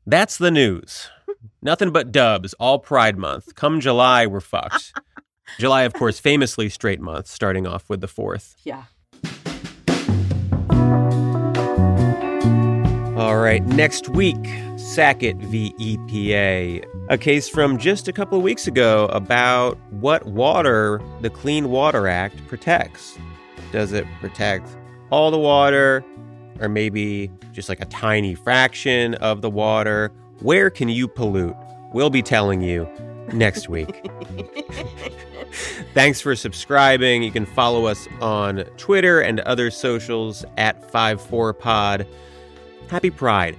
that's 0.05 0.37
the 0.37 0.51
news. 0.51 1.09
Nothing 1.61 1.91
but 1.91 2.11
dubs 2.11 2.53
all 2.55 2.79
Pride 2.79 3.17
Month. 3.17 3.55
Come 3.55 3.79
July, 3.79 4.25
we're 4.25 4.41
fucked. 4.41 4.93
July, 5.59 5.83
of 5.83 5.93
course, 5.93 6.19
famously 6.19 6.69
straight 6.69 6.99
month, 6.99 7.27
starting 7.27 7.67
off 7.67 7.89
with 7.89 8.01
the 8.01 8.07
4th. 8.07 8.55
Yeah. 8.63 8.83
All 13.15 13.37
right, 13.37 13.63
next 13.63 14.09
week, 14.09 14.43
Sackett 14.75 15.37
v. 15.37 15.73
EPA, 15.79 16.83
a 17.09 17.17
case 17.17 17.47
from 17.47 17.77
just 17.77 18.07
a 18.07 18.13
couple 18.13 18.37
of 18.37 18.43
weeks 18.43 18.67
ago 18.67 19.05
about 19.05 19.77
what 19.91 20.25
water 20.25 20.99
the 21.21 21.29
Clean 21.29 21.69
Water 21.69 22.07
Act 22.07 22.45
protects. 22.47 23.17
Does 23.71 23.93
it 23.93 24.05
protect 24.19 24.67
all 25.11 25.29
the 25.29 25.37
water, 25.37 26.03
or 26.59 26.69
maybe 26.69 27.31
just 27.51 27.69
like 27.69 27.81
a 27.81 27.85
tiny 27.85 28.35
fraction 28.35 29.15
of 29.15 29.41
the 29.41 29.49
water? 29.49 30.11
Where 30.39 30.69
can 30.69 30.89
you 30.89 31.07
pollute? 31.07 31.55
We'll 31.93 32.09
be 32.09 32.21
telling 32.21 32.61
you 32.61 32.87
next 33.31 33.69
week. 33.69 34.09
Thanks 35.93 36.19
for 36.19 36.35
subscribing. 36.35 37.21
You 37.21 37.31
can 37.31 37.45
follow 37.45 37.85
us 37.85 38.07
on 38.19 38.63
Twitter 38.77 39.21
and 39.21 39.39
other 39.41 39.69
socials 39.69 40.43
at 40.57 40.91
54pod. 40.91 42.07
Happy 42.89 43.11
Pride. 43.11 43.55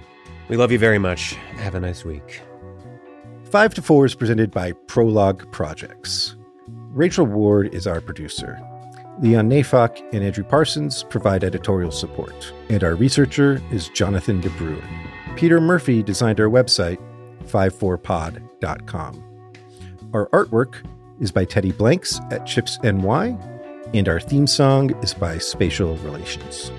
We 0.49 0.57
love 0.57 0.71
you 0.71 0.79
very 0.79 0.99
much. 0.99 1.33
Have 1.57 1.75
a 1.75 1.79
nice 1.79 2.05
week. 2.05 2.41
5 3.45 3.73
to 3.75 3.81
4 3.81 4.05
is 4.05 4.15
presented 4.15 4.51
by 4.51 4.73
Prologue 4.87 5.49
Projects. 5.51 6.35
Rachel 6.67 7.25
Ward 7.25 7.73
is 7.73 7.87
our 7.87 8.01
producer. 8.01 8.59
Leon 9.19 9.49
Neyfakh 9.49 10.01
and 10.13 10.23
Andrew 10.23 10.43
Parsons 10.43 11.03
provide 11.03 11.43
editorial 11.43 11.91
support. 11.91 12.53
And 12.69 12.83
our 12.83 12.95
researcher 12.95 13.61
is 13.71 13.89
Jonathan 13.89 14.41
DeBruin. 14.41 14.83
Peter 15.35 15.61
Murphy 15.61 16.03
designed 16.03 16.39
our 16.39 16.49
website, 16.49 16.97
54pod.com. 17.45 19.23
Our 20.13 20.27
artwork 20.29 20.85
is 21.19 21.31
by 21.31 21.45
Teddy 21.45 21.71
Blanks 21.71 22.19
at 22.31 22.45
Chips 22.45 22.77
NY, 22.83 23.37
and 23.93 24.09
our 24.09 24.19
theme 24.19 24.47
song 24.47 24.91
is 25.03 25.13
by 25.13 25.37
Spatial 25.37 25.95
Relations. 25.97 26.71